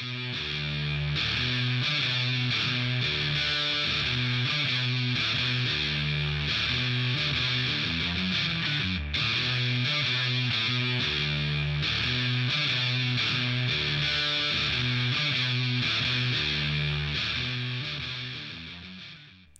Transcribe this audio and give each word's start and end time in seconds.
Thank 0.00 0.40
you. 0.42 0.65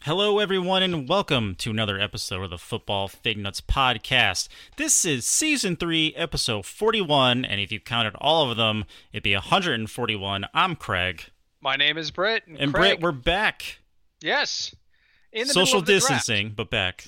Hello, 0.07 0.39
everyone, 0.39 0.85
and 0.85 1.09
welcome 1.09 1.57
to 1.57 1.73
another 1.73 1.99
episode 1.99 2.45
of 2.45 2.51
the 2.51 2.59
Football 2.59 3.09
Fig 3.09 3.39
Nuts 3.39 3.61
podcast. 3.61 4.47
This 4.77 5.05
is 5.05 5.27
season 5.27 5.75
three, 5.75 6.15
episode 6.15 6.65
41, 6.65 7.45
and 7.45 7.61
if 7.61 7.73
you 7.73 7.81
counted 7.81 8.15
all 8.21 8.49
of 8.49 8.57
them, 8.57 8.85
it'd 9.13 9.25
be 9.25 9.35
141. 9.35 10.47
I'm 10.55 10.77
Craig. 10.77 11.25
My 11.61 11.75
name 11.75 11.99
is 11.99 12.13
Britt. 12.13 12.45
And, 12.47 12.73
Craig, 12.73 13.01
Britt, 13.01 13.01
we're 13.01 13.11
back. 13.11 13.81
yes, 14.21 14.73
in 15.33 15.49
the 15.49 15.53
Social 15.53 15.81
middle 15.81 15.81
of 15.81 15.87
the 15.87 15.93
draft. 15.95 16.09
distancing, 16.09 16.53
but 16.55 16.71
back. 16.71 17.07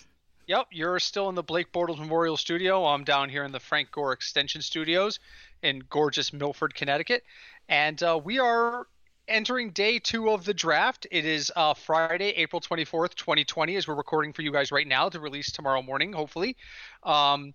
Yep, 0.49 0.67
you're 0.73 0.99
still 0.99 1.29
in 1.29 1.37
the 1.37 1.43
Blake 1.45 1.73
Bortles 1.73 2.01
Memorial 2.01 2.37
Studio. 2.37 2.85
I'm 2.85 3.05
down 3.05 3.29
here 3.29 3.45
in 3.45 3.53
the 3.53 3.61
Frank 3.61 3.93
Gore 3.93 4.13
Extension 4.13 4.61
Studios 4.61 5.21
in 5.63 5.85
gorgeous 5.89 6.33
Milford, 6.33 6.75
Connecticut, 6.75 7.23
and 7.69 8.03
uh, 8.03 8.21
we 8.21 8.41
are 8.41 8.89
entering 9.29 9.71
day 9.71 9.99
two 9.99 10.31
of 10.31 10.45
the 10.45 10.55
draft. 10.55 11.07
It 11.11 11.25
is 11.25 11.53
uh, 11.55 11.75
Friday, 11.75 12.31
April 12.31 12.61
24th, 12.61 13.15
2020, 13.15 13.77
as 13.77 13.87
we're 13.87 13.95
recording 13.95 14.33
for 14.33 14.43
you 14.43 14.53
guys 14.53 14.73
right 14.73 14.87
now 14.87 15.09
to 15.09 15.21
release 15.21 15.53
tomorrow 15.53 15.83
morning, 15.83 16.13
hopefully. 16.13 16.57
Um, 17.03 17.55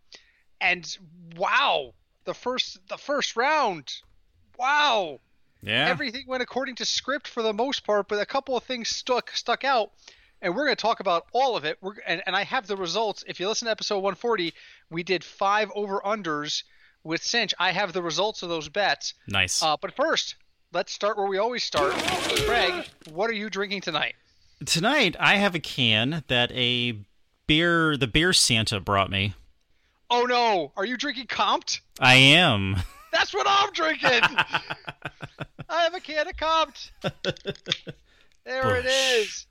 and 0.61 0.97
wow, 1.35 1.93
the 2.25 2.33
first 2.33 2.79
the 2.87 2.97
first 2.97 3.35
round, 3.35 3.91
wow, 4.57 5.19
Yeah. 5.61 5.87
everything 5.89 6.25
went 6.27 6.43
according 6.43 6.75
to 6.75 6.85
script 6.85 7.27
for 7.27 7.41
the 7.43 7.53
most 7.53 7.85
part, 7.85 8.07
but 8.07 8.19
a 8.21 8.25
couple 8.25 8.55
of 8.55 8.63
things 8.63 8.89
stuck 8.89 9.31
stuck 9.31 9.63
out, 9.63 9.91
and 10.41 10.55
we're 10.55 10.65
going 10.65 10.75
to 10.75 10.81
talk 10.81 10.99
about 11.01 11.25
all 11.33 11.57
of 11.57 11.65
it. 11.65 11.77
We're 11.81 11.95
and, 12.07 12.21
and 12.25 12.35
I 12.35 12.43
have 12.43 12.67
the 12.67 12.77
results. 12.77 13.23
If 13.27 13.39
you 13.39 13.47
listen 13.47 13.65
to 13.65 13.71
episode 13.71 13.97
140, 13.99 14.53
we 14.89 15.03
did 15.03 15.23
five 15.23 15.69
over 15.75 15.99
unders 16.05 16.63
with 17.03 17.21
Cinch. 17.21 17.53
I 17.59 17.71
have 17.73 17.91
the 17.91 18.01
results 18.01 18.43
of 18.43 18.49
those 18.49 18.69
bets. 18.69 19.13
nice. 19.27 19.61
Uh, 19.61 19.75
but 19.81 19.93
first, 19.93 20.35
let's 20.73 20.91
start 20.91 21.17
where 21.17 21.27
we 21.27 21.37
always 21.37 21.63
start. 21.63 21.93
Craig, 21.93 22.85
what 23.11 23.29
are 23.29 23.33
you 23.33 23.49
drinking 23.49 23.81
tonight? 23.81 24.15
Tonight, 24.65 25.15
I 25.19 25.35
have 25.35 25.55
a 25.55 25.59
can 25.59 26.23
that 26.27 26.51
a 26.51 26.97
beer, 27.47 27.95
the 27.97 28.07
beer 28.07 28.33
Santa 28.33 28.79
brought 28.79 29.09
me. 29.09 29.33
Oh 30.09 30.23
no, 30.23 30.71
are 30.75 30.85
you 30.85 30.97
drinking 30.97 31.27
Compt? 31.27 31.81
I 31.99 32.15
am. 32.15 32.77
That's 33.11 33.33
what 33.33 33.45
I'm 33.47 33.71
drinking. 33.73 34.09
I 35.69 35.83
have 35.83 35.93
a 35.93 35.99
can 35.99 36.27
of 36.27 36.37
Compt. 36.37 36.91
There 38.45 38.75
it 38.77 38.83
Bush. 38.83 38.93
is. 39.15 39.47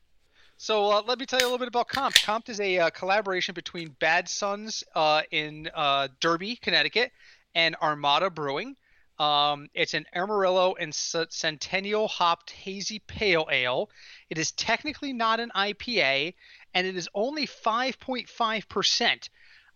So 0.56 0.90
uh, 0.92 1.02
let 1.06 1.18
me 1.18 1.26
tell 1.26 1.40
you 1.40 1.46
a 1.46 1.48
little 1.48 1.58
bit 1.58 1.68
about 1.68 1.88
Compt. 1.88 2.22
Compt 2.24 2.48
is 2.48 2.60
a 2.60 2.78
uh, 2.78 2.90
collaboration 2.90 3.54
between 3.54 3.96
Bad 3.98 4.28
Sons 4.28 4.84
uh, 4.94 5.22
in 5.30 5.68
uh, 5.74 6.08
Derby, 6.20 6.56
Connecticut, 6.56 7.10
and 7.54 7.74
Armada 7.82 8.30
Brewing. 8.30 8.76
Um, 9.22 9.68
it's 9.72 9.94
an 9.94 10.04
Amarillo 10.12 10.74
and 10.74 10.92
Centennial 10.92 12.08
hopped 12.08 12.50
hazy 12.50 12.98
pale 12.98 13.46
ale. 13.52 13.88
It 14.28 14.36
is 14.36 14.50
technically 14.50 15.12
not 15.12 15.38
an 15.38 15.52
IPA, 15.54 16.34
and 16.74 16.88
it 16.88 16.96
is 16.96 17.08
only 17.14 17.46
5.5%. 17.46 19.28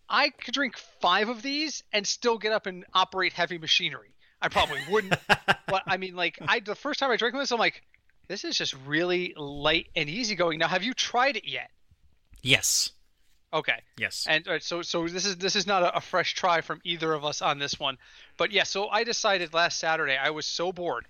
I 0.08 0.30
could 0.30 0.52
drink 0.52 0.76
five 1.00 1.28
of 1.28 1.42
these 1.42 1.84
and 1.92 2.04
still 2.04 2.38
get 2.38 2.52
up 2.52 2.66
and 2.66 2.84
operate 2.92 3.34
heavy 3.34 3.58
machinery. 3.58 4.16
I 4.42 4.48
probably 4.48 4.80
wouldn't, 4.90 5.14
but 5.28 5.84
I 5.86 5.96
mean, 5.96 6.16
like, 6.16 6.38
I 6.40 6.58
the 6.58 6.74
first 6.74 6.98
time 6.98 7.12
I 7.12 7.16
drank 7.16 7.36
this, 7.36 7.52
I'm 7.52 7.60
like, 7.60 7.84
this 8.26 8.44
is 8.44 8.58
just 8.58 8.74
really 8.84 9.32
light 9.36 9.86
and 9.94 10.08
easygoing. 10.08 10.58
Now, 10.58 10.66
have 10.66 10.82
you 10.82 10.92
tried 10.92 11.36
it 11.36 11.46
yet? 11.46 11.70
Yes. 12.42 12.90
Okay. 13.56 13.80
Yes. 13.96 14.26
And 14.28 14.46
right, 14.46 14.62
so 14.62 14.82
so 14.82 15.08
this 15.08 15.24
is 15.24 15.36
this 15.38 15.56
is 15.56 15.66
not 15.66 15.82
a, 15.82 15.96
a 15.96 16.00
fresh 16.02 16.34
try 16.34 16.60
from 16.60 16.80
either 16.84 17.14
of 17.14 17.24
us 17.24 17.40
on 17.40 17.58
this 17.58 17.80
one, 17.80 17.96
but 18.36 18.52
yeah. 18.52 18.64
So 18.64 18.88
I 18.88 19.02
decided 19.02 19.54
last 19.54 19.78
Saturday 19.78 20.16
I 20.16 20.28
was 20.28 20.44
so 20.44 20.72
bored, 20.72 21.06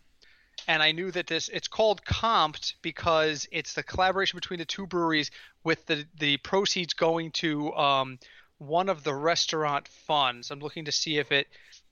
and 0.68 0.80
I 0.80 0.92
knew 0.92 1.10
that 1.10 1.26
this 1.26 1.48
it's 1.48 1.66
called 1.66 2.04
Compt 2.04 2.76
because 2.82 3.48
it's 3.50 3.74
the 3.74 3.82
collaboration 3.82 4.36
between 4.36 4.60
the 4.60 4.64
two 4.64 4.86
breweries 4.86 5.32
with 5.64 5.84
the 5.86 6.06
the 6.20 6.36
proceeds 6.36 6.94
going 6.94 7.32
to 7.32 7.74
um, 7.74 8.18
one 8.58 8.88
of 8.88 9.02
the 9.02 9.12
restaurant 9.12 9.88
funds. 9.88 10.52
I'm 10.52 10.60
looking 10.60 10.84
to 10.84 10.92
see 10.92 11.18
if 11.18 11.32
it 11.32 11.48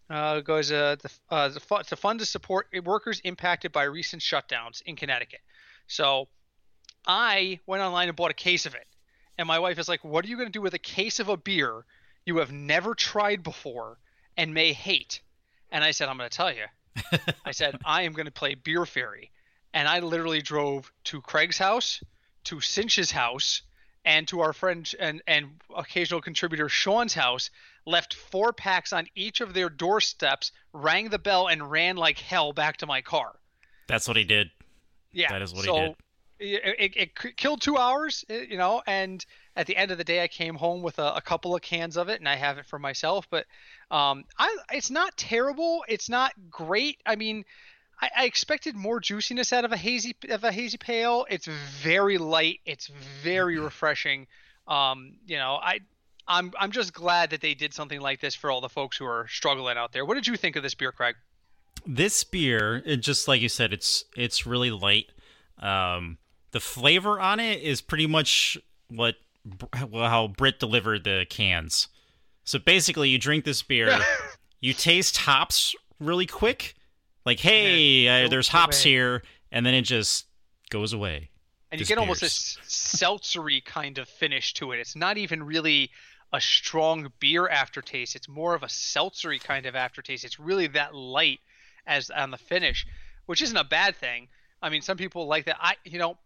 uh, 0.08 0.38
goes 0.38 0.70
uh, 0.70 0.94
the 1.02 1.10
uh, 1.30 1.48
the 1.48 1.60
fund, 1.60 1.84
the 1.90 1.96
fund 1.96 2.20
to 2.20 2.26
support 2.26 2.68
workers 2.84 3.20
impacted 3.24 3.72
by 3.72 3.82
recent 3.82 4.22
shutdowns 4.22 4.82
in 4.82 4.94
Connecticut. 4.94 5.40
So 5.88 6.28
I 7.04 7.58
went 7.66 7.82
online 7.82 8.06
and 8.06 8.16
bought 8.16 8.30
a 8.30 8.34
case 8.34 8.66
of 8.66 8.74
it. 8.76 8.86
And 9.38 9.48
my 9.48 9.58
wife 9.58 9.78
is 9.78 9.88
like, 9.88 10.04
What 10.04 10.24
are 10.24 10.28
you 10.28 10.36
going 10.36 10.48
to 10.48 10.52
do 10.52 10.62
with 10.62 10.74
a 10.74 10.78
case 10.78 11.20
of 11.20 11.28
a 11.28 11.36
beer 11.36 11.84
you 12.24 12.38
have 12.38 12.52
never 12.52 12.94
tried 12.94 13.42
before 13.42 13.98
and 14.36 14.54
may 14.54 14.72
hate? 14.72 15.20
And 15.70 15.82
I 15.82 15.90
said, 15.90 16.08
I'm 16.08 16.16
going 16.16 16.30
to 16.30 16.36
tell 16.36 16.52
you. 16.52 16.64
I 17.44 17.50
said, 17.50 17.78
I 17.84 18.02
am 18.02 18.12
going 18.12 18.26
to 18.26 18.32
play 18.32 18.54
Beer 18.54 18.86
Fairy. 18.86 19.30
And 19.72 19.88
I 19.88 19.98
literally 19.98 20.40
drove 20.40 20.92
to 21.04 21.20
Craig's 21.20 21.58
house, 21.58 22.00
to 22.44 22.60
Cinch's 22.60 23.10
house, 23.10 23.62
and 24.04 24.28
to 24.28 24.40
our 24.40 24.52
friend 24.52 24.88
and, 25.00 25.22
and 25.26 25.60
occasional 25.76 26.20
contributor 26.20 26.68
Sean's 26.68 27.14
house, 27.14 27.50
left 27.86 28.14
four 28.14 28.52
packs 28.52 28.92
on 28.92 29.06
each 29.14 29.40
of 29.40 29.54
their 29.54 29.68
doorsteps, 29.68 30.52
rang 30.72 31.08
the 31.08 31.18
bell, 31.18 31.48
and 31.48 31.70
ran 31.70 31.96
like 31.96 32.18
hell 32.18 32.52
back 32.52 32.76
to 32.78 32.86
my 32.86 33.00
car. 33.00 33.32
That's 33.88 34.06
what 34.06 34.16
he 34.16 34.24
did. 34.24 34.50
Yeah, 35.12 35.30
That 35.30 35.42
is 35.42 35.54
what 35.54 35.64
he 35.64 35.72
did. 35.72 35.96
It, 36.44 36.76
it, 36.78 36.96
it 36.96 37.36
killed 37.36 37.60
two 37.60 37.78
hours, 37.78 38.24
eh, 38.28 38.44
you 38.48 38.56
know, 38.56 38.82
and 38.86 39.24
at 39.56 39.66
the 39.66 39.76
end 39.76 39.90
of 39.90 39.98
the 39.98 40.04
day, 40.04 40.22
I 40.22 40.28
came 40.28 40.56
home 40.56 40.82
with 40.82 40.98
a, 40.98 41.14
a 41.14 41.20
couple 41.20 41.54
of 41.54 41.62
cans 41.62 41.96
of 41.96 42.08
it, 42.08 42.20
and 42.20 42.28
I 42.28 42.36
have 42.36 42.58
it 42.58 42.66
for 42.66 42.78
myself. 42.78 43.26
But 43.30 43.46
um, 43.90 44.24
I, 44.38 44.56
it's 44.72 44.90
not 44.90 45.16
terrible. 45.16 45.84
It's 45.88 46.08
not 46.08 46.32
great. 46.50 46.98
I 47.06 47.16
mean, 47.16 47.44
I, 48.00 48.10
I 48.16 48.24
expected 48.24 48.74
more 48.74 49.00
juiciness 49.00 49.52
out 49.52 49.64
of 49.64 49.72
a 49.72 49.76
hazy 49.76 50.16
of 50.28 50.44
a 50.44 50.52
hazy 50.52 50.78
pale. 50.78 51.26
It's 51.30 51.46
very 51.46 52.18
light. 52.18 52.60
It's 52.66 52.88
very 53.22 53.58
refreshing. 53.58 54.26
Um, 54.68 55.14
you 55.26 55.36
know, 55.36 55.58
I. 55.60 55.80
I'm 56.26 56.54
I'm 56.58 56.70
just 56.70 56.94
glad 56.94 57.28
that 57.32 57.42
they 57.42 57.52
did 57.52 57.74
something 57.74 58.00
like 58.00 58.22
this 58.22 58.34
for 58.34 58.50
all 58.50 58.62
the 58.62 58.70
folks 58.70 58.96
who 58.96 59.04
are 59.04 59.26
struggling 59.28 59.76
out 59.76 59.92
there. 59.92 60.06
What 60.06 60.14
did 60.14 60.26
you 60.26 60.36
think 60.36 60.56
of 60.56 60.62
this 60.62 60.74
beer, 60.74 60.90
Craig? 60.90 61.16
this 61.86 62.24
beer 62.24 62.82
it 62.86 62.98
just 62.98 63.28
like 63.28 63.40
you 63.40 63.48
said 63.48 63.72
it's 63.72 64.04
it's 64.16 64.46
really 64.46 64.70
light 64.70 65.06
um 65.58 66.16
the 66.54 66.60
flavor 66.60 67.20
on 67.20 67.38
it 67.38 67.60
is 67.60 67.80
pretty 67.80 68.06
much 68.06 68.56
what 68.88 69.16
how 69.74 70.28
Britt 70.28 70.58
delivered 70.58 71.04
the 71.04 71.26
cans 71.28 71.88
so 72.44 72.58
basically 72.58 73.10
you 73.10 73.18
drink 73.18 73.44
this 73.44 73.62
beer 73.62 73.98
you 74.60 74.72
taste 74.72 75.18
hops 75.18 75.74
really 76.00 76.26
quick 76.26 76.74
like 77.26 77.40
hey 77.40 78.08
uh, 78.08 78.28
there's 78.28 78.48
hops 78.48 78.84
away. 78.84 78.90
here 78.90 79.22
and 79.52 79.66
then 79.66 79.74
it 79.74 79.82
just 79.82 80.26
goes 80.70 80.92
away 80.92 81.30
and 81.74 81.80
you 81.80 81.86
get 81.86 81.98
almost 81.98 82.20
this 82.20 82.56
seltzery 82.68 83.64
kind 83.64 83.98
of 83.98 84.08
finish 84.08 84.54
to 84.54 84.70
it. 84.70 84.78
It's 84.78 84.94
not 84.94 85.18
even 85.18 85.42
really 85.42 85.90
a 86.32 86.40
strong 86.40 87.12
beer 87.18 87.48
aftertaste. 87.48 88.14
It's 88.14 88.28
more 88.28 88.54
of 88.54 88.62
a 88.62 88.66
seltzery 88.68 89.42
kind 89.42 89.66
of 89.66 89.74
aftertaste. 89.74 90.24
It's 90.24 90.38
really 90.38 90.68
that 90.68 90.94
light 90.94 91.40
as 91.84 92.10
on 92.10 92.30
the 92.30 92.38
finish, 92.38 92.86
which 93.26 93.42
isn't 93.42 93.56
a 93.56 93.64
bad 93.64 93.96
thing. 93.96 94.28
I 94.62 94.68
mean, 94.68 94.82
some 94.82 94.96
people 94.96 95.26
like 95.26 95.46
that. 95.46 95.56
I, 95.60 95.74
you 95.84 95.98
know, 95.98 96.16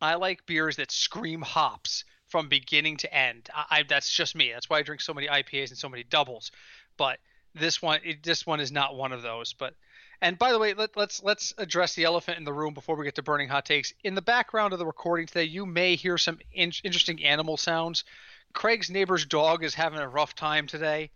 I 0.00 0.14
like 0.14 0.46
beers 0.46 0.76
that 0.76 0.90
scream 0.90 1.42
hops 1.42 2.04
from 2.28 2.48
beginning 2.48 2.98
to 2.98 3.14
end. 3.14 3.48
I, 3.54 3.64
I 3.70 3.82
that's 3.82 4.12
just 4.12 4.34
me. 4.34 4.52
That's 4.52 4.68
why 4.68 4.78
I 4.78 4.82
drink 4.82 5.00
so 5.00 5.14
many 5.14 5.26
IPAs 5.26 5.70
and 5.70 5.78
so 5.78 5.88
many 5.88 6.04
doubles. 6.04 6.50
But 6.96 7.18
this 7.54 7.80
one, 7.80 8.00
it, 8.04 8.22
this 8.22 8.46
one 8.46 8.60
is 8.60 8.72
not 8.72 8.96
one 8.96 9.12
of 9.12 9.22
those. 9.22 9.52
But 9.52 9.74
and 10.20 10.38
by 10.38 10.52
the 10.52 10.58
way, 10.58 10.74
let, 10.74 10.96
let's 10.96 11.22
let's 11.22 11.54
address 11.58 11.94
the 11.94 12.04
elephant 12.04 12.38
in 12.38 12.44
the 12.44 12.52
room 12.52 12.74
before 12.74 12.96
we 12.96 13.04
get 13.04 13.14
to 13.16 13.22
burning 13.22 13.48
hot 13.48 13.66
takes. 13.66 13.92
In 14.04 14.14
the 14.14 14.22
background 14.22 14.72
of 14.72 14.78
the 14.78 14.86
recording 14.86 15.26
today, 15.26 15.44
you 15.44 15.66
may 15.66 15.96
hear 15.96 16.18
some 16.18 16.38
in- 16.52 16.72
interesting 16.84 17.24
animal 17.24 17.56
sounds. 17.56 18.04
Craig's 18.52 18.90
neighbor's 18.90 19.26
dog 19.26 19.62
is 19.64 19.74
having 19.74 19.98
a 19.98 20.08
rough 20.08 20.34
time 20.34 20.66
today. 20.66 21.10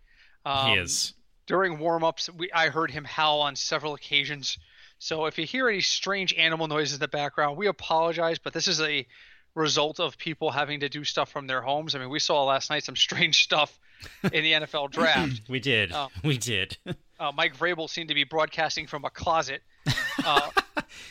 Um, 0.45 0.67
he 0.69 0.75
is 0.75 1.13
During 1.47 1.79
warm-ups, 1.79 2.29
we 2.29 2.51
I 2.51 2.69
heard 2.69 2.91
him 2.91 3.03
howl 3.03 3.41
on 3.41 3.55
several 3.55 3.93
occasions. 3.93 4.57
So 5.03 5.25
if 5.25 5.39
you 5.39 5.47
hear 5.47 5.67
any 5.67 5.81
strange 5.81 6.31
animal 6.35 6.67
noises 6.67 6.93
in 6.93 6.99
the 6.99 7.07
background, 7.07 7.57
we 7.57 7.65
apologize, 7.65 8.37
but 8.37 8.53
this 8.53 8.67
is 8.67 8.79
a 8.81 9.07
result 9.55 9.99
of 9.99 10.15
people 10.15 10.51
having 10.51 10.81
to 10.81 10.89
do 10.89 11.03
stuff 11.03 11.31
from 11.31 11.47
their 11.47 11.59
homes. 11.59 11.95
I 11.95 11.99
mean, 11.99 12.09
we 12.11 12.19
saw 12.19 12.43
last 12.43 12.69
night 12.69 12.83
some 12.83 12.95
strange 12.95 13.43
stuff 13.43 13.79
in 14.31 14.43
the 14.43 14.51
NFL 14.53 14.91
draft. 14.91 15.41
we 15.49 15.59
did 15.59 15.91
Oh. 15.91 16.09
we 16.23 16.37
did 16.37 16.77
Uh, 17.19 17.31
Mike 17.35 17.57
Vrabel 17.57 17.89
seemed 17.89 18.09
to 18.09 18.13
be 18.15 18.23
broadcasting 18.25 18.85
from 18.85 19.03
a 19.03 19.09
closet, 19.09 19.63
uh, 20.25 20.51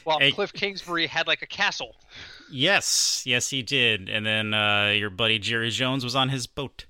while 0.05 0.21
Hey. 0.21 0.31
Cliff 0.31 0.53
Kingsbury 0.53 1.09
had 1.09 1.27
like 1.27 1.43
a 1.43 1.47
castle. 1.47 1.97
yes 2.49 3.25
yes 3.27 3.51
he 3.51 3.63
did 3.63 4.09
and 4.09 4.25
then 4.25 4.55
uh 4.55 4.93
your 4.97 5.11
buddy 5.11 5.39
Jerry 5.41 5.71
Jones 5.71 6.05
was 6.05 6.15
on 6.17 6.29
his 6.29 6.47
boat 6.47 6.87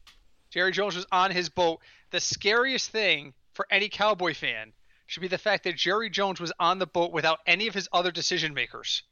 Jerry 0.50 0.73
Jones 0.73 0.96
was 0.96 1.06
on 1.12 1.31
his 1.31 1.49
boat. 1.49 1.81
The 2.11 2.20
scariest 2.20 2.91
thing 2.91 3.32
for 3.55 3.67
any 3.70 3.88
Cowboy 3.88 4.35
fan 4.35 4.73
should 5.10 5.22
be 5.22 5.28
the 5.28 5.38
fact 5.38 5.64
that 5.64 5.74
Jerry 5.74 6.08
Jones 6.08 6.38
was 6.40 6.52
on 6.60 6.78
the 6.78 6.86
boat 6.86 7.10
without 7.10 7.40
any 7.44 7.66
of 7.66 7.74
his 7.74 7.88
other 7.92 8.12
decision 8.12 8.54
makers. 8.54 9.02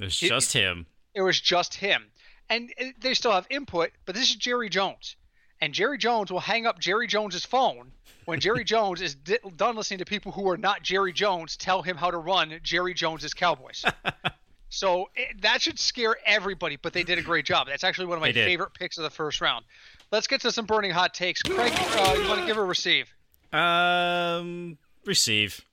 It's 0.00 0.20
It- 0.20 0.28
just 0.28 0.52
him. 0.52 0.86
It 1.14 1.22
was 1.22 1.40
just 1.40 1.74
him. 1.74 2.10
And 2.48 2.74
they 2.98 3.14
still 3.14 3.30
have 3.30 3.46
input, 3.48 3.92
but 4.06 4.16
this 4.16 4.28
is 4.28 4.34
Jerry 4.34 4.68
Jones. 4.68 5.14
And 5.60 5.72
Jerry 5.72 5.98
Jones 5.98 6.32
will 6.32 6.40
hang 6.40 6.66
up 6.66 6.80
Jerry 6.80 7.06
Jones's 7.06 7.44
phone 7.44 7.92
when 8.24 8.40
Jerry 8.40 8.64
Jones 8.74 9.00
is 9.00 9.14
done 9.14 9.76
listening 9.76 9.98
to 9.98 10.04
people 10.04 10.32
who 10.32 10.48
are 10.50 10.56
not 10.56 10.82
Jerry 10.82 11.12
Jones 11.12 11.56
tell 11.56 11.80
him 11.82 11.96
how 11.96 12.10
to 12.10 12.18
run 12.18 12.58
Jerry 12.64 12.92
Jones's 12.92 13.32
Cowboys. 13.32 13.84
so 14.68 15.10
it, 15.14 15.42
that 15.42 15.62
should 15.62 15.78
scare 15.78 16.16
everybody, 16.26 16.74
but 16.74 16.92
they 16.92 17.04
did 17.04 17.18
a 17.18 17.22
great 17.22 17.44
job. 17.44 17.68
That's 17.68 17.84
actually 17.84 18.06
one 18.06 18.18
of 18.18 18.22
my 18.22 18.32
favorite 18.32 18.74
picks 18.74 18.98
of 18.98 19.04
the 19.04 19.10
first 19.10 19.40
round. 19.40 19.64
Let's 20.10 20.26
get 20.26 20.40
to 20.40 20.50
some 20.50 20.66
burning 20.66 20.90
hot 20.90 21.14
takes. 21.14 21.40
Craig, 21.40 21.72
uh, 21.76 22.16
you 22.20 22.28
want 22.28 22.40
to 22.40 22.46
give 22.46 22.58
or 22.58 22.66
receive? 22.66 23.08
Um, 23.52 24.76
receive. 25.06 25.64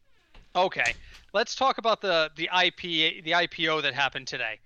Okay, 0.56 0.94
let's 1.34 1.56
talk 1.56 1.78
about 1.78 2.02
the 2.02 2.32
the 2.36 2.50
IP 2.54 3.24
the 3.24 3.32
IPO 3.32 3.82
that 3.82 3.94
happened 3.94 4.28
today. 4.28 4.60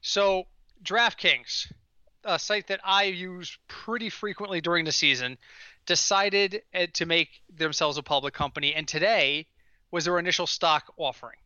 So 0.00 0.44
DraftKings, 0.82 1.72
a 2.24 2.38
site 2.38 2.68
that 2.68 2.80
I 2.84 3.04
use 3.04 3.58
pretty 3.68 4.10
frequently 4.10 4.60
during 4.60 4.84
the 4.84 4.92
season, 4.92 5.38
decided 5.86 6.62
uh, 6.74 6.86
to 6.94 7.06
make 7.06 7.42
themselves 7.54 7.98
a 7.98 8.02
public 8.02 8.34
company, 8.34 8.74
and 8.74 8.86
today 8.88 9.46
was 9.90 10.04
their 10.04 10.18
initial 10.18 10.46
stock 10.46 10.92
offering. 10.96 11.38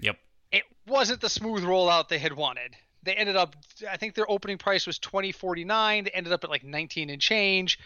Yep. 0.00 0.18
It 0.50 0.64
wasn't 0.86 1.20
the 1.20 1.28
smooth 1.28 1.62
rollout 1.62 2.08
they 2.08 2.18
had 2.18 2.34
wanted. 2.34 2.74
They 3.04 3.14
ended 3.14 3.36
up, 3.36 3.56
I 3.90 3.96
think 3.96 4.14
their 4.14 4.30
opening 4.30 4.58
price 4.58 4.86
was 4.86 4.98
twenty 4.98 5.32
forty 5.32 5.64
nine. 5.64 6.04
They 6.04 6.10
ended 6.10 6.32
up 6.32 6.44
at 6.44 6.50
like 6.50 6.64
nineteen 6.64 7.10
and 7.10 7.20
change. 7.20 7.78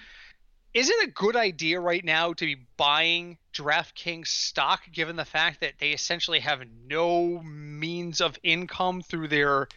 Is 0.76 0.90
it 0.90 1.08
a 1.08 1.10
good 1.10 1.36
idea 1.36 1.80
right 1.80 2.04
now 2.04 2.34
to 2.34 2.44
be 2.44 2.56
buying 2.76 3.38
DraftKings 3.54 4.26
stock, 4.26 4.82
given 4.92 5.16
the 5.16 5.24
fact 5.24 5.60
that 5.60 5.78
they 5.78 5.92
essentially 5.92 6.40
have 6.40 6.60
no 6.86 7.40
means 7.40 8.20
of 8.20 8.38
income 8.42 9.00
through 9.00 9.28
their 9.28 9.68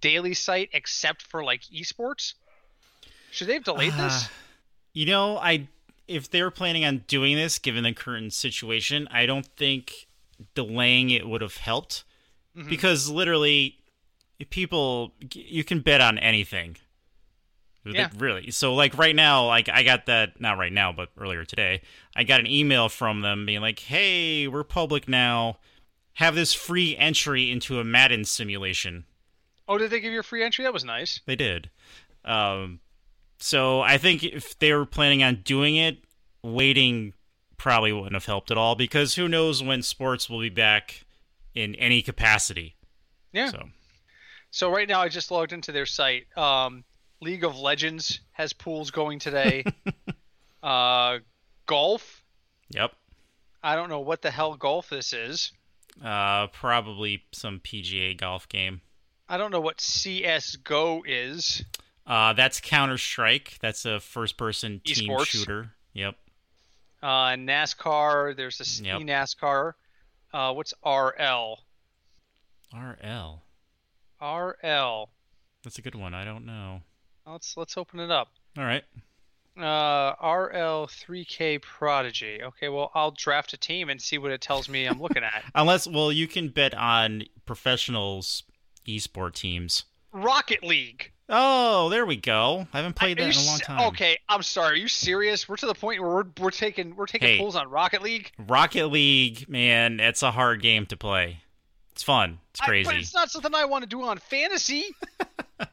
daily 0.00 0.34
site 0.34 0.70
except 0.72 1.22
for 1.22 1.44
like 1.44 1.62
esports? 1.72 2.34
Should 3.30 3.46
they 3.46 3.54
have 3.54 3.62
delayed 3.62 3.92
this? 3.92 4.24
Uh, 4.24 4.28
You 4.94 5.06
know, 5.06 5.38
I 5.38 5.68
if 6.08 6.28
they're 6.28 6.50
planning 6.50 6.84
on 6.84 7.04
doing 7.06 7.36
this, 7.36 7.60
given 7.60 7.84
the 7.84 7.92
current 7.92 8.32
situation, 8.32 9.06
I 9.12 9.26
don't 9.26 9.46
think 9.46 10.08
delaying 10.56 11.10
it 11.10 11.28
would 11.28 11.40
have 11.40 11.58
helped 11.58 12.02
Mhm. 12.56 12.68
because 12.68 13.08
literally, 13.08 13.78
people 14.50 15.14
you 15.32 15.62
can 15.62 15.82
bet 15.82 16.00
on 16.00 16.18
anything. 16.18 16.78
Yeah. 17.94 18.10
Really. 18.18 18.50
So 18.50 18.74
like 18.74 18.96
right 18.98 19.14
now, 19.14 19.46
like 19.46 19.68
I 19.68 19.82
got 19.82 20.06
that 20.06 20.40
not 20.40 20.58
right 20.58 20.72
now, 20.72 20.92
but 20.92 21.10
earlier 21.18 21.44
today, 21.44 21.82
I 22.16 22.24
got 22.24 22.40
an 22.40 22.46
email 22.46 22.88
from 22.88 23.20
them 23.20 23.46
being 23.46 23.60
like, 23.60 23.78
"Hey, 23.78 24.48
we're 24.48 24.64
public 24.64 25.08
now. 25.08 25.58
Have 26.14 26.34
this 26.34 26.54
free 26.54 26.96
entry 26.96 27.50
into 27.50 27.78
a 27.80 27.84
Madden 27.84 28.24
simulation." 28.24 29.04
Oh, 29.68 29.78
did 29.78 29.90
they 29.90 30.00
give 30.00 30.12
you 30.12 30.20
a 30.20 30.24
free 30.24 30.42
entry? 30.42 30.64
That 30.64 30.72
was 30.72 30.84
nice. 30.84 31.20
They 31.26 31.36
did. 31.36 31.70
Um, 32.24 32.80
so 33.38 33.80
I 33.80 33.98
think 33.98 34.24
if 34.24 34.58
they 34.58 34.72
were 34.72 34.86
planning 34.86 35.22
on 35.22 35.42
doing 35.44 35.76
it, 35.76 35.98
waiting 36.42 37.12
probably 37.56 37.92
wouldn't 37.92 38.14
have 38.14 38.24
helped 38.24 38.50
at 38.50 38.56
all 38.56 38.74
because 38.76 39.14
who 39.14 39.28
knows 39.28 39.62
when 39.62 39.82
sports 39.82 40.30
will 40.30 40.40
be 40.40 40.48
back 40.48 41.04
in 41.54 41.74
any 41.74 42.00
capacity. 42.02 42.76
Yeah. 43.32 43.50
So 43.50 43.68
So 44.50 44.70
right 44.70 44.88
now, 44.88 45.00
I 45.00 45.08
just 45.08 45.30
logged 45.30 45.52
into 45.52 45.72
their 45.72 45.86
site. 45.86 46.26
Um, 46.36 46.84
League 47.20 47.44
of 47.44 47.58
Legends 47.58 48.20
has 48.32 48.52
pools 48.52 48.90
going 48.90 49.18
today. 49.18 49.64
uh, 50.62 51.18
golf. 51.66 52.22
yep. 52.70 52.92
I 53.62 53.74
don't 53.74 53.88
know 53.88 54.00
what 54.00 54.22
the 54.22 54.30
hell 54.30 54.54
golf 54.54 54.88
this 54.88 55.12
is. 55.12 55.52
Uh, 56.02 56.46
probably 56.48 57.24
some 57.32 57.58
PGA 57.60 58.16
golf 58.16 58.48
game. 58.48 58.80
I 59.28 59.36
don't 59.36 59.50
know 59.50 59.60
what 59.60 59.80
CS:GO 59.80 61.02
is. 61.06 61.64
Uh, 62.06 62.32
that's 62.34 62.60
Counter 62.60 62.96
Strike. 62.96 63.58
That's 63.60 63.84
a 63.84 63.98
first-person 64.00 64.80
team 64.84 65.10
Esports. 65.10 65.26
shooter. 65.26 65.72
Yep. 65.92 66.16
Uh, 67.02 67.30
NASCAR. 67.34 68.34
There's 68.36 68.60
a 68.60 68.82
Yep. 68.84 69.00
NASCAR. 69.02 69.72
Uh, 70.32 70.52
what's 70.54 70.72
RL? 70.84 71.58
RL. 72.72 73.42
RL. 74.22 75.10
That's 75.64 75.78
a 75.78 75.82
good 75.82 75.94
one. 75.96 76.14
I 76.14 76.24
don't 76.24 76.46
know. 76.46 76.82
Let's 77.30 77.56
let's 77.56 77.76
open 77.76 78.00
it 78.00 78.10
up. 78.10 78.28
All 78.56 78.64
right. 78.64 78.84
Uh, 79.56 80.14
RL 80.22 80.86
3K 80.86 81.60
Prodigy. 81.60 82.40
Okay, 82.42 82.68
well 82.68 82.90
I'll 82.94 83.10
draft 83.10 83.52
a 83.52 83.56
team 83.56 83.88
and 83.88 84.00
see 84.00 84.16
what 84.16 84.30
it 84.30 84.40
tells 84.40 84.68
me 84.68 84.86
I'm 84.86 85.00
looking 85.02 85.24
at. 85.24 85.42
Unless, 85.54 85.88
well, 85.88 86.12
you 86.12 86.28
can 86.28 86.48
bet 86.48 86.74
on 86.74 87.24
professionals 87.44 88.44
esport 88.86 89.34
teams. 89.34 89.84
Rocket 90.12 90.62
League. 90.62 91.12
Oh, 91.28 91.88
there 91.90 92.06
we 92.06 92.16
go. 92.16 92.66
I 92.72 92.76
haven't 92.78 92.94
played 92.94 93.18
that 93.18 93.36
in 93.36 93.42
a 93.42 93.46
long 93.46 93.58
time. 93.58 93.88
Okay, 93.88 94.18
I'm 94.28 94.42
sorry. 94.42 94.74
Are 94.74 94.76
you 94.76 94.88
serious? 94.88 95.46
We're 95.48 95.56
to 95.56 95.66
the 95.66 95.74
point 95.74 96.00
where 96.00 96.10
we're, 96.10 96.24
we're 96.40 96.50
taking 96.50 96.94
we're 96.96 97.06
taking 97.06 97.28
Hey. 97.28 97.38
pulls 97.38 97.56
on 97.56 97.68
Rocket 97.68 98.00
League. 98.00 98.30
Rocket 98.38 98.86
League, 98.86 99.48
man, 99.48 99.98
it's 100.00 100.22
a 100.22 100.30
hard 100.30 100.62
game 100.62 100.86
to 100.86 100.96
play. 100.96 101.38
It's 101.92 102.02
fun. 102.04 102.38
It's 102.52 102.60
I- 102.62 102.66
crazy. 102.66 102.88
but 102.88 102.96
it's 102.96 103.12
not 103.12 103.28
something 103.30 103.54
I 103.54 103.64
want 103.64 103.82
to 103.82 103.88
do 103.88 104.02
on 104.02 104.18
fantasy. 104.18 104.84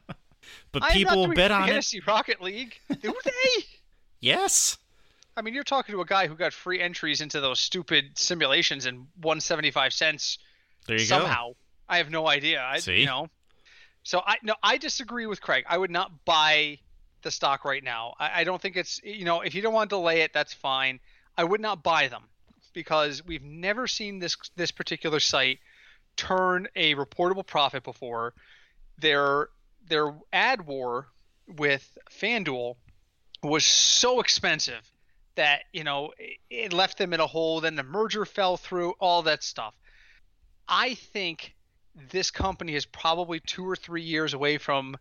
but 0.80 0.88
I'm 0.88 0.92
people 0.92 1.28
bet 1.28 1.50
on 1.50 1.64
it. 1.64 1.66
fantasy 1.68 2.00
Rocket 2.06 2.42
League. 2.42 2.78
Do 3.00 3.14
they? 3.24 3.64
Yes. 4.20 4.76
I 5.36 5.42
mean, 5.42 5.54
you're 5.54 5.64
talking 5.64 5.94
to 5.94 6.00
a 6.00 6.06
guy 6.06 6.26
who 6.26 6.34
got 6.34 6.52
free 6.52 6.80
entries 6.80 7.20
into 7.20 7.40
those 7.40 7.60
stupid 7.60 8.18
simulations 8.18 8.86
and 8.86 9.06
won 9.22 9.40
75 9.40 9.92
cents 9.92 10.38
There 10.86 10.98
you 10.98 11.04
somehow. 11.04 11.52
I 11.88 11.98
have 11.98 12.10
no 12.10 12.26
idea. 12.28 12.62
I, 12.62 12.78
See? 12.78 13.00
You 13.00 13.06
know. 13.06 13.28
So 14.02 14.22
I 14.26 14.36
no, 14.42 14.54
I 14.62 14.76
disagree 14.76 15.26
with 15.26 15.40
Craig. 15.40 15.64
I 15.68 15.78
would 15.78 15.90
not 15.90 16.24
buy 16.24 16.78
the 17.22 17.30
stock 17.30 17.64
right 17.64 17.82
now. 17.82 18.14
I, 18.18 18.40
I 18.40 18.44
don't 18.44 18.60
think 18.60 18.76
it's 18.76 19.00
you 19.02 19.24
know 19.24 19.40
if 19.40 19.54
you 19.54 19.62
don't 19.62 19.74
want 19.74 19.90
to 19.90 19.96
delay 19.96 20.20
it, 20.20 20.32
that's 20.32 20.54
fine. 20.54 21.00
I 21.36 21.44
would 21.44 21.60
not 21.60 21.82
buy 21.82 22.08
them 22.08 22.22
because 22.72 23.24
we've 23.24 23.42
never 23.42 23.86
seen 23.86 24.18
this 24.18 24.36
this 24.54 24.70
particular 24.70 25.18
site 25.20 25.58
turn 26.16 26.68
a 26.76 26.94
reportable 26.94 27.46
profit 27.46 27.82
before. 27.82 28.32
Their 28.98 29.48
their 29.88 30.14
ad 30.32 30.66
war 30.66 31.08
with 31.46 31.98
FanDuel 32.10 32.76
was 33.42 33.64
so 33.64 34.20
expensive 34.20 34.90
that 35.36 35.64
you 35.72 35.84
know 35.84 36.12
it, 36.50 36.72
left 36.72 36.98
them 36.98 37.12
in 37.12 37.20
a 37.20 37.26
hole. 37.26 37.60
Then 37.60 37.76
the 37.76 37.82
merger 37.82 38.24
fell 38.24 38.56
through, 38.56 38.94
all 38.98 39.22
that 39.22 39.42
stuff. 39.42 39.74
I 40.68 40.94
think 40.94 41.54
this 42.10 42.30
company 42.30 42.74
is 42.74 42.84
probably 42.86 43.40
two 43.40 43.68
or 43.68 43.76
three 43.76 44.02
years 44.02 44.34
away 44.34 44.58
from 44.58 44.96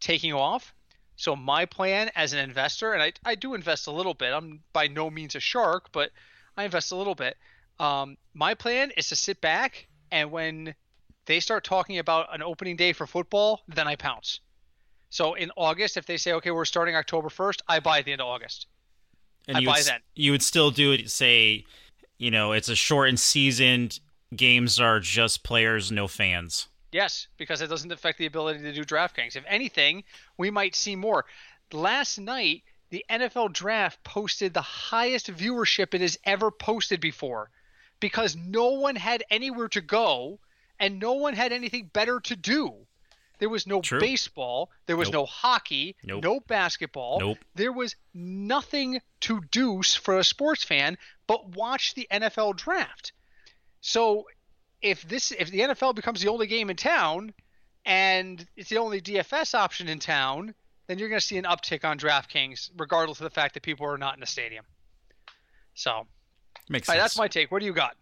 taking 0.00 0.32
off. 0.32 0.74
So 1.16 1.34
my 1.34 1.64
plan 1.64 2.10
as 2.14 2.32
an 2.32 2.38
investor, 2.38 2.92
and 2.92 3.02
I, 3.02 3.12
I 3.24 3.34
do 3.34 3.54
invest 3.54 3.88
a 3.88 3.90
little 3.90 4.14
bit. 4.14 4.32
I'm 4.32 4.60
by 4.72 4.86
no 4.86 5.10
means 5.10 5.34
a 5.34 5.40
shark, 5.40 5.90
but 5.90 6.10
I 6.56 6.64
invest 6.64 6.92
a 6.92 6.96
little 6.96 7.14
bit. 7.14 7.36
Um, 7.80 8.16
my 8.34 8.54
plan 8.54 8.92
is 8.96 9.08
to 9.08 9.16
sit 9.16 9.40
back 9.40 9.88
and 10.10 10.30
when 10.30 10.74
they 11.28 11.40
start 11.40 11.62
talking 11.62 11.98
about 11.98 12.34
an 12.34 12.42
opening 12.42 12.74
day 12.74 12.92
for 12.92 13.06
football, 13.06 13.60
then 13.68 13.86
I 13.86 13.96
pounce. 13.96 14.40
So 15.10 15.34
in 15.34 15.52
August, 15.56 15.96
if 15.96 16.06
they 16.06 16.16
say, 16.16 16.32
okay, 16.32 16.50
we're 16.50 16.64
starting 16.64 16.96
October 16.96 17.28
1st, 17.28 17.60
I 17.68 17.80
buy 17.80 18.00
at 18.00 18.06
the 18.06 18.12
end 18.12 18.22
of 18.22 18.26
August. 18.26 18.66
And 19.46 19.58
I 19.58 19.60
you 19.60 19.66
buy 19.66 19.76
would, 19.76 19.86
that. 19.86 20.02
You 20.14 20.32
would 20.32 20.42
still 20.42 20.70
do 20.70 20.92
it. 20.92 21.10
Say, 21.10 21.66
you 22.16 22.30
know, 22.30 22.52
it's 22.52 22.68
a 22.68 22.74
shortened 22.74 23.20
season. 23.20 23.90
Games 24.34 24.80
are 24.80 25.00
just 25.00 25.44
players, 25.44 25.92
no 25.92 26.08
fans. 26.08 26.68
Yes, 26.92 27.28
because 27.36 27.60
it 27.60 27.68
doesn't 27.68 27.92
affect 27.92 28.18
the 28.18 28.26
ability 28.26 28.62
to 28.62 28.72
do 28.72 28.84
DraftKings. 28.84 29.36
If 29.36 29.44
anything, 29.46 30.04
we 30.38 30.50
might 30.50 30.74
see 30.74 30.96
more. 30.96 31.26
Last 31.72 32.18
night, 32.18 32.62
the 32.88 33.04
NFL 33.10 33.52
draft 33.52 34.02
posted 34.02 34.54
the 34.54 34.62
highest 34.62 35.30
viewership 35.30 35.92
it 35.92 36.00
has 36.00 36.18
ever 36.24 36.50
posted 36.50 37.00
before 37.00 37.50
because 38.00 38.34
no 38.34 38.70
one 38.70 38.96
had 38.96 39.24
anywhere 39.30 39.68
to 39.68 39.82
go 39.82 40.38
and 40.80 40.98
no 40.98 41.14
one 41.14 41.34
had 41.34 41.52
anything 41.52 41.90
better 41.92 42.20
to 42.20 42.36
do. 42.36 42.74
There 43.38 43.48
was 43.48 43.66
no 43.66 43.80
True. 43.80 44.00
baseball, 44.00 44.70
there 44.86 44.96
was 44.96 45.08
Nope. 45.10 45.22
no 45.22 45.26
hockey, 45.26 45.94
Nope. 46.02 46.24
no 46.24 46.40
basketball. 46.40 47.20
Nope. 47.20 47.38
There 47.54 47.72
was 47.72 47.94
nothing 48.12 49.00
to 49.20 49.40
do 49.52 49.82
for 49.82 50.18
a 50.18 50.24
sports 50.24 50.64
fan 50.64 50.98
but 51.28 51.50
watch 51.50 51.94
the 51.94 52.08
NFL 52.10 52.56
draft. 52.56 53.12
So 53.80 54.26
if 54.82 55.02
this 55.08 55.30
if 55.32 55.50
the 55.50 55.60
NFL 55.60 55.94
becomes 55.94 56.20
the 56.20 56.28
only 56.28 56.46
game 56.48 56.68
in 56.70 56.76
town 56.76 57.32
and 57.84 58.44
it's 58.56 58.70
the 58.70 58.78
only 58.78 59.00
DFS 59.00 59.54
option 59.54 59.88
in 59.88 59.98
town, 60.00 60.54
then 60.88 60.98
you're 60.98 61.08
going 61.08 61.20
to 61.20 61.26
see 61.26 61.38
an 61.38 61.44
uptick 61.44 61.84
on 61.84 61.98
DraftKings, 61.98 62.70
regardless 62.76 63.20
of 63.20 63.24
the 63.24 63.30
fact 63.30 63.54
that 63.54 63.62
people 63.62 63.86
are 63.86 63.98
not 63.98 64.14
in 64.14 64.20
the 64.20 64.26
stadium. 64.26 64.64
So, 65.74 65.90
all 65.92 66.06
Makes 66.68 66.88
right, 66.88 66.94
sense. 66.94 67.02
that's 67.04 67.18
my 67.18 67.28
take. 67.28 67.52
What 67.52 67.60
do 67.60 67.66
you 67.66 67.72
got? 67.72 67.96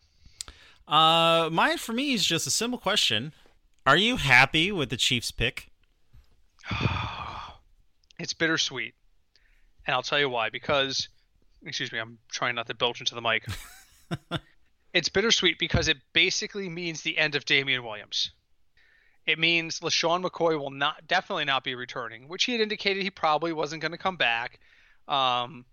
Uh, 0.89 1.49
mine 1.51 1.79
for 1.79 1.93
me 1.93 2.13
is 2.13 2.25
just 2.25 2.47
a 2.47 2.51
simple 2.51 2.79
question: 2.79 3.33
Are 3.87 3.97
you 3.97 4.17
happy 4.17 4.71
with 4.73 4.91
the 4.91 4.97
Chiefs 4.97 5.31
pick? 5.31 5.69
It's 8.19 8.33
bittersweet, 8.33 8.95
and 9.87 9.95
I'll 9.95 10.03
tell 10.03 10.19
you 10.19 10.31
why. 10.31 10.49
Because, 10.49 11.11
excuse 11.67 11.93
me, 11.93 11.99
I'm 11.99 12.17
trying 12.31 12.55
not 12.55 12.67
to 12.69 12.75
belch 12.75 12.99
into 13.01 13.15
the 13.15 13.21
mic. 13.21 13.47
It's 14.97 15.11
bittersweet 15.11 15.59
because 15.59 15.89
it 15.89 15.99
basically 16.15 16.71
means 16.71 17.03
the 17.03 17.19
end 17.19 17.35
of 17.35 17.45
Damien 17.45 17.85
Williams. 17.85 18.31
It 19.27 19.39
means 19.39 19.81
LeSean 19.81 20.25
McCoy 20.25 20.59
will 20.59 20.71
not 20.71 21.07
definitely 21.07 21.45
not 21.45 21.65
be 21.65 21.75
returning, 21.75 22.29
which 22.29 22.45
he 22.45 22.53
had 22.53 22.63
indicated 22.63 23.03
he 23.03 23.11
probably 23.11 23.53
wasn't 23.53 23.83
going 23.83 23.93
to 23.93 23.99
come 23.99 24.17
back. 24.17 24.59
Um, 25.07 25.67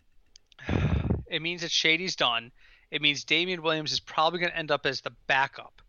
it 1.27 1.41
means 1.41 1.61
that 1.61 1.71
Shady's 1.71 2.17
done. 2.17 2.51
It 2.93 3.01
means 3.01 3.23
Damien 3.23 3.63
Williams 3.63 3.91
is 3.91 3.99
probably 3.99 4.39
going 4.39 4.51
to 4.51 4.57
end 4.57 4.69
up 4.69 4.85
as 4.85 5.01
the 5.01 5.11
backup, 5.25 5.81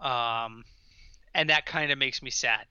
um, 0.00 0.64
and 1.34 1.50
that 1.50 1.66
kind 1.66 1.90
of 1.90 1.98
makes 1.98 2.22
me 2.22 2.30
sad. 2.30 2.64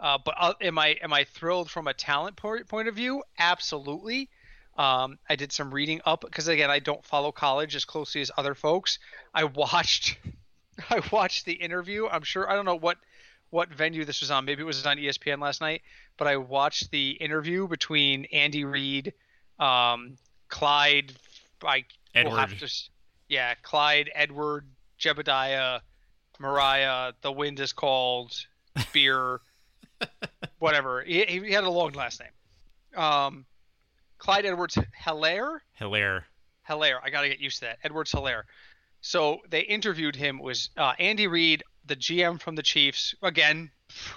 Uh, 0.00 0.16
but 0.24 0.34
uh, 0.38 0.54
am 0.62 0.78
I 0.78 0.96
am 1.02 1.12
I 1.12 1.24
thrilled 1.24 1.70
from 1.70 1.88
a 1.88 1.92
talent 1.92 2.36
point, 2.36 2.66
point 2.68 2.88
of 2.88 2.94
view? 2.94 3.22
Absolutely. 3.38 4.30
Um, 4.78 5.18
I 5.28 5.36
did 5.36 5.52
some 5.52 5.74
reading 5.74 6.00
up 6.06 6.22
because 6.22 6.48
again 6.48 6.70
I 6.70 6.78
don't 6.78 7.04
follow 7.04 7.30
college 7.30 7.76
as 7.76 7.84
closely 7.84 8.22
as 8.22 8.30
other 8.38 8.54
folks. 8.54 8.98
I 9.34 9.44
watched 9.44 10.16
I 10.90 11.02
watched 11.12 11.44
the 11.44 11.52
interview. 11.52 12.06
I'm 12.06 12.22
sure 12.22 12.50
I 12.50 12.54
don't 12.54 12.64
know 12.64 12.76
what 12.78 12.96
what 13.50 13.68
venue 13.68 14.06
this 14.06 14.22
was 14.22 14.30
on. 14.30 14.46
Maybe 14.46 14.62
it 14.62 14.66
was 14.66 14.86
on 14.86 14.96
ESPN 14.96 15.38
last 15.40 15.60
night, 15.60 15.82
but 16.16 16.28
I 16.28 16.38
watched 16.38 16.90
the 16.92 17.10
interview 17.10 17.68
between 17.68 18.24
Andy 18.26 18.64
Reid, 18.64 19.12
um, 19.58 20.16
Clyde, 20.48 21.12
I 21.62 21.84
Edward. 22.14 22.30
will 22.30 22.38
have 22.38 22.58
to, 22.58 22.88
yeah, 23.28 23.54
Clyde, 23.62 24.10
Edward, 24.14 24.66
Jebediah, 24.98 25.80
Mariah. 26.38 27.12
The 27.20 27.32
wind 27.32 27.60
is 27.60 27.72
called 27.72 28.32
Beer, 28.92 29.40
whatever. 30.58 31.02
He, 31.02 31.24
he 31.24 31.52
had 31.52 31.64
a 31.64 31.70
long 31.70 31.92
last 31.92 32.20
name. 32.20 33.02
Um, 33.02 33.44
Clyde 34.18 34.46
Edwards 34.46 34.78
Helaire. 35.04 35.58
Helaire. 35.80 36.22
Helaire. 36.68 36.98
I 37.02 37.10
got 37.10 37.22
to 37.22 37.28
get 37.28 37.38
used 37.38 37.60
to 37.60 37.66
that. 37.66 37.78
Edwards 37.84 38.12
Helaire. 38.12 38.42
So 39.00 39.38
they 39.48 39.60
interviewed 39.60 40.16
him 40.16 40.38
was 40.38 40.70
uh, 40.76 40.94
Andy 40.98 41.26
Reid, 41.26 41.62
the 41.86 41.96
GM 41.96 42.40
from 42.40 42.56
the 42.56 42.62
Chiefs. 42.62 43.14
Again, 43.22 43.70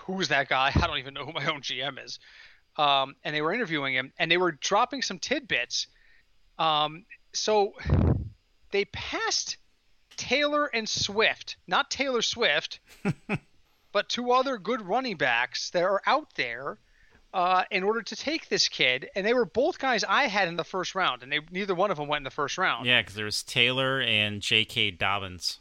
who's 0.05 0.29
that 0.29 0.49
guy? 0.49 0.71
I 0.75 0.87
don't 0.87 0.97
even 0.97 1.13
know 1.13 1.25
who 1.25 1.33
my 1.33 1.45
own 1.45 1.61
GM 1.61 2.03
is. 2.03 2.19
Um, 2.77 3.15
and 3.23 3.35
they 3.35 3.41
were 3.41 3.53
interviewing 3.53 3.93
him, 3.93 4.13
and 4.17 4.31
they 4.31 4.37
were 4.37 4.53
dropping 4.53 5.01
some 5.01 5.19
tidbits. 5.19 5.87
Um, 6.57 7.05
so 7.33 7.73
they 8.71 8.85
passed 8.85 9.57
Taylor 10.17 10.65
and 10.67 10.87
Swift, 10.87 11.57
not 11.67 11.91
Taylor 11.91 12.21
Swift, 12.21 12.79
but 13.91 14.09
two 14.09 14.31
other 14.31 14.57
good 14.57 14.81
running 14.81 15.17
backs 15.17 15.69
that 15.71 15.83
are 15.83 16.01
out 16.05 16.35
there 16.35 16.77
uh, 17.33 17.63
in 17.71 17.83
order 17.83 18.01
to 18.01 18.15
take 18.15 18.49
this 18.49 18.67
kid. 18.67 19.09
And 19.15 19.25
they 19.25 19.33
were 19.33 19.45
both 19.45 19.79
guys 19.79 20.03
I 20.03 20.23
had 20.23 20.47
in 20.47 20.57
the 20.57 20.63
first 20.63 20.95
round, 20.95 21.23
and 21.23 21.31
they 21.31 21.39
neither 21.51 21.75
one 21.75 21.91
of 21.91 21.97
them 21.97 22.07
went 22.07 22.21
in 22.21 22.23
the 22.23 22.29
first 22.29 22.57
round. 22.57 22.85
Yeah, 22.85 23.01
because 23.01 23.15
there 23.15 23.25
was 23.25 23.43
Taylor 23.43 24.01
and 24.01 24.41
J.K. 24.41 24.91
Dobbins. 24.91 25.59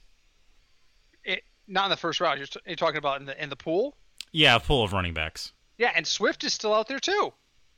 It, 1.25 1.43
not 1.67 1.85
in 1.85 1.91
the 1.91 1.97
first 1.97 2.21
round. 2.21 2.39
You're, 2.39 2.47
t- 2.47 2.61
you're 2.67 2.77
talking 2.77 2.99
about 2.99 3.21
in 3.21 3.27
the 3.27 3.43
in 3.43 3.51
the 3.51 3.57
pool. 3.57 3.97
Yeah, 4.33 4.59
pool 4.59 4.85
of 4.85 4.93
running 4.93 5.15
backs. 5.15 5.53
Yeah, 5.79 5.93
and 5.95 6.07
Swift 6.07 6.45
is 6.45 6.53
still 6.53 6.75
out 6.75 6.89
there 6.89 7.01
too. 7.01 7.33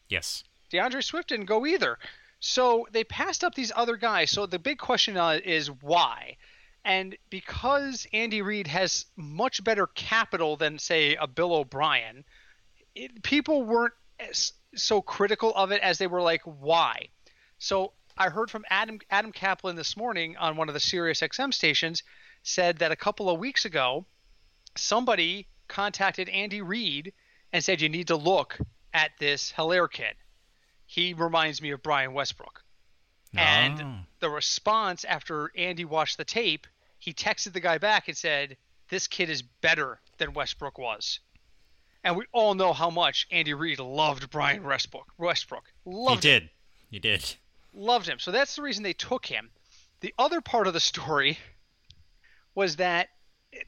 Yes. 0.08 0.44
D'Andre 0.70 1.02
Swift 1.02 1.28
didn't 1.28 1.46
go 1.46 1.66
either. 1.66 1.98
So 2.44 2.88
they 2.90 3.04
passed 3.04 3.44
up 3.44 3.54
these 3.54 3.70
other 3.74 3.96
guys. 3.96 4.32
So 4.32 4.46
the 4.46 4.58
big 4.58 4.78
question 4.78 5.16
uh, 5.16 5.38
is 5.44 5.70
why? 5.70 6.38
And 6.84 7.16
because 7.30 8.04
Andy 8.12 8.42
Reid 8.42 8.66
has 8.66 9.06
much 9.14 9.62
better 9.62 9.86
capital 9.86 10.56
than, 10.56 10.80
say, 10.80 11.14
a 11.14 11.28
Bill 11.28 11.54
O'Brien, 11.54 12.24
it, 12.96 13.22
people 13.22 13.62
weren't 13.62 13.94
as, 14.18 14.54
so 14.74 15.00
critical 15.00 15.54
of 15.54 15.70
it 15.70 15.80
as 15.82 15.98
they 15.98 16.08
were 16.08 16.20
like, 16.20 16.42
why? 16.42 17.10
So 17.60 17.92
I 18.18 18.28
heard 18.28 18.50
from 18.50 18.64
Adam 18.68 18.98
Adam 19.08 19.30
Caplan 19.30 19.76
this 19.76 19.96
morning 19.96 20.36
on 20.36 20.56
one 20.56 20.68
of 20.68 20.74
the 20.74 20.80
Sirius 20.80 21.20
XM 21.20 21.54
stations 21.54 22.02
said 22.42 22.78
that 22.78 22.90
a 22.90 22.96
couple 22.96 23.30
of 23.30 23.38
weeks 23.38 23.66
ago, 23.66 24.04
somebody 24.76 25.46
contacted 25.68 26.28
Andy 26.28 26.60
Reid 26.60 27.12
and 27.52 27.62
said 27.62 27.80
you 27.80 27.88
need 27.88 28.08
to 28.08 28.16
look 28.16 28.58
at 28.92 29.12
this 29.20 29.52
Helaire 29.52 29.88
kid. 29.88 30.16
He 30.92 31.14
reminds 31.14 31.62
me 31.62 31.70
of 31.70 31.82
Brian 31.82 32.12
Westbrook. 32.12 32.62
And 33.34 33.80
Oh. 33.80 34.06
the 34.20 34.28
response 34.28 35.06
after 35.06 35.50
Andy 35.56 35.86
watched 35.86 36.18
the 36.18 36.24
tape, 36.26 36.66
he 36.98 37.14
texted 37.14 37.54
the 37.54 37.60
guy 37.60 37.78
back 37.78 38.08
and 38.08 38.18
said, 38.18 38.58
"This 38.88 39.06
kid 39.06 39.30
is 39.30 39.40
better 39.40 40.02
than 40.18 40.34
Westbrook 40.34 40.76
was." 40.76 41.20
And 42.04 42.14
we 42.14 42.26
all 42.32 42.54
know 42.54 42.74
how 42.74 42.90
much 42.90 43.26
Andy 43.30 43.54
Reid 43.54 43.78
loved 43.78 44.28
Brian 44.28 44.64
Westbrook. 44.64 45.14
Westbrook 45.16 45.72
he 45.82 45.90
loved 45.90 46.24
him, 46.26 46.40
did. 46.42 46.50
He 46.90 46.98
did. 46.98 47.36
loved 47.72 48.06
him. 48.06 48.18
So 48.18 48.30
that's 48.30 48.54
the 48.54 48.60
reason 48.60 48.82
they 48.82 48.92
took 48.92 49.24
him. 49.24 49.50
The 50.00 50.14
other 50.18 50.42
part 50.42 50.66
of 50.66 50.74
the 50.74 50.80
story 50.80 51.38
was 52.54 52.76
that 52.76 53.08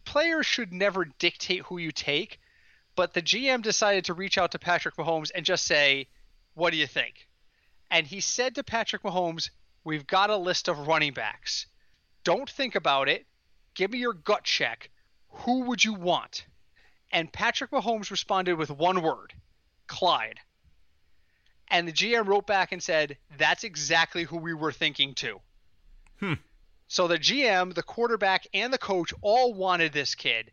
players 0.05 0.45
should 0.45 0.75
never 0.75 1.07
dictate 1.07 1.63
who 1.63 1.79
you 1.79 1.91
take, 1.91 2.39
but 2.97 3.15
the 3.15 3.23
GM 3.23 3.63
decided 3.63 4.05
to 4.05 4.13
reach 4.13 4.37
out 4.37 4.53
to 4.53 4.59
Patrick 4.59 4.97
Mahomes 4.97 5.31
and 5.35 5.47
just 5.47 5.65
say, 5.65 6.07
"What 6.55 6.71
do 6.71 6.77
you 6.77 6.87
think?" 6.87 7.29
And 7.91 8.07
he 8.07 8.21
said 8.21 8.55
to 8.55 8.65
Patrick 8.65 9.03
Mahomes, 9.03 9.51
"We've 9.85 10.07
got 10.07 10.31
a 10.31 10.37
list 10.37 10.69
of 10.69 10.87
running 10.87 11.13
backs. 11.13 11.67
Don't 12.25 12.49
think 12.49 12.75
about 12.75 13.09
it. 13.09 13.27
Give 13.75 13.91
me 13.91 13.99
your 13.99 14.15
gut 14.15 14.45
check. 14.45 14.91
Who 15.29 15.65
would 15.65 15.85
you 15.85 15.95
want?" 15.95 16.47
And 17.13 17.33
Patrick 17.33 17.71
Mahomes 17.71 18.11
responded 18.11 18.55
with 18.55 18.71
one 18.71 19.01
word, 19.01 19.35
Clyde. 19.87 20.41
And 21.69 21.89
the 21.89 21.93
GM 21.93 22.27
wrote 22.27 22.47
back 22.47 22.73
and 22.73 22.83
said, 22.83 23.17
That's 23.39 23.65
exactly 23.65 24.25
who 24.25 24.37
we 24.37 24.55
were 24.55 24.73
thinking 24.73 25.15
too. 25.15 25.41
Hmm. 26.21 26.35
So 26.89 27.09
the 27.09 27.19
GM, 27.19 27.75
the 27.75 27.83
quarterback, 27.83 28.47
and 28.53 28.73
the 28.73 28.79
coach 28.79 29.13
all 29.23 29.55
wanted 29.55 29.93
this 29.93 30.15
kid. 30.15 30.51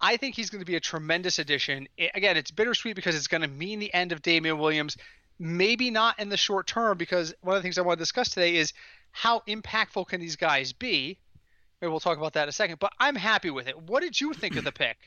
I 0.00 0.16
think 0.16 0.34
he's 0.34 0.50
going 0.50 0.60
to 0.60 0.66
be 0.66 0.76
a 0.76 0.80
tremendous 0.80 1.38
addition. 1.38 1.88
I- 1.98 2.10
again, 2.14 2.36
it's 2.36 2.50
bittersweet 2.50 2.96
because 2.96 3.14
it's 3.14 3.28
going 3.28 3.42
to 3.42 3.48
mean 3.48 3.78
the 3.78 3.92
end 3.92 4.12
of 4.12 4.22
Damien 4.22 4.58
Williams. 4.58 4.96
Maybe 5.42 5.90
not 5.90 6.20
in 6.20 6.28
the 6.28 6.36
short 6.36 6.66
term, 6.66 6.98
because 6.98 7.34
one 7.40 7.56
of 7.56 7.62
the 7.62 7.66
things 7.66 7.78
I 7.78 7.82
want 7.82 7.98
to 7.98 8.02
discuss 8.02 8.28
today 8.28 8.56
is 8.56 8.72
how 9.10 9.42
impactful 9.48 10.06
can 10.06 10.20
these 10.20 10.36
guys 10.36 10.72
be. 10.72 11.18
Maybe 11.80 11.90
we'll 11.90 11.98
talk 11.98 12.18
about 12.18 12.34
that 12.34 12.42
in 12.42 12.48
a 12.50 12.52
second. 12.52 12.78
But 12.78 12.92
I'm 13.00 13.16
happy 13.16 13.50
with 13.50 13.66
it. 13.66 13.80
What 13.80 14.02
did 14.02 14.20
you 14.20 14.34
think 14.34 14.56
of 14.56 14.64
the 14.64 14.72
pick? 14.72 14.98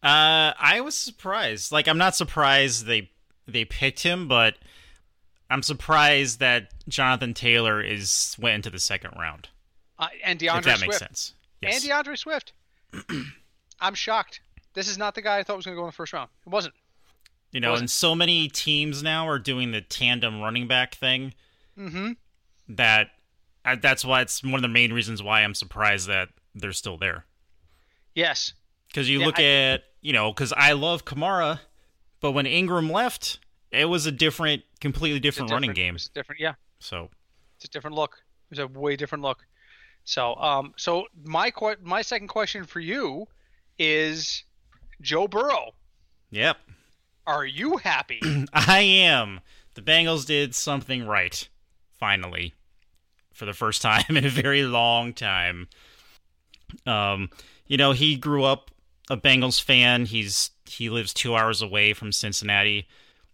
Uh, 0.00 0.54
I 0.56 0.80
was 0.80 0.96
surprised. 0.96 1.72
Like, 1.72 1.88
I'm 1.88 1.98
not 1.98 2.14
surprised 2.14 2.86
they 2.86 3.10
they 3.48 3.64
picked 3.64 4.04
him, 4.04 4.28
but 4.28 4.54
I'm 5.50 5.62
surprised 5.62 6.38
that 6.38 6.68
Jonathan 6.88 7.34
Taylor 7.34 7.82
is 7.82 8.36
went 8.38 8.54
into 8.54 8.70
the 8.70 8.78
second 8.78 9.14
round. 9.18 9.48
Uh, 9.98 10.06
and 10.24 10.38
D'Andre 10.38 10.58
if 10.58 10.64
that 10.64 10.76
Swift. 10.78 10.88
makes 10.88 10.98
sense. 10.98 11.34
Yes. 11.60 11.74
And 11.74 11.84
D'Andre 11.84 12.14
Swift. 12.14 12.52
I'm 13.80 13.94
shocked. 13.94 14.40
This 14.74 14.88
is 14.88 14.98
not 14.98 15.16
the 15.16 15.22
guy 15.22 15.38
I 15.38 15.42
thought 15.42 15.56
was 15.56 15.64
going 15.64 15.74
to 15.74 15.80
go 15.80 15.84
in 15.84 15.88
the 15.88 15.92
first 15.96 16.12
round. 16.12 16.30
It 16.46 16.50
wasn't. 16.50 16.74
You 17.52 17.60
know, 17.60 17.74
and 17.74 17.90
so 17.90 18.14
many 18.14 18.48
teams 18.48 19.02
now 19.02 19.26
are 19.28 19.38
doing 19.38 19.70
the 19.72 19.80
tandem 19.80 20.40
running 20.40 20.66
back 20.68 20.94
thing. 20.94 21.34
Mm-hmm. 21.78 22.12
That 22.68 23.10
that's 23.80 24.04
why 24.04 24.22
it's 24.22 24.42
one 24.42 24.54
of 24.54 24.62
the 24.62 24.68
main 24.68 24.92
reasons 24.92 25.22
why 25.22 25.42
I'm 25.42 25.54
surprised 25.54 26.08
that 26.08 26.28
they're 26.54 26.72
still 26.72 26.96
there. 26.96 27.24
Yes. 28.14 28.52
Because 28.88 29.08
you 29.08 29.20
Yeah, 29.20 29.26
look 29.26 29.38
I- 29.38 29.44
at, 29.44 29.84
you 30.00 30.12
know, 30.12 30.32
because 30.32 30.52
I 30.56 30.72
love 30.72 31.04
Kamara, 31.04 31.60
but 32.20 32.32
when 32.32 32.46
Ingram 32.46 32.90
left, 32.90 33.38
it 33.70 33.84
was 33.86 34.06
a 34.06 34.12
different, 34.12 34.62
completely 34.80 35.18
a 35.18 35.20
different, 35.20 35.50
running 35.50 35.72
game. 35.72 35.94
It's 35.96 36.08
different. 36.08 36.40
Yeah. 36.40 36.54
So, 36.78 37.10
It's 37.56 37.64
a 37.66 37.68
different 37.68 37.96
look. 37.96 38.22
It's 38.50 38.60
a 38.60 38.66
way 38.66 38.96
different 38.96 39.22
look. 39.22 39.44
So, 40.04 40.34
um, 40.36 40.72
so 40.78 41.06
my 41.24 41.50
que- 41.50 41.76
my 41.82 42.00
second 42.00 42.28
question 42.28 42.64
for 42.64 42.80
you 42.80 43.28
is 43.78 44.44
Joe 45.02 45.28
Burrow. 45.28 45.72
yep, 46.30 46.56
Are 47.28 47.44
you 47.44 47.76
happy? 47.76 48.22
I 48.54 48.80
am. 48.80 49.40
The 49.74 49.82
Bengals 49.82 50.24
did 50.24 50.54
something 50.54 51.06
right, 51.06 51.46
finally, 51.92 52.54
for 53.34 53.44
the 53.44 53.52
first 53.52 53.82
time 53.82 54.16
in 54.16 54.24
a 54.24 54.30
very 54.30 54.62
long 54.62 55.12
time. 55.12 55.68
Um, 56.86 57.28
you 57.66 57.76
know, 57.76 57.92
he 57.92 58.16
grew 58.16 58.44
up 58.44 58.70
a 59.10 59.16
Bengals 59.18 59.60
fan. 59.60 60.06
He's 60.06 60.50
he 60.66 60.88
lives 60.88 61.12
two 61.12 61.36
hours 61.36 61.60
away 61.60 61.92
from 61.92 62.12
Cincinnati. 62.12 62.88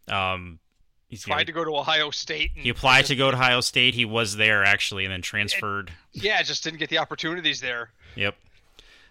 Um, 0.08 0.58
he's 1.06 1.22
Tried 1.22 1.46
to 1.46 1.52
go 1.52 1.64
to 1.64 1.76
Ohio 1.76 2.10
State. 2.10 2.50
And 2.56 2.64
he 2.64 2.70
applied 2.70 3.06
to 3.06 3.16
go 3.16 3.30
to 3.30 3.36
Ohio 3.36 3.60
State. 3.60 3.94
He 3.94 4.04
was 4.04 4.36
there 4.36 4.64
actually, 4.64 5.04
and 5.04 5.12
then 5.12 5.22
transferred. 5.22 5.92
Yeah, 6.12 6.42
just 6.42 6.64
didn't 6.64 6.80
get 6.80 6.90
the 6.90 6.98
opportunities 6.98 7.60
there. 7.60 7.90
Yep. 8.16 8.34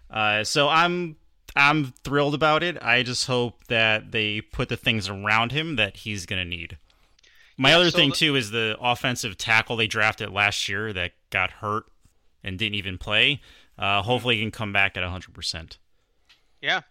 Uh, 0.09 0.43
so 0.43 0.67
I'm 0.67 1.15
I'm 1.55 1.93
thrilled 2.03 2.33
about 2.33 2.63
it. 2.63 2.81
I 2.81 3.03
just 3.03 3.27
hope 3.27 3.65
that 3.67 4.11
they 4.11 4.41
put 4.41 4.69
the 4.69 4.77
things 4.77 5.07
around 5.09 5.51
him 5.51 5.75
that 5.75 5.97
he's 5.97 6.25
gonna 6.25 6.45
need. 6.45 6.77
My 7.57 7.69
Yeah, 7.71 7.77
other 7.77 7.91
so 7.91 7.97
thing 7.97 8.09
the- 8.09 8.15
too 8.15 8.35
is 8.35 8.49
the 8.51 8.75
offensive 8.81 9.37
tackle 9.37 9.75
they 9.75 9.87
drafted 9.87 10.31
last 10.31 10.67
year 10.67 10.91
that 10.93 11.11
got 11.29 11.51
hurt 11.51 11.85
and 12.43 12.57
didn't 12.57 12.75
even 12.75 12.97
play. 12.97 13.41
Uh, 13.77 14.01
hopefully, 14.01 14.35
he 14.37 14.41
can 14.41 14.51
come 14.51 14.73
back 14.73 14.97
at 14.97 15.03
100. 15.03 15.33
percent 15.33 15.77
Yeah. 16.61 16.81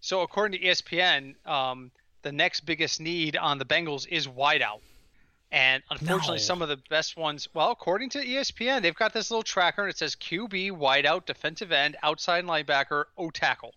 So 0.00 0.20
according 0.22 0.58
to 0.60 0.66
ESPN, 0.66 1.34
um, 1.46 1.90
the 2.22 2.32
next 2.32 2.60
biggest 2.60 3.00
need 3.00 3.36
on 3.36 3.58
the 3.58 3.64
Bengals 3.64 4.06
is 4.08 4.26
wideout, 4.26 4.80
And 5.54 5.82
unfortunately, 5.90 6.38
No. 6.38 6.42
some 6.42 6.62
of 6.62 6.70
the 6.70 6.78
best 6.88 7.16
ones, 7.18 7.46
well, 7.52 7.70
according 7.72 8.08
to 8.10 8.18
ESPN, 8.24 8.80
they've 8.82 8.94
got 8.94 9.12
this 9.12 9.30
little 9.30 9.42
tracker 9.42 9.82
and 9.82 9.90
it 9.90 9.98
says 9.98 10.16
QB, 10.16 10.70
wideout, 10.70 11.26
defensive 11.26 11.70
end, 11.70 11.94
outside 12.02 12.44
linebacker, 12.44 13.04
O 13.18 13.28
tackle. 13.30 13.74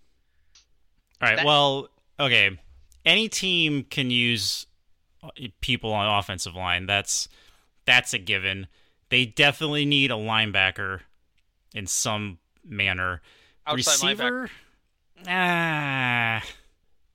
All 1.21 1.29
right. 1.29 1.37
That- 1.37 1.45
well, 1.45 1.89
okay. 2.19 2.59
Any 3.05 3.29
team 3.29 3.83
can 3.83 4.09
use 4.09 4.65
uh, 5.23 5.29
people 5.61 5.93
on 5.93 6.19
offensive 6.19 6.55
line. 6.55 6.85
That's 6.85 7.27
that's 7.85 8.13
a 8.13 8.17
given. 8.17 8.67
They 9.09 9.25
definitely 9.25 9.85
need 9.85 10.11
a 10.11 10.15
linebacker 10.15 11.01
in 11.73 11.85
some 11.85 12.39
manner. 12.67 13.21
Outside 13.67 14.17
linebacker. 14.17 14.41
Receiver, 14.43 14.49
ah, 15.27 16.43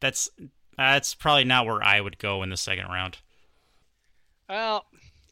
that's 0.01 0.31
that's 0.77 1.15
probably 1.15 1.45
not 1.45 1.67
where 1.67 1.83
I 1.83 2.01
would 2.01 2.19
go 2.19 2.43
in 2.43 2.51
the 2.51 2.57
second 2.57 2.87
round. 2.87 3.19
Well, 4.49 4.87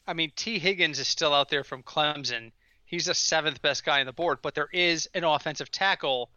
I 0.07 0.13
mean, 0.13 0.31
Tee 0.35 0.59
Higgins 0.59 0.99
is 0.99 1.07
still 1.07 1.33
out 1.33 1.49
there 1.49 1.63
from 1.63 1.83
Clemson. 1.83 2.51
He's 2.85 3.05
the 3.05 3.13
seventh 3.13 3.61
best 3.61 3.85
guy 3.85 3.99
on 3.99 4.05
the 4.05 4.13
board, 4.13 4.39
but 4.41 4.55
there 4.55 4.69
is 4.71 5.07
an 5.13 5.23
offensive 5.23 5.69
tackle, 5.71 6.29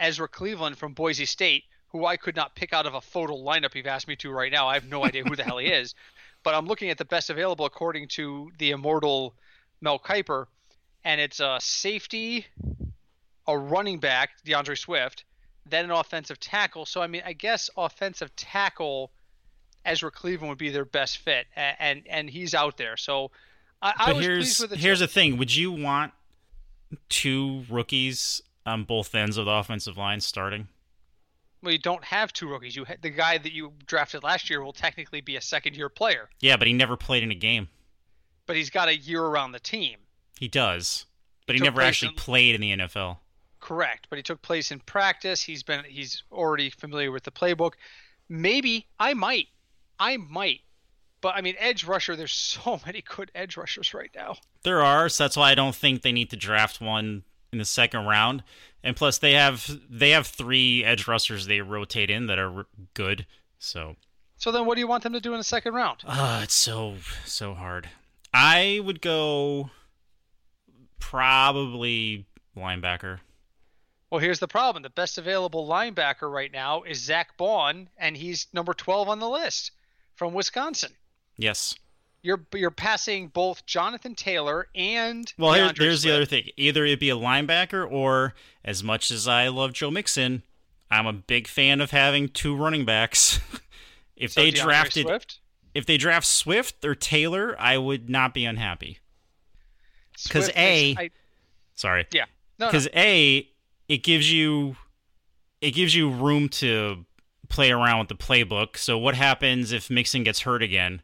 Ezra 0.00 0.28
Cleveland 0.28 0.78
from 0.78 0.92
Boise 0.92 1.24
State, 1.24 1.64
who 1.88 2.06
I 2.06 2.16
could 2.16 2.36
not 2.36 2.54
pick 2.54 2.72
out 2.72 2.86
of 2.86 2.94
a 2.94 3.00
photo 3.00 3.34
lineup 3.34 3.74
you've 3.74 3.86
asked 3.86 4.08
me 4.08 4.16
to 4.16 4.30
right 4.30 4.52
now. 4.52 4.68
I 4.68 4.74
have 4.74 4.86
no 4.86 5.04
idea 5.04 5.24
who 5.24 5.36
the 5.36 5.42
hell 5.44 5.58
he 5.58 5.68
is, 5.68 5.94
but 6.42 6.54
I'm 6.54 6.66
looking 6.66 6.90
at 6.90 6.98
the 6.98 7.04
best 7.04 7.30
available 7.30 7.64
according 7.64 8.08
to 8.08 8.50
the 8.58 8.70
immortal 8.70 9.34
Mel 9.80 9.98
Kiper, 9.98 10.46
and 11.04 11.20
it's 11.20 11.40
a 11.40 11.58
safety, 11.60 12.46
a 13.46 13.56
running 13.56 13.98
back, 13.98 14.30
D'Andre 14.44 14.74
Swift, 14.74 15.24
then 15.66 15.84
an 15.84 15.90
offensive 15.90 16.40
tackle. 16.40 16.86
So 16.86 17.00
I 17.00 17.06
mean, 17.06 17.22
I 17.24 17.32
guess 17.32 17.70
offensive 17.76 18.34
tackle. 18.36 19.10
Ezra 19.84 20.10
Cleveland 20.10 20.50
would 20.50 20.58
be 20.58 20.68
their 20.70 20.84
best 20.84 21.18
fit, 21.18 21.46
a- 21.56 21.80
and 21.82 22.02
and 22.10 22.28
he's 22.28 22.54
out 22.54 22.76
there. 22.76 22.96
So 22.96 23.30
I, 23.80 23.94
I 23.96 24.12
was 24.12 24.24
here's 24.24 24.38
pleased 24.44 24.60
with 24.60 24.70
the 24.70 24.76
here's 24.76 25.00
the 25.00 25.06
thing: 25.06 25.38
Would 25.38 25.54
you 25.54 25.72
want 25.72 26.12
two 27.08 27.64
rookies 27.70 28.42
on 28.68 28.84
both 28.84 29.14
ends 29.14 29.36
of 29.36 29.46
the 29.46 29.50
offensive 29.52 29.96
line 29.96 30.20
starting? 30.20 30.68
well, 31.60 31.72
you 31.72 31.78
don't 31.78 32.04
have 32.04 32.32
two 32.32 32.48
rookies. 32.48 32.76
You 32.76 32.84
ha- 32.84 32.94
the 33.02 33.10
guy 33.10 33.36
that 33.38 33.52
you 33.52 33.72
drafted 33.84 34.22
last 34.22 34.48
year 34.48 34.62
will 34.62 34.72
technically 34.72 35.20
be 35.20 35.34
a 35.34 35.40
second 35.40 35.76
year 35.76 35.88
player, 35.88 36.28
Yeah, 36.40 36.56
but 36.56 36.68
he 36.68 36.72
never 36.72 36.96
played 36.96 37.24
in 37.24 37.32
a 37.32 37.34
game. 37.34 37.66
but 38.46 38.54
he's 38.54 38.70
got 38.70 38.86
a 38.88 38.96
year 38.96 39.24
around 39.24 39.50
the 39.52 39.58
team. 39.60 39.98
He 40.38 40.46
does, 40.46 41.06
but 41.46 41.56
he 41.56 41.58
Took 41.58 41.64
never 41.66 41.80
actually 41.80 42.10
in- 42.10 42.14
played 42.14 42.54
in 42.54 42.60
the 42.60 42.70
NFL. 42.76 43.18
Correct, 43.60 44.06
but 44.08 44.18
he 44.18 44.22
took 44.22 44.40
place 44.40 44.70
in 44.70 44.78
practice. 44.78 45.42
He's 45.42 45.64
been 45.64 45.84
he's 45.84 46.22
already 46.30 46.70
familiar 46.70 47.10
with 47.10 47.24
the 47.24 47.32
playbook. 47.32 47.72
Maybe 48.28 48.86
I 49.00 49.14
might, 49.14 49.48
I 49.98 50.16
might, 50.16 50.60
but 51.20 51.34
I 51.34 51.40
mean 51.40 51.56
edge 51.58 51.82
rusher. 51.82 52.14
There's 52.14 52.30
so 52.32 52.80
many 52.86 53.02
good 53.02 53.32
edge 53.34 53.56
rushers 53.56 53.92
right 53.94 54.10
now. 54.14 54.36
There 54.62 54.80
are, 54.80 55.08
so 55.08 55.24
that's 55.24 55.36
why 55.36 55.50
I 55.50 55.54
don't 55.56 55.74
think 55.74 56.02
they 56.02 56.12
need 56.12 56.30
to 56.30 56.36
draft 56.36 56.80
one 56.80 57.24
in 57.52 57.58
the 57.58 57.64
second 57.64 58.06
round. 58.06 58.42
And 58.82 58.94
plus, 58.96 59.18
they 59.18 59.32
have 59.32 59.68
they 59.90 60.10
have 60.10 60.26
three 60.26 60.84
edge 60.84 61.06
rushers 61.08 61.46
they 61.46 61.60
rotate 61.60 62.10
in 62.10 62.26
that 62.26 62.38
are 62.38 62.66
good. 62.94 63.26
So, 63.58 63.96
So 64.36 64.52
then, 64.52 64.66
what 64.66 64.74
do 64.76 64.80
you 64.80 64.86
want 64.86 65.02
them 65.02 65.12
to 65.14 65.20
do 65.20 65.32
in 65.32 65.38
the 65.38 65.44
second 65.44 65.74
round? 65.74 66.00
ah, 66.06 66.42
it's 66.42 66.54
so 66.54 66.96
so 67.24 67.54
hard. 67.54 67.88
I 68.32 68.80
would 68.84 69.00
go 69.00 69.70
probably 71.00 72.26
linebacker. 72.56 73.20
Well, 74.10 74.20
here's 74.20 74.38
the 74.38 74.48
problem. 74.48 74.82
The 74.82 74.90
best 74.90 75.18
available 75.18 75.68
linebacker 75.68 76.30
right 76.32 76.50
now 76.52 76.82
is 76.82 76.98
Zach 77.02 77.36
Baun, 77.36 77.88
and 77.98 78.16
he's 78.16 78.46
number 78.54 78.72
12 78.72 79.08
on 79.08 79.18
the 79.18 79.28
list 79.28 79.72
from 80.14 80.32
Wisconsin. 80.32 80.92
Yes. 81.36 81.74
You're 82.22 82.44
you're 82.54 82.70
passing 82.70 83.28
both 83.28 83.64
Jonathan 83.64 84.14
Taylor 84.14 84.66
and 84.74 85.32
Well, 85.38 85.52
here, 85.54 85.64
D'Andre 85.66 85.86
there's 85.86 86.02
the 86.02 86.12
other 86.14 86.24
thing. 86.24 86.48
Either 86.56 86.84
it'd 86.84 86.98
be 86.98 87.10
a 87.10 87.16
linebacker, 87.16 87.88
or 87.90 88.34
as 88.64 88.82
much 88.82 89.10
as 89.10 89.28
I 89.28 89.48
love 89.48 89.72
Joe 89.72 89.90
Mixon, 89.90 90.42
I'm 90.90 91.06
a 91.06 91.12
big 91.12 91.46
fan 91.46 91.80
of 91.80 91.90
having 91.92 92.28
two 92.28 92.56
running 92.56 92.84
backs. 92.84 93.38
if 94.16 94.32
So 94.32 94.40
they 94.42 94.50
D'Andre 94.50 94.64
drafted, 94.64 95.06
Swift, 95.06 95.38
if 95.74 95.86
they 95.86 95.96
draft 95.96 96.26
Swift 96.26 96.84
or 96.84 96.94
Taylor, 96.96 97.54
I 97.58 97.78
would 97.78 98.10
not 98.10 98.34
be 98.34 98.44
unhappy. 98.44 98.98
Because 100.24 100.50
A- 100.56 100.90
is- 100.92 100.96
I- 100.98 101.10
Sorry, 101.76 102.06
yeah, 102.12 102.24
no, 102.58 102.66
no. 102.66 102.72
because 102.72 102.88
a 102.92 103.48
it 103.88 103.98
gives 104.02 104.32
you 104.32 104.76
it 105.60 105.70
gives 105.70 105.94
you 105.94 106.10
room 106.10 106.48
to 106.48 107.04
play 107.48 107.70
around 107.70 108.00
with 108.00 108.08
the 108.08 108.16
playbook. 108.16 108.76
So 108.76 108.98
what 108.98 109.14
happens 109.14 109.70
if 109.70 109.88
Mixon 109.88 110.24
gets 110.24 110.40
hurt 110.40 110.60
again? 110.64 111.00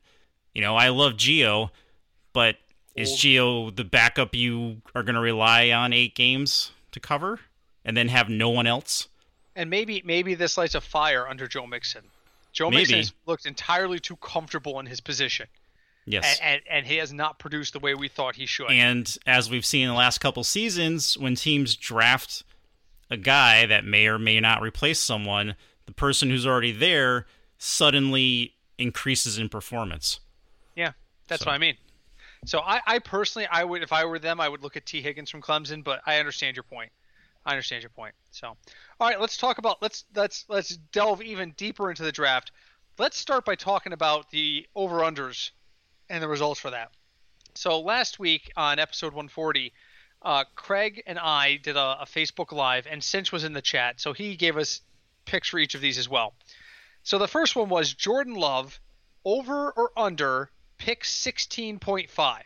You 0.55 0.63
know, 0.63 0.77
I 0.77 0.89
love 0.89 1.15
Gio, 1.15 1.71
but 2.33 2.57
is 2.95 3.11
Gio 3.13 3.75
the 3.75 3.85
backup 3.85 4.35
you 4.35 4.83
are 4.95 5.03
going 5.03 5.17
to 5.17 5.21
rely 5.21 5.71
on 5.71 5.93
eight 5.93 6.15
games 6.15 6.71
to 6.93 7.01
cover, 7.01 7.41
and 7.85 7.97
then 7.97 8.09
have 8.09 8.29
no 8.29 8.51
one 8.51 8.67
else? 8.67 9.09
and 9.57 9.71
maybe 9.71 10.03
maybe 10.05 10.35
this 10.35 10.57
lights 10.59 10.75
a 10.75 10.81
fire 10.81 11.29
under 11.29 11.47
Joe 11.47 11.65
Mixon. 11.67 12.03
Joe 12.53 12.71
Maybe. 12.71 12.81
Mixon 12.81 12.97
has 12.99 13.13
looked 13.27 13.47
entirely 13.47 14.01
too 14.01 14.17
comfortable 14.17 14.81
in 14.81 14.87
his 14.87 15.01
position, 15.01 15.47
Yes. 16.07 16.41
and, 16.43 16.55
and 16.67 16.79
and 16.79 16.87
he 16.87 16.97
has 16.97 17.13
not 17.13 17.39
produced 17.39 17.73
the 17.73 17.79
way 17.79 17.95
we 17.95 18.09
thought 18.09 18.35
he 18.37 18.47
should. 18.47 18.71
And 18.71 19.17
as 19.27 19.49
we've 19.51 19.65
seen 19.65 19.83
in 19.85 19.89
the 19.91 19.95
last 19.95 20.19
couple 20.19 20.43
seasons, 20.43 21.17
when 21.19 21.37
teams 21.37 21.77
draft 21.77 22.43
a 23.11 23.17
guy 23.17 23.65
that 23.67 23.85
may 23.85 24.07
or 24.09 24.19
may 24.19 24.41
not 24.41 24.61
replace 24.61 24.99
someone, 24.99 25.55
the 25.87 25.93
person 25.93 26.31
who's 26.31 26.47
already 26.47 26.73
there 26.73 27.27
suddenly 27.59 28.55
increases 28.79 29.39
in 29.39 29.49
performance. 29.49 30.19
That's 31.29 31.43
So- 31.43 31.51
what 31.51 31.55
I 31.55 31.59
mean. 31.59 31.77
So 32.47 32.61
I, 32.61 32.81
I 32.87 32.99
personally, 32.99 33.47
I 33.51 33.65
would, 33.65 33.83
if 33.83 33.91
I 33.93 34.05
were 34.05 34.19
them, 34.19 34.39
I 34.39 34.49
would 34.51 34.63
look 34.63 34.77
at 34.77 34.85
Tee 34.85 35.01
Higgins 35.01 35.31
from 35.31 35.41
Clemson. 35.41 35.83
But 35.83 36.03
I 36.05 36.19
understand 36.19 36.57
your 36.57 36.63
point. 36.63 36.93
I 37.47 37.51
understand 37.53 37.83
your 37.83 37.91
point. 37.91 38.15
So, 38.33 38.49
all 38.49 39.09
right, 39.09 39.19
let's 39.21 39.37
talk 39.39 39.59
about 39.59 39.81
let's 39.81 40.05
let's 40.15 40.45
let's 40.49 40.77
delve 40.93 41.23
even 41.23 41.53
deeper 41.57 41.89
into 41.91 42.03
the 42.03 42.13
draft. 42.13 42.53
Let's 42.99 43.17
start 43.19 43.45
by 43.45 43.55
talking 43.55 43.93
about 43.93 44.31
the 44.31 44.67
over 44.75 44.99
unders 44.99 45.51
and 46.11 46.23
the 46.23 46.29
results 46.29 46.61
for 46.61 46.71
that. 46.71 46.91
So 47.55 47.81
last 47.81 48.19
week 48.19 48.53
on 48.57 48.79
episode 48.79 49.09
140, 49.15 49.73
uh, 50.23 50.45
Craig 50.55 51.03
and 51.07 51.19
I 51.19 51.57
did 51.57 51.77
a, 51.77 52.03
a 52.03 52.07
Facebook 52.07 52.53
Live, 52.53 52.87
and 52.89 53.03
Cinch 53.03 53.33
was 53.33 53.45
in 53.45 53.53
the 53.53 53.63
chat, 53.63 54.01
so 54.01 54.13
he 54.13 54.37
gave 54.37 54.57
us 54.57 54.81
picks 55.25 55.49
for 55.49 55.59
each 55.59 55.75
of 55.75 55.81
these 55.81 55.99
as 55.99 56.09
well. 56.09 56.35
So 57.05 57.19
the 57.19 57.29
first 57.29 57.57
one 57.57 57.69
was 57.69 57.93
Jordan 57.95 58.35
Love 58.35 58.79
over 59.25 59.71
or 59.73 59.91
under 59.97 60.51
pick 60.79 61.03
16.5. 61.03 62.41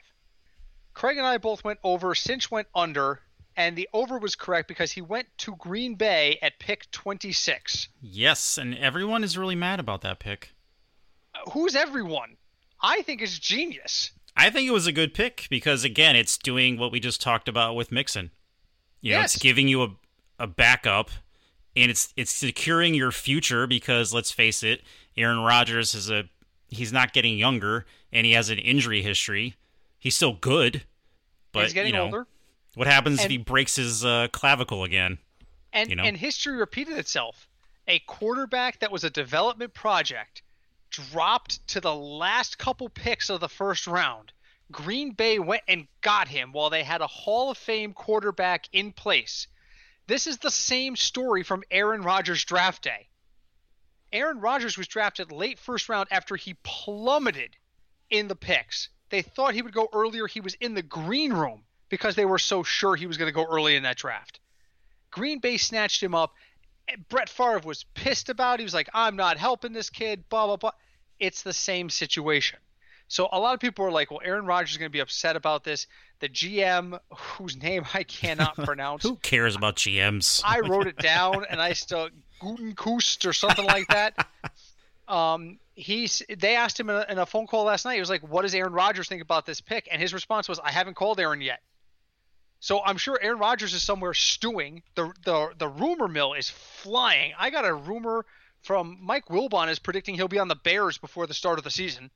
Craig 0.94 1.16
and 1.16 1.26
I 1.26 1.38
both 1.38 1.64
went 1.64 1.78
over. 1.84 2.14
Cinch 2.14 2.50
went 2.50 2.68
under, 2.74 3.20
and 3.56 3.76
the 3.76 3.88
over 3.92 4.18
was 4.18 4.34
correct 4.34 4.68
because 4.68 4.92
he 4.92 5.00
went 5.00 5.28
to 5.38 5.54
Green 5.56 5.94
Bay 5.94 6.38
at 6.42 6.58
pick 6.58 6.90
26. 6.90 7.88
Yes, 8.00 8.58
and 8.58 8.76
everyone 8.76 9.22
is 9.24 9.38
really 9.38 9.54
mad 9.54 9.78
about 9.80 10.00
that 10.02 10.18
pick. 10.18 10.50
Uh, 11.34 11.50
Who's 11.50 11.76
everyone? 11.76 12.36
I 12.80 13.02
think 13.02 13.22
it's 13.22 13.38
genius. 13.38 14.10
I 14.36 14.50
think 14.50 14.68
it 14.68 14.72
was 14.72 14.86
a 14.86 14.92
good 14.92 15.14
pick 15.14 15.46
because 15.50 15.84
again, 15.84 16.14
it's 16.16 16.38
doing 16.38 16.78
what 16.78 16.92
we 16.92 17.00
just 17.00 17.20
talked 17.20 17.48
about 17.48 17.74
with 17.74 17.90
Mixon. 17.92 18.30
You 19.00 19.12
know, 19.12 19.18
Yes. 19.20 19.34
it's 19.34 19.42
giving 19.42 19.68
you 19.68 19.82
a 19.82 19.88
a 20.40 20.46
backup 20.46 21.10
and 21.74 21.90
it's 21.90 22.12
it's 22.16 22.30
securing 22.32 22.94
your 22.94 23.10
future 23.10 23.66
because 23.66 24.14
let's 24.14 24.30
face 24.30 24.62
it, 24.62 24.82
Aaron 25.16 25.40
Rodgers 25.40 25.92
is 25.94 26.08
a 26.08 26.24
he's 26.68 26.92
not 26.92 27.12
getting 27.12 27.36
younger 27.36 27.84
and 28.12 28.26
he 28.26 28.32
has 28.32 28.50
an 28.50 28.58
injury 28.58 29.02
history. 29.02 29.54
He's 29.98 30.14
still 30.14 30.34
good, 30.34 30.84
but 31.52 31.64
He's 31.64 31.72
getting 31.72 31.92
you 31.92 31.98
know, 31.98 32.04
older. 32.04 32.26
what 32.74 32.86
happens 32.86 33.22
if 33.22 33.30
he 33.30 33.38
breaks 33.38 33.76
his 33.76 34.04
uh, 34.04 34.28
clavicle 34.32 34.84
again? 34.84 35.18
And, 35.72 35.90
you 35.90 35.96
know? 35.96 36.04
and 36.04 36.16
history 36.16 36.56
repeated 36.56 36.98
itself. 36.98 37.48
A 37.86 37.98
quarterback 38.00 38.80
that 38.80 38.92
was 38.92 39.04
a 39.04 39.10
development 39.10 39.74
project 39.74 40.42
dropped 40.90 41.66
to 41.68 41.80
the 41.80 41.94
last 41.94 42.58
couple 42.58 42.88
picks 42.88 43.30
of 43.30 43.40
the 43.40 43.48
first 43.48 43.86
round. 43.86 44.32
Green 44.70 45.12
Bay 45.12 45.38
went 45.38 45.62
and 45.66 45.88
got 46.02 46.28
him 46.28 46.52
while 46.52 46.70
they 46.70 46.82
had 46.82 47.00
a 47.00 47.06
Hall 47.06 47.50
of 47.50 47.58
Fame 47.58 47.92
quarterback 47.92 48.68
in 48.72 48.92
place. 48.92 49.46
This 50.06 50.26
is 50.26 50.38
the 50.38 50.50
same 50.50 50.96
story 50.96 51.42
from 51.42 51.64
Aaron 51.70 52.02
Rodgers' 52.02 52.44
draft 52.44 52.82
day. 52.82 53.08
Aaron 54.12 54.40
Rodgers 54.40 54.78
was 54.78 54.88
drafted 54.88 55.32
late 55.32 55.58
first 55.58 55.88
round 55.88 56.08
after 56.10 56.36
he 56.36 56.54
plummeted 56.62 57.56
in 58.10 58.28
the 58.28 58.36
picks. 58.36 58.88
They 59.10 59.22
thought 59.22 59.54
he 59.54 59.62
would 59.62 59.72
go 59.72 59.88
earlier. 59.92 60.26
He 60.26 60.40
was 60.40 60.54
in 60.54 60.74
the 60.74 60.82
green 60.82 61.32
room 61.32 61.62
because 61.88 62.14
they 62.14 62.24
were 62.24 62.38
so 62.38 62.62
sure 62.62 62.96
he 62.96 63.06
was 63.06 63.16
going 63.16 63.28
to 63.28 63.34
go 63.34 63.46
early 63.50 63.76
in 63.76 63.82
that 63.84 63.96
draft. 63.96 64.40
Green 65.10 65.38
Bay 65.38 65.56
snatched 65.56 66.02
him 66.02 66.14
up. 66.14 66.34
Brett 67.08 67.28
Favre 67.28 67.60
was 67.64 67.84
pissed 67.94 68.28
about. 68.28 68.54
it. 68.54 68.60
He 68.60 68.64
was 68.64 68.74
like, 68.74 68.88
"I'm 68.94 69.16
not 69.16 69.36
helping 69.38 69.72
this 69.72 69.90
kid." 69.90 70.28
Blah 70.28 70.46
blah 70.46 70.56
blah. 70.56 70.70
It's 71.18 71.42
the 71.42 71.52
same 71.52 71.90
situation. 71.90 72.58
So 73.08 73.28
a 73.32 73.38
lot 73.38 73.54
of 73.54 73.60
people 73.60 73.84
are 73.86 73.90
like, 73.90 74.10
"Well, 74.10 74.20
Aaron 74.24 74.46
Rodgers 74.46 74.72
is 74.72 74.76
going 74.78 74.90
to 74.90 74.92
be 74.92 75.00
upset 75.00 75.36
about 75.36 75.64
this." 75.64 75.86
The 76.20 76.28
GM, 76.28 76.98
whose 77.14 77.56
name 77.56 77.84
I 77.94 78.02
cannot 78.04 78.54
pronounce, 78.64 79.02
Who 79.02 79.16
cares 79.16 79.54
about 79.56 79.76
GMs? 79.76 80.42
I 80.44 80.60
wrote 80.60 80.86
it 80.86 80.96
down, 80.96 81.44
and 81.48 81.60
I 81.60 81.72
still 81.74 82.08
Gutenkust 82.40 83.26
or 83.26 83.32
something 83.32 83.64
like 83.66 83.88
that. 83.88 84.26
Um, 85.08 85.58
he's 85.74 86.22
they 86.38 86.56
asked 86.56 86.78
him 86.78 86.90
in 86.90 86.96
a, 86.96 87.06
in 87.08 87.18
a 87.18 87.26
phone 87.26 87.46
call 87.46 87.64
last 87.64 87.84
night. 87.84 87.94
He 87.94 88.00
was 88.00 88.10
like, 88.10 88.22
"What 88.22 88.42
does 88.42 88.54
Aaron 88.54 88.72
Rodgers 88.72 89.08
think 89.08 89.22
about 89.22 89.46
this 89.46 89.60
pick?" 89.60 89.88
And 89.90 90.00
his 90.00 90.12
response 90.12 90.48
was, 90.48 90.58
"I 90.58 90.70
haven't 90.70 90.94
called 90.94 91.18
Aaron 91.18 91.40
yet." 91.40 91.60
So 92.60 92.82
I'm 92.84 92.96
sure 92.96 93.18
Aaron 93.22 93.38
Rodgers 93.38 93.72
is 93.72 93.82
somewhere 93.82 94.14
stewing. 94.14 94.82
The 94.94 95.12
the 95.24 95.52
the 95.56 95.68
rumor 95.68 96.08
mill 96.08 96.34
is 96.34 96.50
flying. 96.50 97.32
I 97.38 97.50
got 97.50 97.64
a 97.64 97.72
rumor 97.72 98.26
from 98.62 98.98
Mike 99.00 99.26
Wilbon 99.26 99.68
is 99.68 99.78
predicting 99.78 100.16
he'll 100.16 100.28
be 100.28 100.38
on 100.38 100.48
the 100.48 100.56
Bears 100.56 100.98
before 100.98 101.26
the 101.26 101.34
start 101.34 101.58
of 101.58 101.64
the 101.64 101.70
season. 101.70 102.10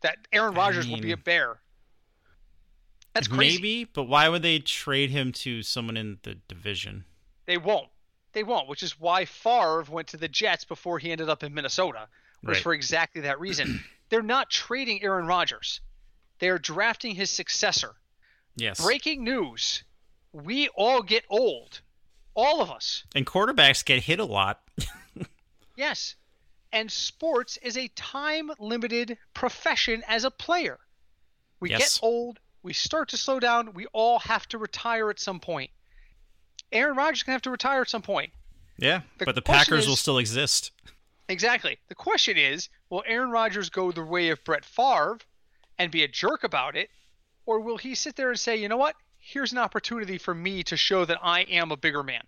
That 0.00 0.18
Aaron 0.32 0.54
Rodgers 0.54 0.88
will 0.88 1.00
be 1.00 1.12
a 1.12 1.16
Bear. 1.16 1.60
That's 3.14 3.28
crazy. 3.28 3.58
Maybe, 3.58 3.84
but 3.84 4.04
why 4.04 4.28
would 4.28 4.42
they 4.42 4.58
trade 4.58 5.10
him 5.10 5.32
to 5.32 5.62
someone 5.62 5.96
in 5.96 6.18
the 6.24 6.34
division? 6.48 7.04
They 7.46 7.56
won't. 7.56 7.88
They 8.34 8.42
won't, 8.42 8.68
which 8.68 8.82
is 8.82 9.00
why 9.00 9.24
Favre 9.24 9.84
went 9.88 10.08
to 10.08 10.16
the 10.16 10.28
Jets 10.28 10.64
before 10.64 10.98
he 10.98 11.10
ended 11.12 11.28
up 11.28 11.42
in 11.42 11.54
Minnesota. 11.54 12.08
Was 12.42 12.56
Right. 12.56 12.62
for 12.62 12.74
exactly 12.74 13.22
that 13.22 13.40
reason. 13.40 13.82
They're 14.10 14.20
not 14.22 14.50
trading 14.50 15.02
Aaron 15.02 15.26
Rodgers. 15.26 15.80
They're 16.40 16.58
drafting 16.58 17.14
his 17.14 17.30
successor. 17.30 17.94
Yes. 18.56 18.84
Breaking 18.84 19.24
news. 19.24 19.82
We 20.32 20.68
all 20.68 21.00
get 21.02 21.24
old. 21.30 21.80
All 22.34 22.60
of 22.60 22.70
us. 22.70 23.04
And 23.14 23.24
quarterbacks 23.24 23.84
get 23.84 24.02
hit 24.02 24.20
a 24.20 24.24
lot. 24.24 24.60
Yes. 25.76 26.14
And 26.72 26.90
sports 26.90 27.56
is 27.62 27.76
a 27.76 27.88
time 27.88 28.50
limited 28.58 29.18
profession 29.32 30.02
as 30.08 30.24
a 30.24 30.30
player. 30.30 30.78
We 31.60 31.70
Yes. 31.70 31.98
get 31.98 32.06
old, 32.06 32.38
we 32.62 32.72
start 32.72 33.08
to 33.10 33.16
slow 33.16 33.40
down, 33.40 33.74
we 33.74 33.86
all 33.86 34.18
have 34.20 34.46
to 34.48 34.58
retire 34.58 35.10
at 35.10 35.18
some 35.18 35.40
point. 35.40 35.70
Aaron 36.72 36.96
Rodgers 36.96 37.18
is 37.18 37.22
going 37.22 37.32
to 37.32 37.36
have 37.36 37.42
to 37.42 37.50
retire 37.50 37.82
at 37.82 37.88
some 37.88 38.02
point. 38.02 38.30
Yeah, 38.78 39.02
The 39.18 39.26
but 39.26 39.34
the 39.34 39.42
Packers 39.42 39.86
will 39.86 39.96
still 39.96 40.18
exist. 40.18 40.72
Exactly. 41.28 41.78
The 41.88 41.94
question 41.94 42.36
is, 42.36 42.68
will 42.90 43.04
Aaron 43.06 43.30
Rodgers 43.30 43.70
go 43.70 43.92
the 43.92 44.04
way 44.04 44.28
of 44.30 44.42
Brett 44.44 44.64
Favre 44.64 45.18
and 45.78 45.90
be 45.90 46.02
a 46.02 46.08
jerk 46.08 46.44
about 46.44 46.76
it, 46.76 46.90
or 47.46 47.60
will 47.60 47.78
he 47.78 47.94
sit 47.94 48.16
there 48.16 48.30
and 48.30 48.38
say, 48.38 48.56
you 48.56 48.68
know 48.68 48.76
what? 48.76 48.96
Here's 49.18 49.52
an 49.52 49.58
opportunity 49.58 50.18
for 50.18 50.34
me 50.34 50.62
to 50.64 50.76
show 50.76 51.04
that 51.04 51.18
I 51.22 51.42
am 51.42 51.70
a 51.70 51.76
bigger 51.76 52.02
man. 52.02 52.22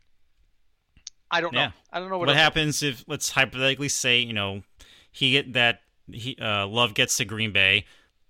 I 1.30 1.40
don't 1.40 1.52
know. 1.52 1.60
Yeah. 1.60 1.70
I 1.92 1.98
don't 1.98 2.08
know 2.08 2.18
What, 2.18 2.28
what, 2.28 2.36
happens 2.36 2.82
if 2.82 3.04
let's 3.08 3.30
hypothetically 3.30 3.88
say 3.88 4.20
you 4.20 4.32
know 4.32 4.62
he 5.10 5.32
get 5.32 5.52
that 5.54 5.80
he 6.10 6.36
uh, 6.40 6.66
Love 6.66 6.94
gets 6.94 7.16
to 7.16 7.24
Green 7.24 7.52
Bay. 7.52 7.84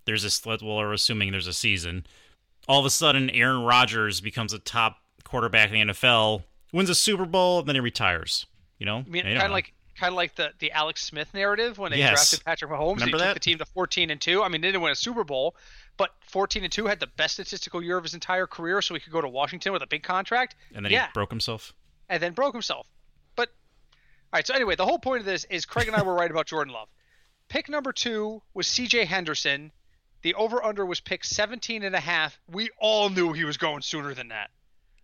There's 0.06 0.22
this 0.22 0.44
well, 0.44 0.58
we're 0.62 0.92
assuming 0.92 1.32
there's 1.32 1.46
a 1.46 1.52
season. 1.52 2.06
All 2.68 2.80
of 2.80 2.86
a 2.86 2.90
sudden, 2.90 3.30
Aaron 3.30 3.62
Rodgers 3.62 4.20
becomes 4.20 4.52
a 4.52 4.58
top 4.58 4.96
quarterback 5.26 5.70
in 5.72 5.88
the 5.88 5.92
NFL, 5.94 6.42
wins 6.72 6.90
a 6.90 6.94
Super 6.94 7.24
Bowl, 7.26 7.60
and 7.60 7.68
then 7.68 7.76
he 7.76 7.80
retires. 7.80 8.46
You 8.78 8.86
know, 8.86 8.98
I 8.98 9.08
mean, 9.08 9.22
kind 9.24 9.38
of 9.42 9.50
like 9.52 9.72
kind 9.98 10.12
of 10.12 10.16
like 10.16 10.34
the 10.34 10.52
the 10.58 10.70
Alex 10.72 11.02
Smith 11.02 11.32
narrative 11.32 11.78
when 11.78 11.90
they 11.90 11.98
Yes. 11.98 12.12
drafted 12.30 12.44
Patrick 12.44 12.70
Mahomes. 12.70 12.92
and 12.92 13.00
he 13.00 13.04
Remember 13.06 13.18
took 13.18 13.26
that? 13.28 13.34
the 13.34 13.40
team 13.40 13.58
to 13.58 13.64
14 13.64 14.10
and 14.10 14.20
two. 14.20 14.42
I 14.42 14.48
mean, 14.48 14.60
they 14.60 14.68
didn't 14.68 14.82
win 14.82 14.92
a 14.92 14.96
Super 14.96 15.24
Bowl, 15.24 15.56
but 15.96 16.10
14 16.28 16.62
and 16.64 16.72
two 16.72 16.86
had 16.86 17.00
the 17.00 17.06
best 17.06 17.34
statistical 17.34 17.82
year 17.82 17.96
of 17.96 18.04
his 18.04 18.12
entire 18.14 18.46
career, 18.46 18.82
so 18.82 18.92
he 18.94 19.00
could 19.00 19.12
go 19.12 19.20
to 19.22 19.28
Washington 19.28 19.72
with 19.72 19.82
a 19.82 19.86
big 19.86 20.02
contract. 20.02 20.54
and 20.74 20.84
then 20.84 20.92
yeah. 20.92 21.06
he 21.06 21.12
broke 21.14 21.30
himself. 21.30 21.72
and 22.10 22.22
then 22.22 22.32
broke 22.34 22.52
himself. 22.54 22.86
But 23.34 23.48
all 23.48 24.38
right, 24.38 24.46
so 24.46 24.52
anyway, 24.54 24.76
the 24.76 24.84
whole 24.84 24.98
point 24.98 25.20
of 25.20 25.26
this 25.26 25.44
is 25.44 25.64
Craig 25.64 25.86
and 25.88 25.96
I 25.96 26.02
were 26.02 26.14
right 26.14 26.30
about 26.30 26.46
Jordan 26.46 26.74
Love. 26.74 26.88
Pick 27.48 27.68
number 27.70 27.92
2 27.92 28.42
was 28.52 28.66
CJ 28.66 29.06
Henderson. 29.06 29.72
The 30.22 30.34
over 30.34 30.62
under 30.62 30.84
was 30.84 31.00
picked 31.00 31.24
17 31.26 31.82
and 31.84 31.94
a 31.94 32.00
half. 32.00 32.38
We 32.48 32.68
all 32.78 33.08
knew 33.08 33.32
he 33.32 33.44
was 33.44 33.56
going 33.56 33.80
sooner 33.82 34.12
than 34.12 34.28
that. 34.28 34.50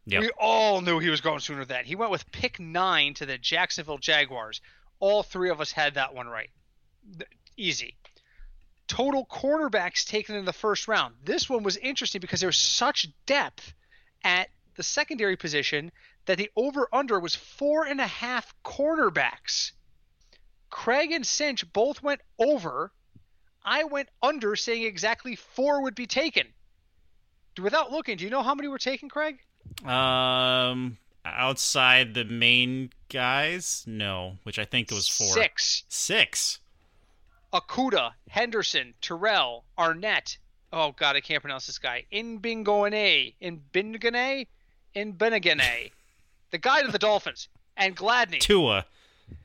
Yep. 0.06 0.20
We 0.20 0.30
all 0.38 0.80
knew 0.80 0.98
he 0.98 1.10
was 1.10 1.20
going 1.20 1.40
sooner 1.40 1.60
than 1.60 1.76
that. 1.76 1.86
He 1.86 1.94
went 1.94 2.10
with 2.10 2.30
pick 2.32 2.58
9 2.58 3.14
to 3.14 3.26
the 3.26 3.38
Jacksonville 3.38 3.98
Jaguars. 3.98 4.60
All 4.98 5.22
three 5.22 5.50
of 5.50 5.60
us 5.60 5.72
had 5.72 5.94
that 5.94 6.14
one 6.14 6.26
right. 6.26 6.50
Easy. 7.56 7.96
Total 8.88 9.24
cornerbacks 9.24 10.04
taken 10.04 10.34
in 10.34 10.44
the 10.44 10.52
first 10.52 10.88
round. 10.88 11.14
This 11.24 11.48
one 11.48 11.62
was 11.62 11.76
interesting 11.76 12.20
because 12.20 12.40
there 12.40 12.48
was 12.48 12.56
such 12.56 13.08
depth 13.26 13.72
at 14.24 14.48
the 14.74 14.82
secondary 14.82 15.36
position 15.36 15.92
that 16.26 16.38
the 16.38 16.50
over 16.56 16.88
under 16.92 17.18
was 17.20 17.34
four 17.34 17.84
and 17.84 18.00
a 18.00 18.06
half 18.06 18.54
cornerbacks. 18.64 19.72
Craig 20.70 21.12
and 21.12 21.26
Cinch 21.26 21.70
both 21.72 22.02
went 22.02 22.20
over. 22.38 22.92
I 23.64 23.84
went 23.84 24.08
under, 24.22 24.56
saying 24.56 24.82
exactly 24.84 25.36
four 25.36 25.82
would 25.82 25.94
be 25.94 26.06
taken. 26.06 26.46
Without 27.60 27.92
looking, 27.92 28.16
do 28.16 28.24
you 28.24 28.30
know 28.30 28.42
how 28.42 28.54
many 28.54 28.68
were 28.68 28.78
taken, 28.78 29.08
Craig? 29.08 29.38
Um, 29.84 30.98
outside 31.24 32.14
the 32.14 32.24
main 32.24 32.90
guys, 33.08 33.84
no, 33.86 34.38
which 34.42 34.58
I 34.58 34.64
think 34.64 34.90
it 34.90 34.94
was 34.94 35.08
four. 35.08 35.28
Six. 35.28 35.84
Six. 35.88 36.60
Okudah, 37.52 38.12
Henderson, 38.28 38.94
Terrell, 39.00 39.64
Arnette. 39.78 40.38
Oh 40.72 40.92
God, 40.92 41.16
I 41.16 41.20
can't 41.20 41.42
pronounce 41.42 41.66
this 41.66 41.78
guy. 41.78 42.06
Inbingone, 42.12 43.34
Inbingane, 43.42 44.46
Inbenigane. 44.96 45.90
The 46.50 46.58
guy 46.58 46.82
to 46.82 46.92
the 46.92 46.98
Dolphins. 46.98 47.48
And 47.78 47.96
Gladney. 47.96 48.38
Tua. 48.38 48.84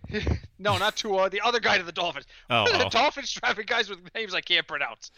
No, 0.59 0.77
not 0.77 0.95
Tua. 0.95 1.29
The 1.29 1.41
other 1.41 1.59
guy 1.59 1.77
to 1.77 1.83
the 1.83 1.91
Dolphins. 1.91 2.25
Oh, 2.49 2.65
the 2.71 2.87
oh. 2.87 2.89
Dolphins 2.89 3.31
drafting 3.31 3.65
guys 3.65 3.89
with 3.89 3.99
names 4.15 4.33
I 4.33 4.41
can't 4.41 4.67
pronounce. 4.67 5.11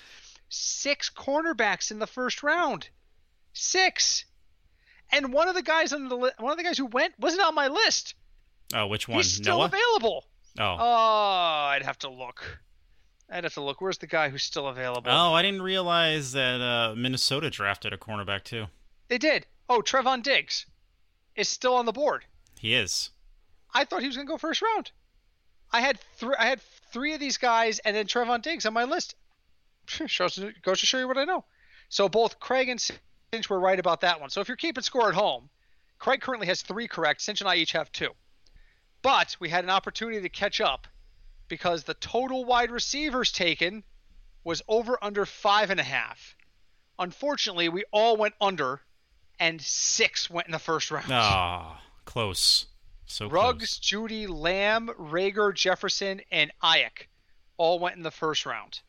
Six 0.49 1.09
cornerbacks 1.09 1.91
in 1.91 1.99
the 1.99 2.07
first 2.07 2.43
round. 2.43 2.89
Six. 3.53 4.25
And 5.11 5.33
one 5.33 5.47
of 5.47 5.55
the 5.55 5.61
guys 5.63 5.91
on 5.93 6.07
the 6.07 6.15
li- 6.15 6.31
one 6.39 6.51
of 6.51 6.57
the 6.57 6.63
guys 6.63 6.77
who 6.77 6.85
went 6.85 7.13
wasn't 7.19 7.43
on 7.43 7.55
my 7.55 7.67
list. 7.67 8.13
Oh, 8.73 8.87
which 8.87 9.07
one? 9.07 9.17
He's 9.17 9.33
still 9.33 9.57
Noah. 9.59 9.65
available. 9.65 10.25
oh. 10.59 10.75
Oh, 10.79 11.67
I'd 11.71 11.83
have 11.83 11.97
to 11.99 12.09
look. 12.09 12.59
I'd 13.31 13.43
have 13.43 13.53
to 13.55 13.61
look. 13.61 13.81
Where's 13.81 13.97
the 13.97 14.07
guy 14.07 14.29
who's 14.29 14.43
still 14.43 14.67
available? 14.67 15.11
Oh, 15.11 15.33
I 15.33 15.41
didn't 15.41 15.61
realize 15.61 16.31
that 16.33 16.61
uh, 16.61 16.95
Minnesota 16.95 17.49
drafted 17.49 17.93
a 17.93 17.97
cornerback 17.97 18.43
too. 18.43 18.65
They 19.07 19.17
did. 19.17 19.45
Oh, 19.67 19.81
Trevon 19.81 20.21
Diggs 20.23 20.65
is 21.35 21.47
still 21.47 21.75
on 21.75 21.85
the 21.85 21.91
board. 21.91 22.25
He 22.59 22.73
is. 22.73 23.09
I 23.73 23.85
thought 23.85 24.01
he 24.01 24.07
was 24.07 24.15
going 24.15 24.27
to 24.27 24.31
go 24.31 24.37
first 24.37 24.61
round. 24.61 24.91
I 25.71 25.81
had 25.81 25.99
three. 26.17 26.35
I 26.37 26.45
had 26.47 26.61
three 26.91 27.13
of 27.13 27.19
these 27.19 27.37
guys, 27.37 27.79
and 27.79 27.95
then 27.95 28.07
Trevon 28.07 28.41
Diggs 28.41 28.65
on 28.65 28.73
my 28.73 28.83
list. 28.85 29.15
Shows 29.85 30.39
goes 30.63 30.79
to 30.79 30.85
show 30.85 30.97
you 30.99 31.07
what 31.07 31.17
I 31.17 31.25
know. 31.25 31.45
So 31.89 32.09
both 32.09 32.39
Craig 32.39 32.69
and 32.69 32.79
Cinch 33.33 33.49
were 33.49 33.59
right 33.59 33.79
about 33.79 34.01
that 34.01 34.19
one. 34.19 34.29
So 34.29 34.41
if 34.41 34.47
you're 34.47 34.57
keeping 34.57 34.83
score 34.83 35.09
at 35.09 35.15
home, 35.15 35.49
Craig 35.99 36.21
currently 36.21 36.47
has 36.47 36.61
three 36.61 36.87
correct. 36.87 37.21
Cinch 37.21 37.41
and 37.41 37.49
I 37.49 37.55
each 37.55 37.73
have 37.73 37.91
two. 37.91 38.11
But 39.01 39.35
we 39.39 39.49
had 39.49 39.63
an 39.63 39.69
opportunity 39.69 40.21
to 40.21 40.29
catch 40.29 40.59
up 40.59 40.87
because 41.47 41.83
the 41.83 41.93
total 41.95 42.45
wide 42.45 42.71
receivers 42.71 43.31
taken 43.31 43.83
was 44.43 44.61
over 44.67 44.97
under 45.01 45.25
five 45.25 45.69
and 45.69 45.79
a 45.79 45.83
half. 45.83 46.35
Unfortunately, 46.97 47.69
we 47.69 47.85
all 47.91 48.17
went 48.17 48.33
under, 48.41 48.81
and 49.39 49.61
six 49.61 50.29
went 50.29 50.47
in 50.47 50.51
the 50.51 50.59
first 50.59 50.91
round. 50.91 51.11
Ah, 51.11 51.81
close. 52.05 52.65
So 53.05 53.27
Ruggs, 53.29 53.79
Jeudy, 53.79 54.27
Lamb, 54.27 54.89
Reagor, 54.99 55.53
Jefferson, 55.53 56.21
and 56.31 56.51
Aiyuk 56.61 57.07
all 57.57 57.79
went 57.79 57.95
in 57.95 58.03
the 58.03 58.11
first 58.11 58.45
round. 58.45 58.81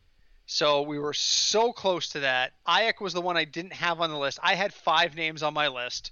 So 0.53 0.81
we 0.81 0.99
were 0.99 1.13
so 1.13 1.71
close 1.71 2.09
to 2.09 2.19
that. 2.19 2.51
Aiyuk 2.67 2.99
was 2.99 3.13
the 3.13 3.21
one 3.21 3.37
I 3.37 3.45
didn't 3.45 3.71
have 3.71 4.01
on 4.01 4.09
the 4.09 4.17
list. 4.17 4.37
I 4.43 4.55
had 4.55 4.73
five 4.73 5.15
names 5.15 5.43
on 5.43 5.53
my 5.53 5.69
list, 5.69 6.11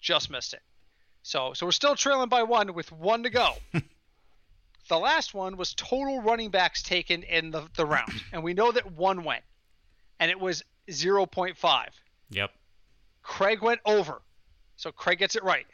just 0.00 0.30
missed 0.30 0.54
it. 0.54 0.62
So 1.24 1.54
so 1.54 1.66
we're 1.66 1.72
still 1.72 1.96
trailing 1.96 2.28
by 2.28 2.44
one 2.44 2.72
with 2.72 2.92
one 2.92 3.24
to 3.24 3.30
go. 3.30 3.54
the 4.88 4.96
last 4.96 5.34
one 5.34 5.56
was 5.56 5.74
total 5.74 6.22
running 6.22 6.50
backs 6.50 6.84
taken 6.84 7.24
in 7.24 7.50
the, 7.50 7.64
the 7.74 7.84
round, 7.84 8.12
and 8.32 8.44
we 8.44 8.54
know 8.54 8.70
that 8.70 8.92
one 8.92 9.24
went, 9.24 9.42
and 10.20 10.30
it 10.30 10.38
was 10.38 10.62
0.5. 10.88 11.86
Yep. 12.30 12.50
Craig 13.24 13.60
went 13.60 13.80
over. 13.84 14.22
So 14.76 14.92
Craig 14.92 15.18
gets 15.18 15.34
it 15.34 15.42
right. 15.42 15.66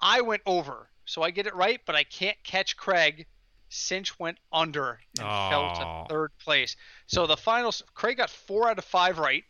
I 0.00 0.20
went 0.20 0.42
over. 0.46 0.88
So 1.04 1.22
I 1.22 1.32
get 1.32 1.48
it 1.48 1.54
right, 1.56 1.80
but 1.84 1.96
I 1.96 2.04
can't 2.04 2.40
catch 2.44 2.76
Craig. 2.76 3.26
Cinch 3.74 4.18
went 4.18 4.38
under 4.52 5.00
and 5.18 5.26
fell 5.26 5.74
to 6.06 6.12
third 6.12 6.30
place. 6.38 6.76
So 7.06 7.26
the 7.26 7.36
finals, 7.36 7.82
Craig 7.94 8.16
got 8.16 8.30
four 8.30 8.68
out 8.70 8.78
of 8.78 8.84
five 8.84 9.18
right. 9.18 9.44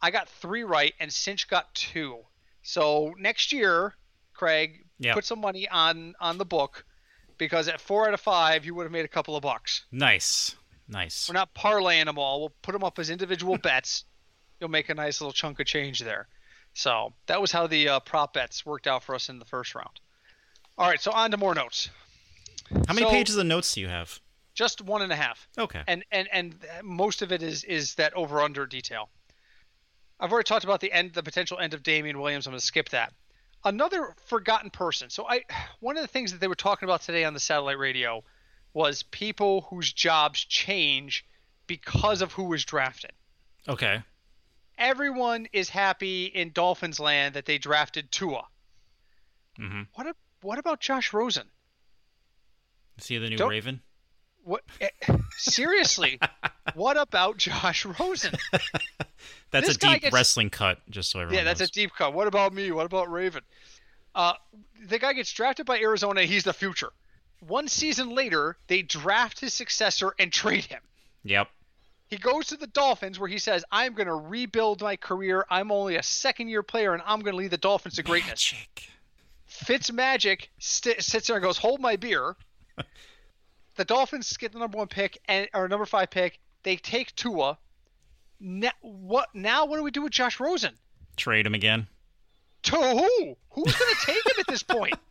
I 0.00 0.10
got 0.10 0.28
three 0.28 0.64
right, 0.64 0.94
and 1.00 1.12
Cinch 1.12 1.48
got 1.48 1.74
two. 1.74 2.20
So 2.62 3.14
next 3.18 3.52
year, 3.52 3.94
Craig, 4.32 4.80
Yep. 4.98 5.14
put 5.14 5.24
some 5.24 5.40
money 5.40 5.68
on 5.68 6.14
on 6.20 6.38
the 6.38 6.44
book 6.44 6.84
because 7.36 7.68
at 7.68 7.80
four 7.80 8.06
out 8.06 8.14
of 8.14 8.20
five, 8.20 8.64
you 8.64 8.74
would 8.74 8.84
have 8.84 8.92
made 8.92 9.04
a 9.04 9.08
couple 9.08 9.34
of 9.36 9.42
bucks. 9.42 9.84
Nice. 9.92 10.54
Nice. 10.88 11.28
We're 11.28 11.34
not 11.34 11.54
parlaying 11.54 12.04
them 12.06 12.18
all. 12.18 12.40
We'll 12.40 12.52
put 12.62 12.72
them 12.72 12.84
up 12.84 12.98
as 12.98 13.10
individual 13.10 13.58
bets. 13.62 14.04
You'll 14.60 14.70
make 14.70 14.88
a 14.88 14.94
nice 14.94 15.20
little 15.20 15.32
chunk 15.32 15.58
of 15.60 15.66
change 15.66 16.00
there. 16.00 16.28
So 16.74 17.12
that 17.26 17.40
was 17.40 17.50
how 17.52 17.66
the 17.66 17.88
uh, 17.88 18.00
prop 18.00 18.34
bets 18.34 18.64
worked 18.64 18.86
out 18.86 19.02
for 19.02 19.14
us 19.14 19.28
in 19.28 19.38
the 19.38 19.44
first 19.44 19.74
round. 19.74 20.00
All 20.78 20.88
right, 20.88 21.00
so 21.00 21.10
on 21.12 21.30
to 21.30 21.36
more 21.36 21.54
notes. 21.54 21.88
How 22.70 22.94
many 22.94 23.06
so- 23.06 23.10
pages 23.10 23.36
of 23.36 23.46
notes 23.46 23.74
do 23.74 23.80
you 23.80 23.88
have? 23.88 24.20
Just 24.54 24.80
one 24.80 25.02
and 25.02 25.10
a 25.12 25.16
half, 25.16 25.48
Okay. 25.58 25.82
and 25.88 26.04
and 26.12 26.28
and 26.32 26.54
most 26.84 27.22
of 27.22 27.32
it 27.32 27.42
is 27.42 27.64
is 27.64 27.96
that 27.96 28.14
over 28.14 28.40
under 28.40 28.66
detail. 28.66 29.08
I've 30.20 30.30
already 30.32 30.46
talked 30.46 30.62
about 30.62 30.78
the 30.80 30.92
end, 30.92 31.12
the 31.12 31.24
potential 31.24 31.58
end 31.58 31.74
of 31.74 31.82
Damien 31.82 32.20
Williams. 32.20 32.46
I'm 32.46 32.52
going 32.52 32.60
to 32.60 32.64
skip 32.64 32.90
that. 32.90 33.12
Another 33.64 34.14
forgotten 34.26 34.70
person. 34.70 35.10
So 35.10 35.26
I, 35.28 35.42
one 35.80 35.96
of 35.96 36.02
the 36.02 36.08
things 36.08 36.30
that 36.30 36.40
they 36.40 36.46
were 36.46 36.54
talking 36.54 36.86
about 36.86 37.02
today 37.02 37.24
on 37.24 37.34
the 37.34 37.40
satellite 37.40 37.78
radio 37.78 38.22
was 38.72 39.02
people 39.02 39.62
whose 39.62 39.92
jobs 39.92 40.44
change 40.44 41.24
because 41.66 42.22
of 42.22 42.32
who 42.32 42.44
was 42.44 42.64
drafted. 42.64 43.10
Okay. 43.68 44.02
Everyone 44.78 45.48
is 45.52 45.68
happy 45.68 46.26
in 46.26 46.52
Dolphins 46.52 47.00
land 47.00 47.34
that 47.34 47.44
they 47.46 47.58
drafted 47.58 48.12
Tua. 48.12 48.44
Mm-hmm. 49.58 49.82
What 49.94 50.06
a, 50.06 50.14
what 50.42 50.58
about 50.60 50.80
Josh 50.80 51.12
Rosen? 51.12 51.46
Is 52.98 53.06
he 53.06 53.18
the 53.18 53.28
new 53.28 53.36
Don't- 53.36 53.50
Raven? 53.50 53.80
What 54.42 54.62
eh, 54.80 54.88
seriously? 55.38 56.20
what 56.74 56.98
about 56.98 57.38
Josh 57.38 57.86
Rosen? 57.86 58.34
That's 59.50 59.68
This 59.68 59.76
a 59.76 59.78
deep 59.78 60.02
gets- 60.02 60.12
wrestling 60.12 60.50
cut, 60.50 60.78
just 60.90 61.10
so 61.10 61.20
everyone 61.20 61.44
Yeah, 61.46 61.52
that's 61.52 61.60
a 61.60 61.72
deep 61.72 61.92
cut. 61.96 62.12
What 62.12 62.26
about 62.26 62.52
me? 62.52 62.70
What 62.72 62.84
about 62.86 63.10
Raven? 63.10 63.42
Uh, 64.14 64.34
the 64.86 64.98
guy 64.98 65.12
gets 65.12 65.32
drafted 65.32 65.64
by 65.64 65.78
Arizona. 65.78 66.22
He's 66.24 66.44
the 66.44 66.52
future. 66.52 66.90
One 67.46 67.68
season 67.68 68.10
later, 68.10 68.56
they 68.66 68.82
draft 68.82 69.40
his 69.40 69.54
successor 69.54 70.12
and 70.18 70.32
trade 70.32 70.64
him. 70.64 70.80
Yep. 71.22 71.48
He 72.08 72.16
goes 72.18 72.48
to 72.48 72.56
the 72.56 72.66
Dolphins 72.66 73.18
where 73.18 73.28
he 73.28 73.38
says, 73.38 73.64
I'm 73.72 73.94
going 73.94 74.08
to 74.08 74.14
rebuild 74.14 74.82
my 74.82 74.96
career. 74.96 75.46
I'm 75.48 75.72
only 75.72 75.96
a 75.96 76.02
second 76.02 76.48
year 76.48 76.62
player 76.62 76.92
and 76.92 77.02
I'm 77.06 77.20
going 77.20 77.32
to 77.32 77.38
lead 77.38 77.50
the 77.50 77.56
Dolphins 77.56 77.94
to 77.94 78.02
greatness. 78.02 78.52
Magic. 78.52 78.88
Fitz 79.46 79.90
Magic 79.92 80.50
st- 80.58 81.02
sits 81.02 81.28
there 81.28 81.36
and 81.36 81.42
goes, 81.42 81.58
Hold 81.58 81.80
my 81.80 81.96
beer. 81.96 82.36
the 83.76 83.84
Dolphins 83.84 84.36
get 84.36 84.52
the 84.52 84.58
number 84.58 84.78
one 84.78 84.88
pick 84.88 85.18
and 85.26 85.48
or 85.54 85.68
number 85.68 85.86
five 85.86 86.10
pick. 86.10 86.38
They 86.62 86.76
take 86.76 87.14
Tua. 87.16 87.58
Now 88.40 88.72
what? 88.80 89.28
Now 89.34 89.66
what 89.66 89.76
do 89.76 89.82
we 89.82 89.90
do 89.90 90.02
with 90.02 90.12
Josh 90.12 90.40
Rosen? 90.40 90.74
Trade 91.16 91.46
him 91.46 91.54
again. 91.54 91.88
To 92.64 92.76
who? 92.76 93.36
Who's 93.50 93.74
going 93.76 93.94
to 93.94 94.06
take 94.06 94.26
him 94.26 94.36
at 94.40 94.46
this 94.46 94.62
point? 94.62 94.94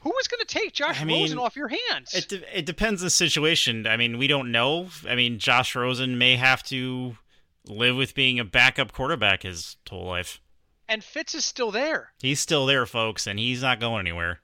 Who 0.00 0.14
is 0.18 0.28
going 0.28 0.40
to 0.40 0.46
take 0.46 0.72
Josh 0.72 0.98
I 0.98 1.04
mean, 1.04 1.20
Rosen 1.20 1.38
off 1.38 1.56
your 1.56 1.68
hands? 1.68 2.14
It 2.14 2.26
de- 2.26 2.58
it 2.58 2.64
depends 2.64 3.02
on 3.02 3.06
the 3.06 3.10
situation. 3.10 3.86
I 3.86 3.98
mean, 3.98 4.16
we 4.16 4.28
don't 4.28 4.50
know. 4.50 4.88
I 5.06 5.14
mean, 5.14 5.38
Josh 5.38 5.76
Rosen 5.76 6.16
may 6.16 6.36
have 6.36 6.62
to 6.64 7.18
live 7.66 7.96
with 7.96 8.14
being 8.14 8.40
a 8.40 8.44
backup 8.46 8.92
quarterback 8.92 9.42
his 9.42 9.76
whole 9.90 10.06
life. 10.06 10.40
and 10.88 11.04
Fitz 11.04 11.34
is 11.34 11.44
still 11.44 11.70
there. 11.70 12.14
He's 12.22 12.40
still 12.40 12.64
there, 12.64 12.86
folks, 12.86 13.26
and 13.26 13.38
he's 13.38 13.60
not 13.60 13.78
going 13.78 14.00
anywhere. 14.00 14.40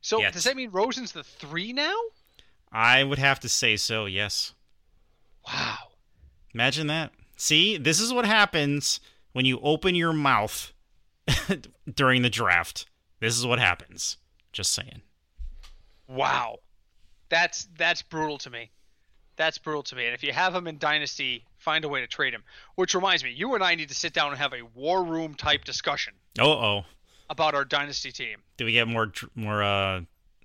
So 0.00 0.20
Yes. 0.20 0.34
does 0.34 0.44
that 0.44 0.56
mean 0.56 0.70
Rosen's 0.70 1.12
the 1.12 1.24
three 1.24 1.72
now? 1.72 1.94
I 2.70 3.02
would 3.04 3.18
have 3.18 3.40
to 3.40 3.48
say 3.48 3.76
so. 3.76 4.06
Yes. 4.06 4.52
Wow. 5.46 5.76
Imagine 6.54 6.86
that. 6.88 7.12
See, 7.36 7.76
this 7.78 8.00
is 8.00 8.12
what 8.12 8.24
happens 8.26 9.00
when 9.32 9.44
you 9.44 9.60
open 9.60 9.94
your 9.94 10.12
mouth 10.12 10.72
during 11.94 12.22
the 12.22 12.30
draft. 12.30 12.86
This 13.20 13.36
is 13.38 13.46
what 13.46 13.58
happens. 13.58 14.16
Just 14.52 14.72
saying. 14.74 15.02
Wow. 16.06 16.58
That's 17.28 17.68
that's 17.76 18.02
brutal 18.02 18.38
to 18.38 18.50
me. 18.50 18.70
That's 19.36 19.58
brutal 19.58 19.82
to 19.84 19.96
me. 19.96 20.06
And 20.06 20.14
if 20.14 20.22
you 20.22 20.32
have 20.32 20.54
him 20.54 20.66
in 20.66 20.78
Dynasty, 20.78 21.44
find 21.58 21.84
a 21.84 21.88
way 21.88 22.00
to 22.00 22.06
trade 22.06 22.32
him. 22.34 22.42
Which 22.74 22.94
reminds 22.94 23.22
me, 23.22 23.30
you 23.30 23.54
and 23.54 23.62
I 23.62 23.74
need 23.74 23.88
to 23.90 23.94
sit 23.94 24.12
down 24.12 24.30
and 24.30 24.38
have 24.38 24.52
a 24.52 24.62
war 24.74 25.04
room 25.04 25.34
type 25.34 25.64
discussion 25.64 26.14
Oh, 26.40 26.50
oh. 26.52 26.84
About 27.30 27.54
our 27.54 27.64
Dynasty 27.64 28.10
team. 28.12 28.38
Do 28.56 28.64
we 28.64 28.72
get 28.72 28.88
more 28.88 29.12
more 29.34 29.62
uh, 29.62 30.00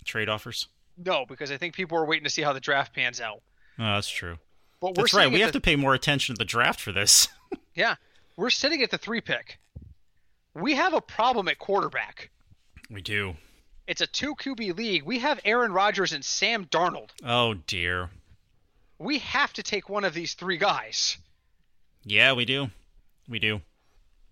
trade 0.06 0.30
offers? 0.30 0.68
No, 0.98 1.26
because 1.28 1.52
I 1.52 1.58
think 1.58 1.74
people 1.74 1.98
are 1.98 2.06
waiting 2.06 2.24
to 2.26 2.30
see 2.30 2.42
how 2.44 2.54
the 2.54 2.60
draft 2.60 2.94
pans 2.94 3.20
out. 3.20 3.42
Oh, 3.80 3.96
that's 3.96 4.10
true. 4.10 4.38
But 4.80 4.96
we're 4.98 5.04
That's 5.04 5.14
right. 5.14 5.32
We 5.32 5.40
have 5.40 5.52
the- 5.54 5.60
to 5.60 5.62
pay 5.62 5.76
more 5.76 5.94
attention 5.94 6.36
to 6.36 6.40
the 6.40 6.46
draft 6.46 6.80
for 6.80 6.92
this. 6.92 7.28
Yeah, 7.76 7.96
we're 8.38 8.52
sitting 8.52 8.84
at 8.84 8.92
the 8.92 9.00
three 9.00 9.20
pick. 9.22 9.58
We 10.54 10.76
have 10.76 10.94
a 10.94 11.02
problem 11.02 11.48
at 11.48 11.58
quarterback. 11.58 12.30
we 12.92 13.02
do. 13.02 13.36
It's 13.88 14.02
a 14.02 14.06
two 14.08 14.36
QB 14.36 14.78
league. 14.78 15.02
We 15.04 15.18
have 15.20 15.40
Aaron 15.44 15.72
Rodgers 15.74 16.14
and 16.14 16.24
Sam 16.24 16.66
Darnold. 16.66 17.10
Oh 17.26 17.56
dear. 17.56 18.12
We 19.00 19.18
have 19.20 19.54
to 19.54 19.64
take 19.64 19.90
one 19.90 20.04
of 20.06 20.14
these 20.14 20.36
three 20.36 20.58
guys. 20.58 21.18
Yeah, 22.06 22.34
we 22.34 22.46
do. 22.46 22.70
We 23.28 23.40
do. 23.40 23.62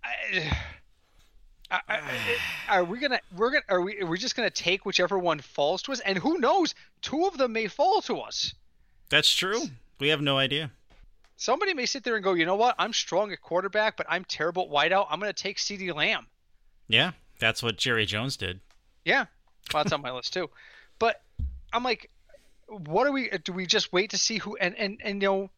I, 0.03 0.55
I, 1.71 1.79
I- 1.89 2.01
are 2.69 2.84
we 2.84 2.99
gonna? 2.99 3.19
We're 3.36 3.51
gonna. 3.51 3.63
Are 3.69 3.81
we? 3.81 3.99
Are 4.01 4.05
we 4.05 4.17
just 4.17 4.36
gonna 4.36 4.49
take 4.49 4.86
whichever 4.86 5.17
one 5.17 5.39
falls 5.39 5.81
to 5.84 5.91
us? 5.91 5.99
And 6.01 6.17
who 6.17 6.38
knows? 6.39 6.75
Two 7.01 7.25
of 7.25 7.38
them 7.38 7.53
may 7.53 7.67
fall 7.67 8.01
to 8.03 8.17
us. 8.19 8.53
That's 9.10 9.34
true. 9.34 9.62
We 9.99 10.10
have 10.10 10.21
no 10.21 10.38
idea. 10.38 10.71
Somebody 11.38 11.73
may 11.73 11.86
sit 11.88 12.03
there 12.03 12.15
and 12.15 12.23
go, 12.23 12.34
you 12.34 12.45
know 12.45 12.55
what? 12.55 12.75
I'm 12.77 12.93
strong 12.93 13.31
at 13.31 13.41
quarterback, 13.41 13.97
but 13.97 14.05
I'm 14.10 14.23
terrible 14.25 14.63
at 14.63 14.69
wideout. 14.69 15.07
I'm 15.10 15.19
gonna 15.19 15.34
take 15.34 15.57
CeeDee 15.57 15.93
Lamb. 15.93 16.27
Yeah, 16.88 17.12
that's 17.39 17.63
what 17.63 17.77
Jerry 17.77 18.05
Jones 18.05 18.38
did. 18.38 18.60
Yeah, 19.05 19.25
well, 19.73 19.84
that's 19.84 19.93
on 19.93 20.01
my 20.01 20.12
list 20.15 20.34
too. 20.34 20.49
But 20.99 21.21
I'm 21.73 21.84
like, 21.84 22.10
what 22.67 23.05
do 23.05 23.12
we? 23.12 23.29
Do 23.43 23.53
we 23.53 23.65
just 23.65 23.91
wait 23.91 24.12
to 24.12 24.17
see 24.17 24.38
who? 24.38 24.55
And 24.57 24.75
and 24.77 24.99
and 25.03 25.21
you 25.21 25.27
know, 25.27 25.49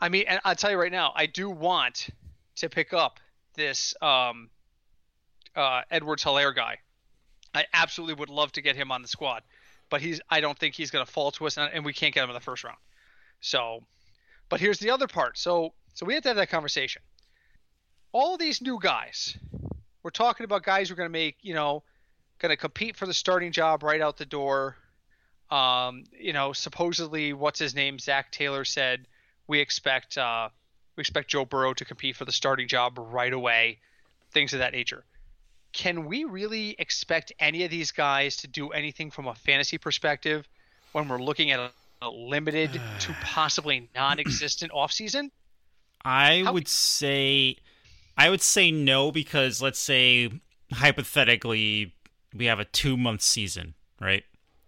I 0.00 0.08
mean, 0.08 0.24
and 0.26 0.40
I'll 0.44 0.54
tell 0.54 0.70
you 0.70 0.78
right 0.78 0.92
now, 0.92 1.12
I 1.14 1.26
do 1.26 1.50
want 1.50 2.08
to 2.56 2.68
pick 2.68 2.92
up 2.92 3.20
this 3.54 3.94
um, 4.00 4.48
uh, 5.56 5.82
Edwards 5.90 6.24
Helaire 6.24 6.54
guy. 6.54 6.78
I 7.54 7.66
absolutely 7.72 8.14
would 8.14 8.30
love 8.30 8.52
to 8.52 8.62
get 8.62 8.76
him 8.76 8.90
on 8.90 9.02
the 9.02 9.08
squad, 9.08 9.42
but 9.88 10.00
he's. 10.00 10.20
I 10.28 10.40
don't 10.40 10.58
think 10.58 10.74
he's 10.74 10.90
going 10.90 11.06
to 11.06 11.10
fall 11.10 11.30
to 11.32 11.46
us, 11.46 11.56
and, 11.56 11.70
and 11.72 11.84
we 11.84 11.92
can't 11.92 12.12
get 12.14 12.24
him 12.24 12.30
in 12.30 12.34
the 12.34 12.40
first 12.40 12.64
round. 12.64 12.78
So, 13.40 13.82
but 14.48 14.60
here's 14.60 14.78
the 14.78 14.90
other 14.90 15.06
part. 15.06 15.38
So 15.38 15.72
so 15.94 16.04
we 16.04 16.14
have 16.14 16.24
to 16.24 16.30
have 16.30 16.36
that 16.36 16.50
conversation. 16.50 17.02
All 18.12 18.36
these 18.36 18.60
new 18.60 18.78
guys, 18.80 19.36
we're 20.02 20.10
talking 20.10 20.44
about 20.44 20.62
guys 20.64 20.88
who 20.88 20.94
are 20.94 20.96
going 20.96 21.08
to 21.08 21.12
make 21.12 21.36
you 21.42 21.54
know 21.54 21.82
going 22.38 22.50
to 22.50 22.56
compete 22.56 22.96
for 22.96 23.06
the 23.06 23.14
starting 23.14 23.52
job 23.52 23.82
right 23.82 24.00
out 24.00 24.16
the 24.16 24.26
door. 24.26 24.76
Um, 25.50 26.04
you 26.18 26.32
know, 26.32 26.52
supposedly, 26.52 27.32
what's 27.32 27.58
his 27.58 27.74
name? 27.74 27.98
Zac 27.98 28.32
Taylor 28.32 28.64
said 28.64 29.06
we 29.46 29.60
expect 29.60 30.18
uh, 30.18 30.48
we 30.96 31.02
expect 31.02 31.30
Joe 31.30 31.44
Burrow 31.44 31.74
to 31.74 31.84
compete 31.84 32.16
for 32.16 32.24
the 32.24 32.32
starting 32.32 32.66
job 32.66 32.98
right 32.98 33.32
away. 33.32 33.78
Things 34.32 34.52
of 34.52 34.58
that 34.58 34.72
nature. 34.72 35.04
Can 35.74 36.06
we 36.06 36.24
really 36.24 36.74
expect 36.78 37.32
any 37.38 37.64
of 37.64 37.70
these 37.70 37.92
guys 37.92 38.36
to 38.38 38.46
do 38.46 38.68
anything 38.70 39.10
from 39.10 39.26
a 39.26 39.34
fantasy 39.34 39.76
perspective 39.76 40.48
when 40.92 41.08
we're 41.08 41.20
looking 41.20 41.50
at 41.50 41.58
a, 41.60 41.70
a 42.00 42.08
limited 42.08 42.80
to 43.00 43.12
possibly 43.22 43.90
non-existent 43.94 44.72
offseason? 44.72 45.30
I 46.04 46.42
How- 46.44 46.52
would 46.54 46.68
say 46.68 47.56
I 48.16 48.30
would 48.30 48.40
say 48.40 48.70
no 48.70 49.10
because 49.10 49.60
let's 49.60 49.80
say 49.80 50.30
hypothetically 50.72 51.92
we 52.34 52.46
have 52.46 52.60
a 52.60 52.64
2 52.64 52.96
month 52.96 53.22
season, 53.22 53.74
right? 54.00 54.22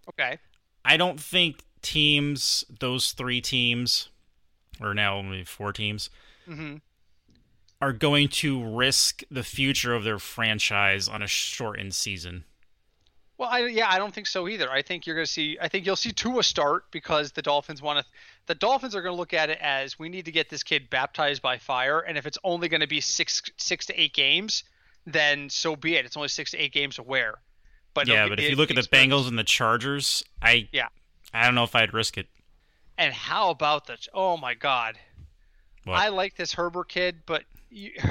Okay. 0.09 0.37
I 0.83 0.97
don't 0.97 1.19
think 1.19 1.63
teams 1.81 2.65
those 2.79 3.13
3 3.13 3.39
teams 3.39 4.09
or 4.81 4.93
now 4.93 5.15
only 5.15 5.43
4 5.45 5.71
teams 5.73 6.09
hmm 6.45 6.75
are 7.81 7.93
going 7.93 8.27
to 8.27 8.63
risk 8.75 9.21
the 9.29 9.43
future 9.43 9.93
of 9.93 10.03
their 10.03 10.19
franchise 10.19 11.07
on 11.07 11.21
a 11.21 11.27
shortened 11.27 11.93
season. 11.93 12.43
Well, 13.37 13.49
I, 13.51 13.67
yeah, 13.67 13.87
I 13.87 13.99
don't 13.99 14.11
think 14.13 14.25
so 14.25 14.47
either. 14.47 14.71
I 14.71 14.81
think 14.81 15.05
you're 15.05 15.15
going 15.15 15.27
to 15.27 15.31
see. 15.31 15.59
I 15.61 15.67
think 15.67 15.85
you'll 15.85 15.95
see 15.95 16.11
Tua 16.11 16.41
start 16.41 16.89
because 16.89 17.33
the 17.33 17.43
Dolphins 17.43 17.81
want 17.83 17.99
to. 17.99 18.05
The 18.47 18.55
Dolphins 18.55 18.95
are 18.95 19.01
going 19.03 19.13
to 19.13 19.19
look 19.19 19.33
at 19.33 19.51
it 19.51 19.59
as 19.61 19.99
we 19.99 20.09
need 20.09 20.25
to 20.25 20.31
get 20.31 20.49
this 20.49 20.63
kid 20.63 20.89
baptized 20.89 21.43
by 21.43 21.59
fire, 21.59 21.99
and 21.99 22.17
if 22.17 22.25
it's 22.25 22.39
only 22.43 22.67
going 22.67 22.81
to 22.81 22.87
be 22.87 22.99
six 22.99 23.43
six 23.57 23.85
to 23.87 24.01
eight 24.01 24.13
games, 24.15 24.63
then 25.05 25.49
so 25.51 25.75
be 25.75 25.95
it. 25.97 26.05
It's 26.05 26.17
only 26.17 26.29
six 26.29 26.49
to 26.51 26.57
eight 26.57 26.73
games 26.73 26.95
to 26.95 27.03
wear. 27.03 27.35
But 27.93 28.07
yeah, 28.07 28.27
but 28.27 28.39
if 28.39 28.49
you 28.49 28.55
look 28.55 28.71
at 28.71 28.75
the 28.75 28.81
Bengals 28.83 29.27
and 29.27 29.37
the 29.37 29.43
Chargers, 29.43 30.23
I 30.41 30.67
Yeah. 30.71 30.87
I 31.31 31.45
don't 31.45 31.53
know 31.55 31.63
if 31.63 31.75
I'd 31.75 31.93
risk 31.93 32.17
it. 32.17 32.27
and 32.97 33.13
how 33.13 33.51
about 33.51 33.85
the? 33.85 33.97
Oh 34.15 34.37
my 34.37 34.55
God, 34.55 34.97
What? 35.83 35.99
I 35.99 36.09
like 36.09 36.35
this 36.37 36.53
Herbert 36.53 36.89
kid, 36.89 37.17
but 37.27 37.43
you, 37.69 37.91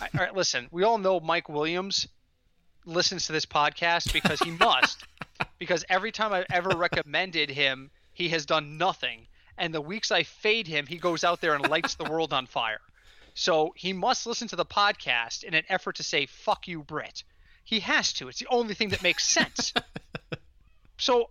I, 0.00 0.08
all 0.14 0.20
right, 0.20 0.34
listen. 0.34 0.68
We 0.70 0.84
all 0.84 0.98
know 0.98 1.20
Mike 1.20 1.48
Williams 1.48 2.08
listens 2.84 3.26
to 3.26 3.32
this 3.32 3.46
podcast 3.46 4.12
because 4.12 4.40
he 4.40 4.50
must. 4.50 5.04
because 5.58 5.84
every 5.88 6.12
time 6.12 6.32
I've 6.32 6.46
ever 6.50 6.70
recommended 6.70 7.50
him, 7.50 7.90
he 8.12 8.28
has 8.30 8.46
done 8.46 8.78
nothing. 8.78 9.26
And 9.58 9.72
the 9.72 9.80
weeks 9.80 10.10
I 10.10 10.22
fade 10.22 10.66
him, 10.66 10.86
he 10.86 10.96
goes 10.96 11.24
out 11.24 11.40
there 11.40 11.54
and 11.54 11.68
lights 11.68 11.94
the 11.94 12.04
world 12.04 12.32
on 12.32 12.46
fire. 12.46 12.80
So 13.34 13.72
he 13.76 13.92
must 13.92 14.26
listen 14.26 14.48
to 14.48 14.56
the 14.56 14.66
podcast 14.66 15.44
in 15.44 15.54
an 15.54 15.64
effort 15.68 15.96
to 15.96 16.02
say 16.02 16.26
"fuck 16.26 16.68
you, 16.68 16.82
Britt." 16.82 17.24
He 17.64 17.80
has 17.80 18.12
to. 18.14 18.28
It's 18.28 18.40
the 18.40 18.48
only 18.48 18.74
thing 18.74 18.90
that 18.90 19.02
makes 19.02 19.26
sense. 19.26 19.72
so 20.98 21.30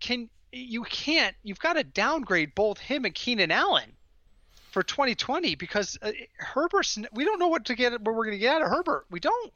can 0.00 0.30
you 0.52 0.82
can't 0.84 1.34
you've 1.42 1.58
got 1.58 1.74
to 1.74 1.84
downgrade 1.84 2.54
both 2.54 2.78
him 2.78 3.04
and 3.04 3.14
Keenan 3.14 3.50
Allen 3.50 3.92
for 4.70 4.82
2020 4.82 5.54
because 5.54 5.98
uh, 6.02 6.12
Herbert's 6.38 6.98
we 7.12 7.24
don't 7.24 7.38
know 7.38 7.48
what 7.48 7.64
to 7.66 7.74
get 7.74 7.92
what 7.92 8.14
we're 8.14 8.24
going 8.24 8.32
to 8.32 8.38
get 8.38 8.56
out 8.56 8.62
of 8.62 8.68
Herbert. 8.68 9.06
We 9.10 9.20
don't. 9.20 9.52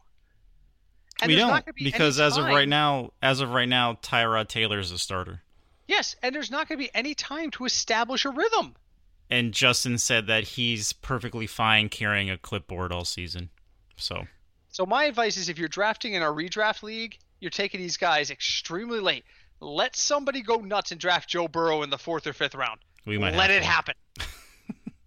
And 1.21 1.31
we 1.31 1.37
don't 1.37 1.65
be 1.77 1.85
because 1.85 2.19
as 2.19 2.37
of 2.37 2.47
right 2.47 2.69
now, 2.69 3.13
as 3.23 3.41
of 3.41 3.51
right 3.51 3.69
now, 3.69 3.95
Tyrod 3.95 4.49
Taylor 4.49 4.79
is 4.79 4.91
a 4.91 4.99
starter. 4.99 5.43
Yes, 5.87 6.17
and 6.23 6.35
there's 6.35 6.51
not 6.51 6.69
going 6.69 6.79
to 6.79 6.85
be 6.85 6.91
any 6.95 7.15
time 7.15 7.51
to 7.53 7.65
establish 7.65 8.25
a 8.25 8.31
rhythm. 8.31 8.75
And 9.31 9.53
Justin 9.53 9.99
said 9.99 10.27
that 10.27 10.45
he's 10.45 10.93
perfectly 10.93 11.47
fine 11.47 11.89
carrying 11.89 12.29
a 12.29 12.39
clipboard 12.39 12.93
all 12.93 13.05
season. 13.05 13.51
So 13.97 14.27
So 14.69 14.85
my 14.85 15.05
advice 15.05 15.37
is 15.37 15.49
if 15.49 15.59
you're 15.59 15.69
drafting 15.69 16.15
in 16.15 16.23
a 16.23 16.27
redraft 16.27 16.83
league, 16.83 17.19
you're 17.41 17.51
taking 17.51 17.81
these 17.81 17.97
guys 17.97 18.31
extremely 18.31 19.01
late. 19.01 19.25
let 19.61 19.95
somebody 19.95 20.43
go 20.43 20.57
nuts 20.57 20.91
and 20.91 21.01
draft 21.01 21.29
Joe 21.29 21.47
Burrow 21.47 21.83
in 21.83 21.91
the 21.91 21.99
fourth 21.99 22.27
or 22.27 22.33
fifth 22.33 22.55
round. 22.55 22.81
We 23.07 23.17
might 23.19 23.35
let 23.35 23.51
it 23.51 23.63
happen. 23.63 23.95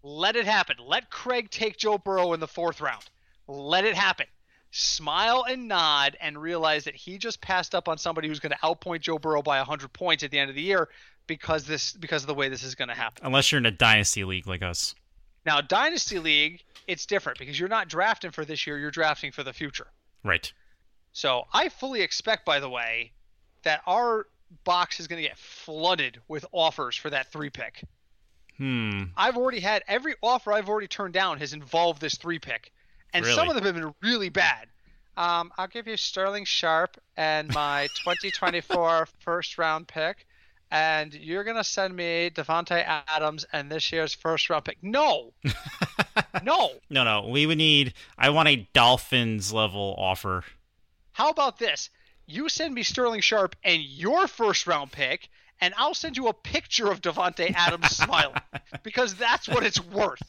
let 0.05 0.35
it 0.35 0.45
happen. 0.45 0.75
Let 0.79 1.09
Craig 1.09 1.49
take 1.49 1.77
Joe 1.77 1.97
Burrow 1.97 2.33
in 2.33 2.39
the 2.39 2.47
fourth 2.47 2.79
round. 2.79 3.03
Let 3.47 3.85
it 3.85 3.95
happen. 3.95 4.27
Smile 4.69 5.45
and 5.49 5.67
nod 5.67 6.15
and 6.21 6.39
realize 6.39 6.83
that 6.83 6.95
he 6.95 7.17
just 7.17 7.41
passed 7.41 7.73
up 7.73 7.87
on 7.87 7.97
somebody 7.97 8.27
who's 8.27 8.39
going 8.39 8.51
to 8.51 8.57
outpoint 8.57 9.01
Joe 9.01 9.17
Burrow 9.17 9.41
by 9.41 9.57
100 9.57 9.91
points 9.93 10.23
at 10.23 10.29
the 10.29 10.37
end 10.37 10.49
of 10.49 10.55
the 10.55 10.61
year 10.61 10.89
because 11.27 11.65
this 11.65 11.93
because 11.93 12.21
of 12.21 12.27
the 12.27 12.35
way 12.35 12.49
this 12.49 12.61
is 12.61 12.75
going 12.75 12.89
to 12.89 12.93
happen. 12.93 13.25
Unless 13.25 13.51
you're 13.51 13.57
in 13.57 13.65
a 13.65 13.71
dynasty 13.71 14.23
league 14.23 14.45
like 14.45 14.61
us. 14.61 14.93
Now, 15.45 15.61
Dynasty 15.61 16.19
League, 16.19 16.63
it's 16.87 17.05
different 17.05 17.37
because 17.37 17.59
you're 17.59 17.69
not 17.69 17.87
drafting 17.87 18.31
for 18.31 18.45
this 18.45 18.65
year, 18.65 18.77
you're 18.77 18.91
drafting 18.91 19.31
for 19.31 19.43
the 19.43 19.53
future. 19.53 19.87
Right. 20.23 20.51
So 21.13 21.43
I 21.53 21.69
fully 21.69 22.01
expect, 22.01 22.45
by 22.45 22.59
the 22.59 22.69
way, 22.69 23.11
that 23.63 23.81
our 23.85 24.27
box 24.63 24.99
is 24.99 25.07
going 25.07 25.21
to 25.21 25.27
get 25.27 25.37
flooded 25.37 26.19
with 26.27 26.45
offers 26.51 26.95
for 26.95 27.09
that 27.11 27.31
three 27.31 27.49
pick. 27.49 27.83
Hmm. 28.57 29.03
I've 29.17 29.37
already 29.37 29.59
had 29.59 29.83
every 29.87 30.15
offer 30.23 30.53
I've 30.53 30.69
already 30.69 30.87
turned 30.87 31.13
down 31.13 31.39
has 31.39 31.53
involved 31.53 32.01
this 32.01 32.15
three 32.15 32.39
pick, 32.39 32.71
and 33.13 33.25
some 33.25 33.49
of 33.49 33.55
them 33.55 33.65
have 33.65 33.75
been 33.75 33.93
really 34.01 34.29
bad. 34.29 34.67
Um, 35.17 35.51
I'll 35.57 35.67
give 35.67 35.87
you 35.87 35.97
Sterling 35.97 36.45
Sharp 36.45 36.97
and 37.15 37.53
my 37.53 37.87
2024 38.03 39.07
first 39.19 39.57
round 39.57 39.87
pick, 39.87 40.25
and 40.71 41.13
you're 41.13 41.43
gonna 41.43 41.63
send 41.63 41.95
me 41.95 42.29
Davante 42.33 42.83
Adams 43.07 43.45
and 43.53 43.71
this 43.71 43.91
year's 43.91 44.13
first 44.13 44.49
round 44.49 44.65
pick. 44.65 44.77
No, 44.81 45.33
no. 46.43 46.71
No, 46.89 47.03
no. 47.03 47.27
We 47.27 47.45
would 47.45 47.57
need. 47.57 47.93
I 48.17 48.29
want 48.29 48.49
a 48.49 48.67
Dolphins 48.73 49.53
level 49.53 49.95
offer. 49.97 50.43
How 51.13 51.29
about 51.29 51.59
this? 51.59 51.89
You 52.27 52.49
send 52.49 52.73
me 52.73 52.83
Sterling 52.83 53.21
Sharp 53.21 53.55
and 53.63 53.81
your 53.81 54.27
first 54.27 54.67
round 54.67 54.91
pick, 54.91 55.29
and 55.61 55.73
I'll 55.77 55.93
send 55.93 56.17
you 56.17 56.27
a 56.27 56.33
picture 56.33 56.89
of 56.91 57.01
Davante 57.01 57.53
Adams 57.55 57.95
smiling 57.95 58.35
because 58.83 59.15
that's 59.15 59.47
what 59.47 59.63
it's 59.63 59.83
worth. 59.83 60.21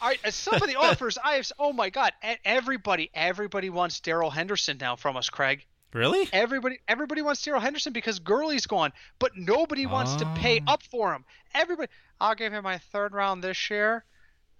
All 0.00 0.08
right, 0.08 0.18
as 0.24 0.34
some 0.34 0.54
of 0.54 0.66
the 0.66 0.76
offers 0.80 1.16
I 1.22 1.34
have. 1.36 1.50
Oh 1.58 1.72
my 1.72 1.90
God! 1.90 2.12
Everybody, 2.44 3.10
everybody 3.14 3.70
wants 3.70 4.00
Darrell 4.00 4.30
Henderson 4.30 4.76
now 4.80 4.94
from 4.96 5.16
us, 5.16 5.28
Craig. 5.30 5.64
Really? 5.92 6.28
Everybody, 6.32 6.78
everybody 6.88 7.22
wants 7.22 7.42
Darrell 7.42 7.60
Henderson 7.60 7.92
because 7.94 8.18
Gurley's 8.18 8.66
gone, 8.66 8.92
but 9.18 9.32
nobody 9.36 9.86
wants 9.86 10.14
to 10.16 10.26
pay 10.36 10.60
Oh. 10.66 10.72
up 10.74 10.82
for 10.82 11.14
him. 11.14 11.24
Everybody, 11.54 11.88
I'll 12.20 12.34
give 12.34 12.52
him 12.52 12.64
my 12.64 12.76
third 12.78 13.14
round 13.14 13.42
this 13.42 13.70
year, 13.70 14.04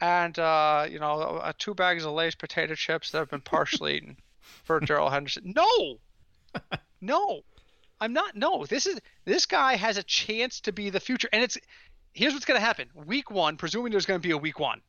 and 0.01 0.39
uh, 0.39 0.87
you 0.89 0.99
know, 0.99 1.21
uh, 1.21 1.53
two 1.59 1.75
bags 1.75 2.05
of 2.07 2.13
Lay's 2.13 2.35
potato 2.35 2.75
chips 2.75 3.11
that 3.11 3.19
have 3.19 3.31
been 3.31 3.43
partially 3.43 3.97
eaten 3.99 4.17
for 4.65 4.81
Darrell 4.81 5.11
Henderson. 5.11 5.53
No, 5.55 5.99
no, 7.03 7.43
I'm 8.01 8.13
not. 8.13 8.37
No, 8.37 8.67
this 8.67 8.87
is 8.87 9.01
this 9.25 9.47
guy 9.47 9.77
has 9.77 9.97
a 9.97 10.03
chance 10.03 10.61
to 10.61 10.73
be 10.73 10.91
the 10.91 11.01
future, 11.01 11.29
and 11.33 11.43
it's 11.43 11.57
here's 12.13 12.33
what's 12.33 12.45
going 12.45 12.61
to 12.61 12.65
happen. 12.65 12.89
Week 12.95 13.31
one, 13.31 13.57
presuming 13.57 13.91
there's 13.93 14.07
going 14.07 14.21
to 14.21 14.27
be 14.27 14.33
a 14.33 14.39
week 14.39 14.59
one, 14.61 14.81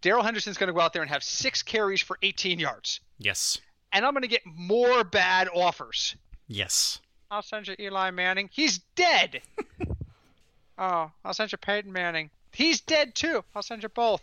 Darrell 0.00 0.22
Henderson's 0.22 0.56
going 0.58 0.68
to 0.68 0.72
go 0.74 0.80
out 0.80 0.92
there 0.92 1.02
and 1.02 1.10
have 1.10 1.22
six 1.24 1.62
carries 1.62 2.00
for 2.00 2.18
18 2.22 2.58
yards, 2.58 3.00
Yes. 3.18 3.58
and 3.92 4.04
I'm 4.04 4.12
going 4.12 4.22
to 4.22 4.28
get 4.28 4.42
more 4.46 5.04
bad 5.04 5.48
offers. 5.54 6.16
Yes. 6.48 7.00
I'll 7.30 7.42
send 7.42 7.68
you 7.68 7.76
Eli 7.78 8.10
Manning. 8.10 8.48
He's 8.52 8.78
dead. 8.96 9.40
oh, 10.78 11.10
I'll 11.24 11.34
send 11.34 11.52
you 11.52 11.58
Peyton 11.58 11.92
Manning. 11.92 12.30
He's 12.52 12.80
dead 12.80 13.14
too. 13.14 13.44
I'll 13.54 13.62
send 13.62 13.82
you 13.84 13.88
both. 13.88 14.20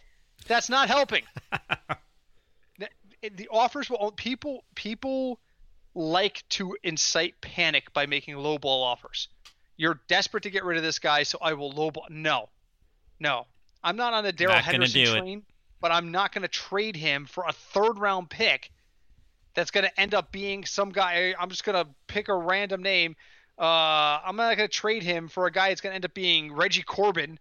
That's 0.48 0.70
not 0.70 0.90
helping. 0.90 1.24
the, 2.80 2.90
the 3.36 3.48
offers 3.50 3.90
will 3.90 4.12
people 4.12 4.64
people 4.76 5.40
like 5.98 6.48
to 6.50 6.78
incite 6.84 7.42
panic 7.42 7.92
by 7.92 8.06
making 8.06 8.36
lowball 8.36 8.84
offers. 8.84 9.28
You're 9.78 10.00
desperate 10.08 10.44
to 10.44 10.50
get 10.50 10.64
rid 10.64 10.78
of 10.78 10.84
this 10.84 11.00
guy, 11.00 11.24
so 11.24 11.40
I 11.42 11.54
will 11.54 11.74
lowball. 11.74 12.10
No, 12.10 12.50
no, 13.20 13.48
I'm 13.84 13.96
not 13.96 14.14
on 14.14 14.24
the 14.24 14.32
Darrell 14.32 14.56
Henderson 14.56 15.04
do 15.04 15.16
it. 15.16 15.20
train, 15.20 15.44
but 15.82 15.92
I'm 15.92 16.12
not 16.12 16.34
going 16.34 16.44
to 16.44 16.48
trade 16.48 16.96
him 16.96 17.26
for 17.26 17.46
a 17.48 17.52
third 17.52 17.98
round 17.98 18.30
pick 18.30 18.72
that's 19.56 19.72
going 19.72 19.86
to 19.86 20.00
end 20.00 20.14
up 20.14 20.32
being 20.32 20.66
some 20.66 20.92
guy. 20.92 21.34
I'm 21.40 21.50
just 21.50 21.64
going 21.64 21.84
to 21.84 21.90
pick 22.06 22.28
a 22.28 22.36
random 22.36 22.84
name. 22.84 23.16
Uh, 23.58 24.20
I'm 24.24 24.36
not 24.36 24.56
going 24.56 24.70
to 24.70 24.74
trade 24.74 25.02
him 25.02 25.28
for 25.28 25.48
a 25.48 25.52
guy 25.52 25.70
that's 25.70 25.82
going 25.82 25.92
to 25.92 25.96
end 25.96 26.06
up 26.06 26.14
being 26.14 26.54
Reggie 26.54 26.84
Corbin 26.84 27.40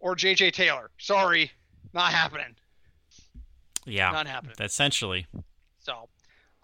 or 0.00 0.16
J.J. 0.16 0.50
Taylor. 0.50 0.90
Sorry, 0.98 1.52
not 1.94 2.12
happening. 2.12 2.56
Yeah. 3.86 4.10
Not 4.10 4.26
happening. 4.26 4.56
Essentially. 4.58 5.26
So, 5.78 6.08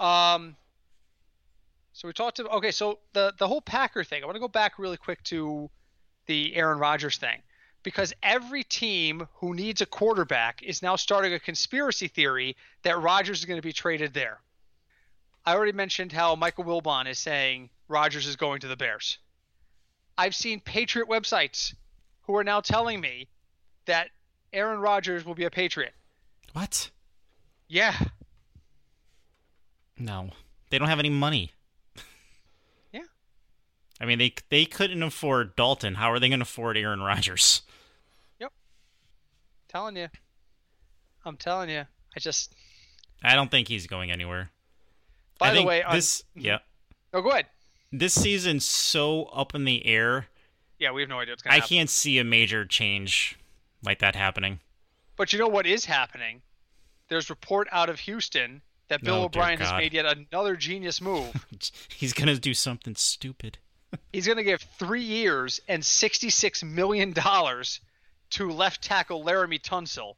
um, 0.04 0.56
so 1.96 2.06
we 2.06 2.12
talked 2.12 2.36
to 2.36 2.46
okay. 2.48 2.72
So 2.72 2.98
the 3.14 3.32
the 3.38 3.48
whole 3.48 3.62
Packer 3.62 4.04
thing. 4.04 4.22
I 4.22 4.26
want 4.26 4.36
to 4.36 4.40
go 4.40 4.48
back 4.48 4.78
really 4.78 4.98
quick 4.98 5.22
to 5.24 5.70
the 6.26 6.54
Aaron 6.54 6.78
Rodgers 6.78 7.16
thing 7.16 7.40
because 7.82 8.12
every 8.22 8.64
team 8.64 9.26
who 9.36 9.54
needs 9.54 9.80
a 9.80 9.86
quarterback 9.86 10.62
is 10.62 10.82
now 10.82 10.96
starting 10.96 11.32
a 11.32 11.40
conspiracy 11.40 12.06
theory 12.06 12.54
that 12.82 13.00
Rodgers 13.00 13.38
is 13.38 13.46
going 13.46 13.56
to 13.56 13.66
be 13.66 13.72
traded 13.72 14.12
there. 14.12 14.40
I 15.46 15.54
already 15.54 15.72
mentioned 15.72 16.12
how 16.12 16.36
Michael 16.36 16.64
Wilbon 16.64 17.08
is 17.08 17.18
saying 17.18 17.70
Rodgers 17.88 18.26
is 18.26 18.36
going 18.36 18.60
to 18.60 18.68
the 18.68 18.76
Bears. 18.76 19.16
I've 20.18 20.34
seen 20.34 20.60
Patriot 20.60 21.08
websites 21.08 21.74
who 22.22 22.36
are 22.36 22.44
now 22.44 22.60
telling 22.60 23.00
me 23.00 23.28
that 23.86 24.10
Aaron 24.52 24.80
Rodgers 24.80 25.24
will 25.24 25.34
be 25.34 25.44
a 25.44 25.50
Patriot. 25.50 25.94
What? 26.52 26.90
Yeah, 27.68 27.96
No. 29.98 30.28
They 30.68 30.78
don't 30.78 30.88
have 30.88 30.98
any 30.98 31.10
money. 31.10 31.52
I 34.00 34.04
mean, 34.04 34.18
they 34.18 34.34
they 34.50 34.64
couldn't 34.66 35.02
afford 35.02 35.56
Dalton. 35.56 35.94
How 35.94 36.10
are 36.12 36.18
they 36.20 36.28
going 36.28 36.40
to 36.40 36.44
afford 36.44 36.76
Aaron 36.76 37.00
Rodgers? 37.00 37.62
Yep. 38.40 38.52
Telling 39.68 39.96
you. 39.96 40.08
I'm 41.24 41.36
telling 41.36 41.70
you. 41.70 41.80
I 42.16 42.20
just. 42.20 42.54
I 43.22 43.34
don't 43.34 43.50
think 43.50 43.68
he's 43.68 43.86
going 43.86 44.10
anywhere. 44.10 44.50
By 45.38 45.50
I 45.50 45.54
the 45.54 45.62
way, 45.64 45.82
on- 45.82 45.94
this 45.94 46.22
mhm. 46.36 46.44
yeah, 46.44 46.58
Oh, 47.12 47.20
go 47.22 47.30
ahead. 47.30 47.46
this 47.92 48.14
season's 48.14 48.64
so 48.64 49.24
up 49.24 49.54
in 49.54 49.64
the 49.64 49.84
air. 49.86 50.26
Yeah, 50.78 50.92
we 50.92 51.00
have 51.02 51.08
no 51.08 51.18
idea 51.20 51.32
what's 51.32 51.42
going 51.42 51.52
to 51.52 51.54
I 51.56 51.60
happen. 51.60 51.68
can't 51.76 51.90
see 51.90 52.18
a 52.18 52.24
major 52.24 52.64
change 52.66 53.38
like 53.82 53.98
that 54.00 54.14
happening. 54.14 54.60
But 55.16 55.32
you 55.32 55.38
know 55.38 55.48
what 55.48 55.66
is 55.66 55.86
happening? 55.86 56.42
There's 57.08 57.30
report 57.30 57.68
out 57.72 57.88
of 57.88 58.00
Houston 58.00 58.60
that 58.88 59.02
Bill 59.02 59.16
Oh, 59.16 59.24
O'Brien 59.24 59.58
has 59.58 59.72
made 59.72 59.94
yet 59.94 60.04
another 60.06 60.54
genius 60.56 61.00
move. 61.00 61.46
He's 61.96 62.12
going 62.12 62.28
to 62.28 62.38
do 62.38 62.52
something 62.54 62.94
stupid. 62.94 63.58
He's 64.12 64.26
going 64.26 64.38
to 64.38 64.44
give 64.44 64.62
three 64.78 65.02
years 65.02 65.60
and 65.68 65.82
$66 65.82 66.64
million 66.64 67.14
to 67.14 68.50
left 68.50 68.82
tackle 68.82 69.24
Laremy 69.24 69.60
Tunsil 69.60 70.14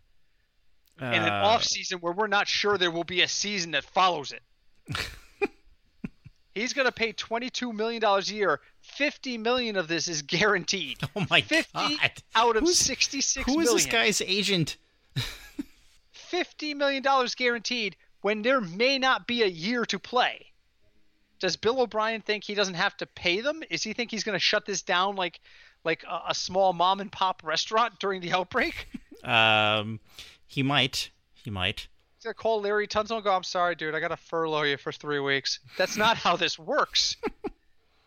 in 1.01 1.07
an 1.07 1.29
Uh, 1.33 1.43
off 1.45 1.63
season 1.65 1.99
where 1.99 2.13
we're 2.13 2.27
not 2.27 2.49
sure 2.49 2.77
there 2.79 2.91
will 2.91 3.05
be 3.05 3.23
a 3.23 3.29
season 3.29 3.73
that 3.73 3.85
follows 3.85 4.33
it. 4.33 4.43
He's 6.55 6.73
going 6.73 6.87
to 6.87 6.93
pay 6.93 7.13
$22 7.13 7.73
million 7.73 8.03
a 8.03 8.21
year. 8.23 8.61
50 8.81 9.39
million 9.39 9.77
of 9.77 9.87
this 9.87 10.09
is 10.09 10.23
guaranteed. 10.23 10.99
Oh 11.15 11.25
my 11.31 11.41
50 11.41 11.71
god! 11.75 12.11
out 12.35 12.57
of 12.57 12.63
Who's- 12.65 12.79
sixty-six 12.79 13.47
Who 13.47 13.59
million. 13.59 13.75
this 13.77 13.87
guy's 13.87 14.21
agent? 14.23 14.77
fifty 16.11 16.75
million 16.75 17.03
dollars 17.03 17.35
guaranteed 17.35 17.97
when 18.21 18.43
there 18.43 18.61
may 18.61 18.99
not 18.99 19.27
be 19.27 19.43
a 19.43 19.47
year 19.47 19.85
to 19.87 19.99
play. 19.99 20.47
Does 21.41 21.57
Bill 21.57 21.81
O'Brien 21.81 22.21
think 22.21 22.45
he 22.45 22.55
doesn't 22.55 22.75
have 22.75 22.97
to 22.99 23.07
pay 23.07 23.41
them? 23.41 23.63
Is 23.71 23.83
he 23.83 23.93
think 23.93 24.11
he's 24.11 24.25
going 24.25 24.35
to 24.37 24.41
shut 24.41 24.67
this 24.67 24.83
down 24.83 25.17
like 25.17 25.41
like 25.85 26.03
a, 26.05 26.31
a 26.31 26.35
small 26.35 26.73
mom 26.73 27.01
and 27.01 27.11
pop 27.11 27.43
restaurant 27.45 27.99
during 27.99 28.21
the 28.21 28.33
outbreak? 28.33 28.89
Um, 29.25 29.99
he 30.47 30.63
might. 30.63 31.11
He 31.35 31.51
might. 31.51 31.89
He's 32.15 32.23
going 32.23 32.35
to 32.35 32.41
call 32.41 32.61
Larry 32.61 32.87
Tunsil 32.87 33.17
and 33.17 33.25
go, 33.25 33.35
"I'm 33.35 33.43
sorry, 33.43 33.75
dude, 33.75 33.93
I 33.97 33.99
got 33.99 34.09
to 34.09 34.17
furlough 34.17 34.63
you 34.63 34.77
for 34.77 34.93
three 34.93 35.19
weeks." 35.19 35.59
That's 35.77 35.97
not 35.97 36.17
how 36.17 36.37
this 36.37 36.57
works. 36.57 37.17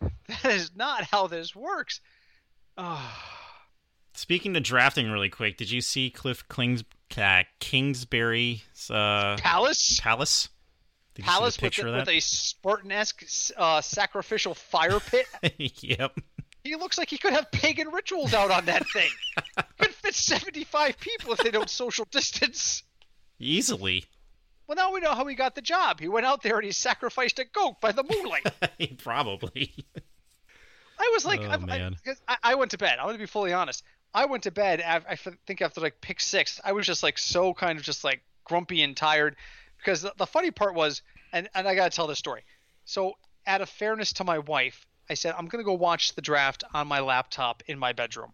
that 0.00 0.44
is 0.46 0.70
not 0.74 1.04
how 1.04 1.26
this 1.26 1.54
works. 1.54 2.00
Oh, 2.78 3.12
Speaking 4.14 4.56
of 4.56 4.62
drafting, 4.62 5.10
really 5.10 5.28
quick, 5.30 5.56
did 5.56 5.70
you 5.70 5.80
see 5.80 6.10
Kliff 6.10 6.44
Klings, 6.48 6.84
uh, 7.16 7.44
Kingsbury's 7.60 8.90
uh, 8.90 9.36
Palace, 9.38 9.98
palace? 10.00 10.48
Palace 11.18 11.60
with, 11.60 11.78
a, 11.78 11.92
with 11.92 12.08
a 12.08 12.20
Spartan-esque 12.20 13.24
uh, 13.56 13.80
sacrificial 13.80 14.54
fire 14.54 15.00
pit. 15.00 15.26
yep. 15.82 16.16
He 16.64 16.76
looks 16.76 16.96
like 16.96 17.10
he 17.10 17.18
could 17.18 17.32
have 17.32 17.50
pagan 17.50 17.88
rituals 17.88 18.34
out 18.34 18.50
on 18.50 18.66
that 18.66 18.84
thing. 18.90 19.10
could 19.78 19.92
fit 19.94 20.14
75 20.14 20.98
people 20.98 21.32
if 21.32 21.40
they 21.40 21.50
don't 21.50 21.68
social 21.68 22.06
distance. 22.10 22.82
Easily. 23.38 24.04
Well, 24.66 24.76
now 24.76 24.92
we 24.92 25.00
know 25.00 25.12
how 25.12 25.26
he 25.26 25.34
got 25.34 25.54
the 25.54 25.60
job. 25.60 25.98
He 25.98 26.08
went 26.08 26.24
out 26.24 26.42
there 26.42 26.56
and 26.56 26.64
he 26.64 26.72
sacrificed 26.72 27.38
a 27.40 27.44
goat 27.44 27.80
by 27.80 27.92
the 27.92 28.04
moonlight. 28.04 28.46
Probably. 28.98 29.74
I 30.98 31.10
was 31.12 31.26
like, 31.26 31.40
Oh, 31.40 31.58
I, 31.68 31.90
I, 32.28 32.36
I 32.42 32.54
went 32.54 32.70
to 32.70 32.78
bed. 32.78 32.98
I'm 32.98 33.06
going 33.06 33.16
to 33.16 33.18
be 33.18 33.26
fully 33.26 33.52
honest. 33.52 33.82
I 34.14 34.26
went 34.26 34.44
to 34.44 34.50
bed, 34.50 34.80
I 34.80 35.00
f- 35.08 35.26
think 35.46 35.62
after 35.62 35.80
like 35.80 36.00
pick 36.00 36.20
six, 36.20 36.60
I 36.62 36.72
was 36.72 36.86
just 36.86 37.02
like 37.02 37.18
so 37.18 37.54
kind 37.54 37.78
of 37.78 37.84
just 37.84 38.04
like 38.04 38.22
grumpy 38.44 38.82
and 38.82 38.96
tired. 38.96 39.36
Because 39.82 40.02
the, 40.02 40.12
the 40.16 40.26
funny 40.26 40.50
part 40.50 40.74
was, 40.74 41.02
and, 41.32 41.48
and 41.54 41.66
I 41.66 41.74
got 41.74 41.90
to 41.90 41.96
tell 41.96 42.06
this 42.06 42.18
story. 42.18 42.44
So, 42.84 43.14
out 43.46 43.60
of 43.60 43.68
fairness 43.68 44.12
to 44.14 44.24
my 44.24 44.38
wife, 44.38 44.86
I 45.10 45.14
said, 45.14 45.34
I'm 45.36 45.48
to 45.48 45.64
go 45.64 45.74
watch 45.74 46.14
the 46.14 46.22
draft 46.22 46.62
on 46.72 46.86
my 46.86 47.00
laptop 47.00 47.62
in 47.66 47.78
my 47.78 47.92
bedroom. 47.92 48.32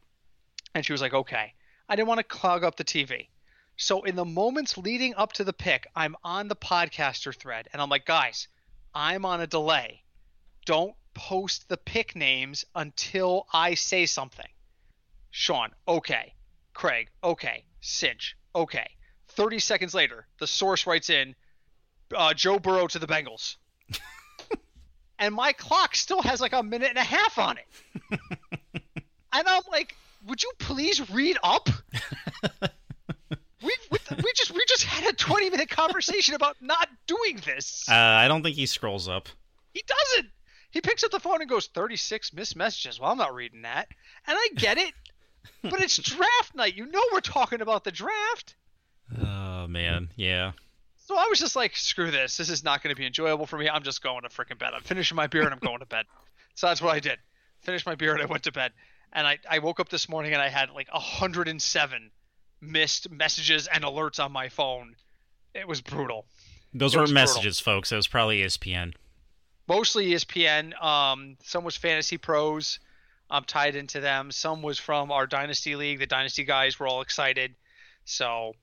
And 0.74 0.84
she 0.84 0.92
was 0.92 1.00
like, 1.00 1.14
okay. 1.14 1.54
I 1.88 1.96
didn't 1.96 2.08
want 2.08 2.18
to 2.18 2.24
clog 2.24 2.62
up 2.62 2.76
the 2.76 2.84
TV. 2.84 3.28
So 3.76 4.02
in 4.02 4.16
the 4.16 4.24
moments 4.24 4.76
leading 4.76 5.14
up 5.14 5.32
to 5.34 5.44
the 5.44 5.52
pick, 5.52 5.86
I'm 5.96 6.16
on 6.22 6.48
the 6.48 6.56
podcaster 6.56 7.34
thread 7.34 7.68
and 7.72 7.80
I'm 7.80 7.88
like, 7.88 8.04
guys, 8.04 8.48
I'm 8.94 9.24
on 9.24 9.40
a 9.40 9.46
delay. 9.46 10.02
Don't 10.66 10.94
post 11.14 11.68
the 11.68 11.76
pick 11.76 12.14
names 12.14 12.64
until 12.74 13.46
I 13.52 13.74
say 13.74 14.06
something. 14.06 14.48
Sean, 15.30 15.70
okay. 15.86 16.34
Craig, 16.74 17.08
okay. 17.22 17.64
Cinch, 17.80 18.36
okay. 18.54 18.90
30 19.28 19.58
seconds 19.58 19.94
later, 19.94 20.26
the 20.38 20.46
source 20.46 20.86
writes 20.86 21.10
in 21.10 21.34
uh, 22.14 22.34
Joe 22.34 22.58
Burrow 22.58 22.86
to 22.88 22.98
the 22.98 23.06
Bengals. 23.06 23.56
and 25.18 25.34
my 25.34 25.52
clock 25.52 25.94
still 25.94 26.22
has 26.22 26.40
like 26.40 26.52
a 26.52 26.62
minute 26.62 26.90
and 26.90 26.98
a 26.98 27.02
half 27.02 27.38
on 27.38 27.58
it. 27.58 27.66
and 28.72 29.48
I'm 29.48 29.62
like, 29.70 29.94
would 30.26 30.42
you 30.42 30.50
please 30.58 31.08
read 31.10 31.38
up? 31.42 31.68
we, 33.62 33.74
we, 33.90 33.98
we 34.16 34.32
just 34.34 34.50
we 34.52 34.64
just 34.66 34.84
had 34.84 35.08
a 35.12 35.16
20 35.16 35.50
minute 35.50 35.70
conversation 35.70 36.34
about 36.34 36.56
not 36.60 36.88
doing 37.06 37.40
this. 37.44 37.88
Uh, 37.88 37.94
I 37.94 38.28
don't 38.28 38.42
think 38.42 38.56
he 38.56 38.66
scrolls 38.66 39.08
up. 39.08 39.28
He 39.74 39.82
doesn't. 39.86 40.30
He 40.70 40.80
picks 40.80 41.02
up 41.04 41.10
the 41.10 41.20
phone 41.20 41.40
and 41.40 41.48
goes 41.48 41.66
36 41.66 42.32
missed 42.34 42.56
messages. 42.56 43.00
Well, 43.00 43.10
I'm 43.10 43.18
not 43.18 43.34
reading 43.34 43.62
that. 43.62 43.88
And 44.26 44.36
I 44.36 44.48
get 44.54 44.76
it. 44.78 44.92
but 45.62 45.80
it's 45.80 45.96
draft 45.96 46.54
night. 46.54 46.76
You 46.76 46.86
know 46.86 47.02
we're 47.12 47.20
talking 47.20 47.60
about 47.60 47.84
the 47.84 47.90
draft. 47.90 48.54
Oh 49.16 49.66
man, 49.66 50.10
yeah. 50.16 50.52
So 51.08 51.16
I 51.16 51.26
was 51.30 51.38
just 51.38 51.56
like, 51.56 51.74
screw 51.74 52.10
this. 52.10 52.36
This 52.36 52.50
is 52.50 52.62
not 52.62 52.82
going 52.82 52.94
to 52.94 52.98
be 52.98 53.06
enjoyable 53.06 53.46
for 53.46 53.56
me. 53.58 53.68
I'm 53.68 53.82
just 53.82 54.02
going 54.02 54.22
to 54.22 54.28
freaking 54.28 54.58
bed. 54.58 54.72
I'm 54.74 54.82
finishing 54.82 55.16
my 55.16 55.26
beer 55.26 55.42
and 55.42 55.52
I'm 55.52 55.58
going 55.58 55.78
to 55.80 55.86
bed. 55.86 56.06
So 56.54 56.66
that's 56.66 56.82
what 56.82 56.92
I 56.92 56.98
did. 56.98 57.20
Finished 57.60 57.86
my 57.86 57.94
beer 57.94 58.12
and 58.12 58.20
I 58.20 58.24
went 58.24 58.42
to 58.42 58.50
bed. 58.50 58.72
And 59.12 59.28
I, 59.28 59.38
I 59.48 59.60
woke 59.60 59.78
up 59.78 59.90
this 59.90 60.08
morning 60.08 60.32
and 60.32 60.42
I 60.42 60.48
had 60.48 60.70
like 60.70 60.92
107 60.92 62.10
missed 62.60 63.10
messages 63.12 63.68
and 63.68 63.84
alerts 63.84 64.22
on 64.22 64.32
my 64.32 64.48
phone. 64.48 64.96
It 65.54 65.68
was 65.68 65.80
brutal. 65.80 66.26
Those 66.74 66.96
It 66.96 66.98
weren't 66.98 67.12
messages, 67.12 67.60
folks. 67.60 67.92
It 67.92 67.96
was 67.96 68.08
probably 68.08 68.42
ESPN. 68.42 68.94
Mostly 69.68 70.10
ESPN. 70.10 70.82
Um, 70.82 71.36
some 71.44 71.62
was 71.62 71.76
Fantasy 71.76 72.18
Pros. 72.18 72.80
I'm 73.30 73.44
tied 73.44 73.76
into 73.76 74.00
them. 74.00 74.32
Some 74.32 74.60
was 74.60 74.80
from 74.80 75.12
our 75.12 75.28
Dynasty 75.28 75.76
League. 75.76 76.00
The 76.00 76.06
Dynasty 76.06 76.42
guys 76.42 76.80
were 76.80 76.88
all 76.88 77.02
excited. 77.02 77.54
So 78.04 78.54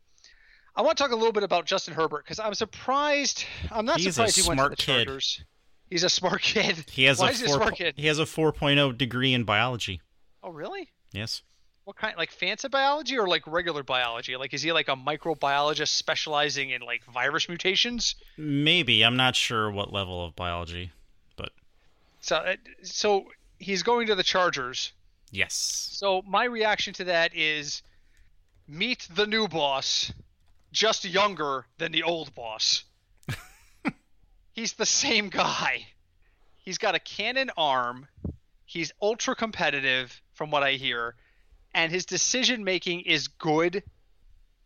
I 0.78 0.82
want 0.82 0.98
to 0.98 1.04
talk 1.04 1.12
a 1.12 1.16
little 1.16 1.32
bit 1.32 1.44
about 1.44 1.66
Justin 1.66 1.94
Herbert 1.94 2.24
because 2.26 2.40
I'm 2.40 2.54
surprised. 2.54 3.46
I'm 3.72 3.86
not 3.86 4.00
He's 4.00 4.16
surprised 4.16 4.38
he 4.40 4.48
went 4.48 4.60
to 4.60 4.70
the 4.70 4.76
kid. 4.76 5.06
Chargers. 5.06 5.44
He's 5.90 6.04
a 6.04 6.10
smart 6.10 6.42
kid. 6.42 6.84
He 6.92 7.06
has 7.06 7.20
Why 7.20 7.30
a 7.30 7.32
is 7.32 7.40
he 7.40 7.46
a 7.46 7.48
four. 7.50 7.58
smart 7.58 7.76
kid? 7.76 7.94
He 7.98 8.08
has 8.08 8.20
a 8.20 8.24
4.0 8.24 8.98
degree 8.98 9.34
in 9.34 9.44
biology. 9.44 10.02
Oh, 10.44 10.50
really? 10.50 10.90
Yes. 11.12 11.44
What 11.86 11.96
kind? 11.96 12.16
Like 12.18 12.32
fancy 12.32 12.68
biology 12.68 13.18
or 13.18 13.28
like 13.28 13.46
regular 13.46 13.84
biology? 13.84 14.36
Like, 14.36 14.54
is 14.54 14.64
he 14.64 14.72
like 14.72 14.88
a 14.90 14.96
microbiologist 14.96 15.90
specializing 15.90 16.72
in 16.72 16.82
like 16.82 17.06
virus 17.06 17.48
mutations? 17.48 18.16
Maybe. 18.38 19.04
I'm 19.04 19.16
not 19.16 19.36
sure 19.36 19.70
what 19.72 19.94
level 19.94 20.26
of 20.26 20.36
biology, 20.36 20.92
but 21.38 21.52
So, 22.22 22.38
uh, 22.38 22.56
so 22.82 23.26
he's 23.60 23.84
going 23.84 24.08
to 24.08 24.16
the 24.16 24.24
Chargers. 24.24 24.92
yes. 25.32 25.54
So 25.92 26.24
my 26.28 26.46
reaction 26.46 26.94
to 26.96 27.04
that 27.06 27.36
is 27.36 27.84
meet 28.68 29.08
the 29.14 29.28
new 29.28 29.48
boss, 29.48 30.12
just 30.76 31.06
younger 31.06 31.66
than 31.78 31.94
the 31.94 32.04
old 32.04 32.36
boss. 32.36 32.84
He's 34.52 34.74
the 34.74 34.86
same 34.86 35.30
guy. 35.30 35.88
He's 36.58 36.78
got 36.78 36.96
a 36.96 37.00
cannon 37.00 37.50
arm. 37.58 38.08
He's 38.66 38.92
ultra 39.02 39.36
competitive 39.36 40.22
from 40.34 40.52
what 40.52 40.64
I 40.64 40.74
hear, 40.74 41.16
and 41.74 41.92
his 41.92 42.06
decision 42.06 42.64
making 42.64 43.02
is 43.02 43.30
good 43.30 43.84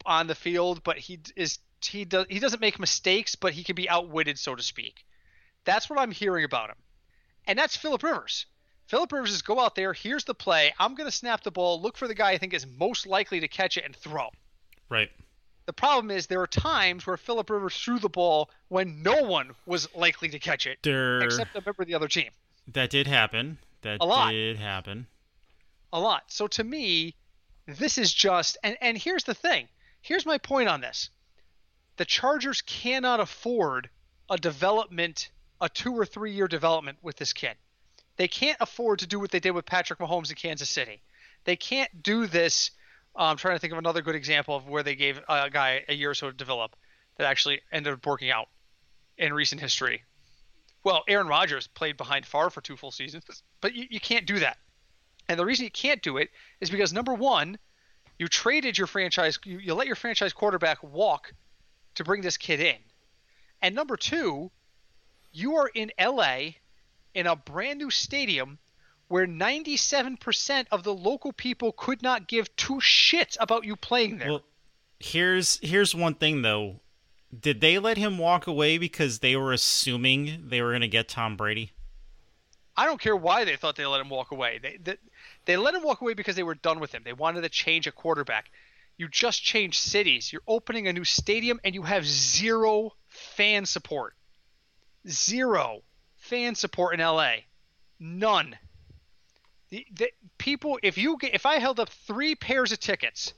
on 0.06 0.26
the 0.26 0.36
field, 0.36 0.84
but 0.84 0.98
he 0.98 1.20
is 1.36 1.60
he 1.86 2.06
does 2.06 2.26
he 2.30 2.40
doesn't 2.40 2.62
make 2.62 2.80
mistakes, 2.80 3.36
but 3.36 3.54
he 3.54 3.64
can 3.64 3.76
be 3.76 3.88
outwitted 3.88 4.40
so 4.40 4.56
to 4.56 4.64
speak. 4.64 5.06
That's 5.64 5.90
what 5.90 6.00
I'm 6.00 6.12
hearing 6.12 6.44
about 6.44 6.70
him. 6.70 6.78
And 7.46 7.60
that's 7.60 7.76
Philip 7.76 8.02
Rivers. 8.02 8.48
Philip 8.88 9.12
Rivers 9.12 9.32
is 9.32 9.44
go 9.44 9.60
out 9.60 9.76
there, 9.76 9.94
here's 9.94 10.24
the 10.24 10.34
play, 10.34 10.74
I'm 10.80 10.96
going 10.96 11.08
to 11.08 11.16
snap 11.16 11.44
the 11.44 11.52
ball, 11.52 11.80
look 11.80 11.98
for 11.98 12.08
the 12.08 12.16
guy 12.16 12.32
I 12.32 12.40
think 12.40 12.56
is 12.56 12.66
most 12.66 13.06
likely 13.06 13.42
to 13.42 13.48
catch 13.48 13.78
it 13.78 13.86
and 13.86 13.96
throw. 13.96 14.30
Right. 14.90 15.12
The 15.70 15.74
problem 15.74 16.10
is 16.10 16.26
there 16.26 16.42
are 16.42 16.48
times 16.48 17.06
where 17.06 17.16
Philip 17.16 17.48
Rivers 17.48 17.78
threw 17.80 18.00
the 18.00 18.10
ball 18.10 18.50
when 18.70 19.04
no 19.04 19.22
one 19.22 19.52
was 19.68 19.88
likely 19.94 20.28
to 20.30 20.40
catch 20.40 20.66
it 20.66 20.80
There. 20.82 21.20
except 21.22 21.56
a 21.56 21.62
member 21.64 21.84
of 21.84 21.88
the 21.88 21.94
other 21.94 22.08
team. 22.08 22.32
That 22.70 22.90
did 22.90 23.06
happen. 23.06 23.60
That 23.84 24.00
A 24.02 24.06
lot. 24.08 24.32
did 24.32 24.58
happen. 24.58 25.06
A 25.94 26.00
lot. 26.00 26.24
So 26.32 26.48
to 26.48 26.64
me, 26.64 27.14
this 27.68 28.00
is 28.00 28.12
just 28.12 28.58
and 28.64 28.78
and 28.82 28.98
here's 28.98 29.26
the 29.26 29.36
thing. 29.36 29.68
Here's 30.02 30.26
my 30.26 30.40
point 30.40 30.70
on 30.70 30.82
this. 30.82 31.12
The 31.98 32.06
Chargers 32.06 32.64
cannot 32.64 33.20
afford 33.20 33.92
a 34.28 34.38
development, 34.38 35.30
a 35.62 35.70
2 35.70 35.94
or 35.94 36.04
3 36.04 36.32
year 36.32 36.48
development 36.48 36.98
with 37.04 37.18
this 37.18 37.32
kid. 37.32 37.58
They 38.16 38.28
can't 38.28 38.58
afford 38.60 38.98
to 39.00 39.06
do 39.08 39.20
what 39.20 39.30
they 39.30 39.40
did 39.40 39.52
with 39.52 39.68
Patrick 39.68 40.00
Mahomes 40.00 40.32
in 40.32 40.36
Kansas 40.36 40.68
City. 40.72 41.04
They 41.44 41.56
can't 41.58 42.02
do 42.02 42.26
this 42.26 42.72
Uh, 43.20 43.26
I'm 43.26 43.38
trying 43.38 43.56
to 43.56 43.60
think 43.60 43.74
of 43.74 43.80
another 43.80 44.02
good 44.02 44.16
example 44.16 44.56
of 44.56 44.66
where 44.66 44.82
they 44.82 44.96
gave 44.96 45.20
a 45.28 45.50
guy 45.50 45.84
a 45.90 45.94
year 45.94 46.12
or 46.12 46.14
so 46.16 46.32
to 46.32 46.36
develop 46.36 46.78
that 47.18 47.28
actually 47.28 47.60
ended 47.70 47.92
up 47.92 48.06
working 48.06 48.32
out 48.32 48.48
in 49.18 49.34
recent 49.34 49.60
history. 49.60 50.04
Well, 50.86 51.04
Aaron 51.10 51.28
Rodgers 51.28 51.68
played 51.68 51.98
behind 51.98 52.26
Favre 52.26 52.50
for 52.50 52.62
two 52.62 52.78
full 52.78 52.92
seasons, 52.92 53.26
but 53.60 53.76
you, 53.76 53.88
you 53.90 54.00
can't 54.00 54.26
do 54.26 54.40
that. 54.40 54.58
And 55.28 55.38
the 55.38 55.46
reason 55.46 55.66
you 55.66 55.72
can't 55.72 56.02
do 56.02 56.16
it 56.16 56.30
is 56.62 56.70
because 56.70 56.94
number 56.94 57.14
one, 57.14 57.60
you 58.18 58.30
traded 58.30 58.78
your 58.78 58.88
franchise, 58.88 59.38
you, 59.44 59.60
you 59.60 59.74
let 59.74 59.88
your 59.88 59.98
franchise 59.98 60.32
quarterback 60.32 60.82
walk 60.82 61.34
to 61.96 62.06
bring 62.06 62.22
this 62.22 62.38
kid 62.38 62.62
in. 62.62 62.78
And 63.62 63.76
number 63.76 63.98
two, 63.98 64.50
you 65.34 65.58
are 65.58 65.68
in 65.68 65.92
LA 66.00 66.52
in 67.14 67.28
a 67.28 67.36
brand 67.36 67.80
new 67.80 67.92
stadium 67.92 68.60
where 69.10 69.28
97% 69.28 70.68
of 70.72 70.84
the 70.84 70.94
local 70.94 71.34
people 71.34 71.74
could 71.74 72.02
not 72.02 72.28
give 72.28 72.56
two 72.56 72.76
shits 72.76 73.36
about 73.40 73.66
you 73.66 73.76
playing 73.76 74.20
there. 74.20 74.30
Well, 74.30 74.44
here's 75.00 75.60
here's 75.62 75.94
one 75.94 76.14
thing 76.14 76.44
though. 76.44 76.80
Did 77.38 77.60
they 77.60 77.78
let 77.78 77.98
him 77.98 78.18
walk 78.18 78.48
away 78.48 78.78
because 78.78 79.20
they 79.20 79.36
were 79.36 79.52
assuming 79.52 80.46
they 80.48 80.62
were 80.62 80.70
going 80.70 80.82
to 80.82 80.88
get 80.88 81.10
Tom 81.10 81.36
Brady? 81.36 81.72
I 82.78 82.86
don't 82.86 83.02
care 83.02 83.16
why 83.16 83.44
they 83.44 83.56
thought 83.56 83.76
they 83.76 83.86
let 83.86 84.00
him 84.00 84.10
walk 84.10 84.32
away. 84.32 84.60
They, 84.62 84.78
they 84.82 84.98
they 85.46 85.58
let 85.58 85.74
him 85.74 85.84
walk 85.84 86.02
away 86.02 86.14
because 86.14 86.36
they 86.36 86.44
were 86.44 86.56
done 86.56 86.80
with 86.80 86.94
him. 86.94 87.02
They 87.04 87.14
wanted 87.14 87.42
to 87.42 87.50
change 87.50 87.88
a 87.88 87.92
quarterback. 87.92 88.52
You 88.98 89.08
just 89.08 89.44
changed 89.44 89.80
cities. 89.80 90.32
You're 90.32 90.44
opening 90.48 90.88
a 90.88 90.94
new 90.94 91.04
stadium 91.04 91.60
and 91.64 91.74
you 91.74 91.82
have 91.84 92.06
zero 92.06 92.92
fan 93.08 93.66
support. 93.66 94.14
Zero 95.08 95.82
fan 96.18 96.54
support 96.54 96.94
in 96.94 97.00
LA. 97.00 97.36
None. 98.00 98.58
The, 99.70 99.86
the 99.94 100.10
people 100.38 100.80
if 100.82 100.98
you 100.98 101.18
get, 101.18 101.36
if 101.36 101.46
I 101.46 101.60
held 101.60 101.80
up 101.80 101.90
3 101.90 102.36
pairs 102.36 102.72
of 102.72 102.80
tickets, 102.80 103.34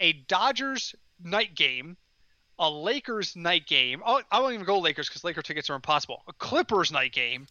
a 0.00 0.12
Dodgers 0.12 0.94
night 1.22 1.54
game, 1.54 1.96
a 2.58 2.70
Lakers 2.70 3.36
night 3.36 3.66
game. 3.66 4.02
I 4.04 4.40
won't 4.40 4.54
even 4.54 4.66
go 4.66 4.78
Lakers 4.78 5.08
because 5.08 5.24
Laker 5.24 5.42
tickets 5.42 5.70
are 5.70 5.74
impossible. 5.74 6.22
A 6.26 6.32
Clippers 6.32 6.90
night 6.90 7.12
game, 7.12 7.46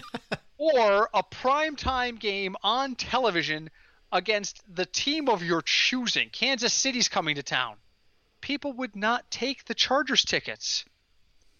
or 0.58 1.08
a 1.14 1.22
primetime 1.22 2.18
game 2.18 2.56
on 2.62 2.94
television 2.94 3.70
against 4.10 4.62
the 4.74 4.86
team 4.86 5.28
of 5.28 5.42
your 5.42 5.62
choosing. 5.62 6.28
Kansas 6.30 6.72
City's 6.72 7.08
coming 7.08 7.36
to 7.36 7.42
town. 7.42 7.76
People 8.40 8.72
would 8.74 8.94
not 8.94 9.30
take 9.30 9.64
the 9.64 9.74
Chargers 9.74 10.24
tickets. 10.24 10.84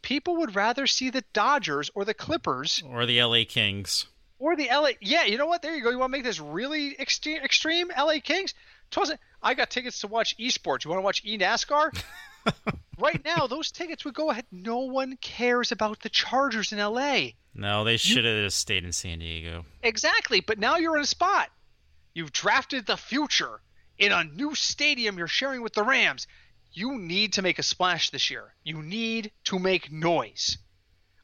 People 0.02 0.36
would 0.36 0.54
rather 0.54 0.86
see 0.86 1.10
the 1.10 1.24
Dodgers 1.32 1.90
or 1.94 2.04
the 2.04 2.12
Clippers 2.12 2.82
Or 2.86 3.06
the 3.06 3.22
LA 3.22 3.44
Kings? 3.48 4.06
Or 4.42 4.56
the 4.56 4.68
LA. 4.72 4.90
Yeah, 5.00 5.24
you 5.24 5.38
know 5.38 5.46
what? 5.46 5.62
There 5.62 5.74
you 5.74 5.84
go. 5.84 5.90
You 5.90 6.00
want 6.00 6.10
to 6.10 6.18
make 6.18 6.24
this 6.24 6.40
really 6.40 6.98
extreme? 6.98 7.40
Extreme 7.42 7.92
LA 7.96 8.14
Kings. 8.22 8.54
Twasn't. 8.90 9.20
I 9.40 9.54
got 9.54 9.70
tickets 9.70 10.00
to 10.00 10.08
watch 10.08 10.36
esports. 10.36 10.84
You 10.84 10.90
want 10.90 10.98
to 10.98 11.04
watch 11.04 11.22
e 11.24 11.38
NASCAR? 11.38 11.96
right 12.98 13.24
now, 13.24 13.46
those 13.46 13.70
tickets 13.70 14.04
would 14.04 14.14
go 14.14 14.30
ahead. 14.30 14.44
No 14.50 14.80
one 14.80 15.16
cares 15.20 15.70
about 15.70 16.00
the 16.00 16.08
Chargers 16.08 16.72
in 16.72 16.78
LA. 16.78 17.28
No, 17.54 17.84
they 17.84 17.96
should 17.96 18.24
have 18.24 18.52
stayed 18.52 18.84
in 18.84 18.92
San 18.92 19.20
Diego. 19.20 19.64
Exactly. 19.80 20.40
But 20.40 20.58
now 20.58 20.76
you're 20.76 20.96
in 20.96 21.02
a 21.02 21.06
spot. 21.06 21.48
You've 22.12 22.32
drafted 22.32 22.84
the 22.84 22.96
future 22.96 23.60
in 23.96 24.10
a 24.10 24.24
new 24.24 24.56
stadium 24.56 25.18
you're 25.18 25.28
sharing 25.28 25.62
with 25.62 25.74
the 25.74 25.84
Rams. 25.84 26.26
You 26.72 26.98
need 26.98 27.34
to 27.34 27.42
make 27.42 27.60
a 27.60 27.62
splash 27.62 28.10
this 28.10 28.28
year. 28.28 28.54
You 28.64 28.82
need 28.82 29.30
to 29.44 29.60
make 29.60 29.92
noise, 29.92 30.58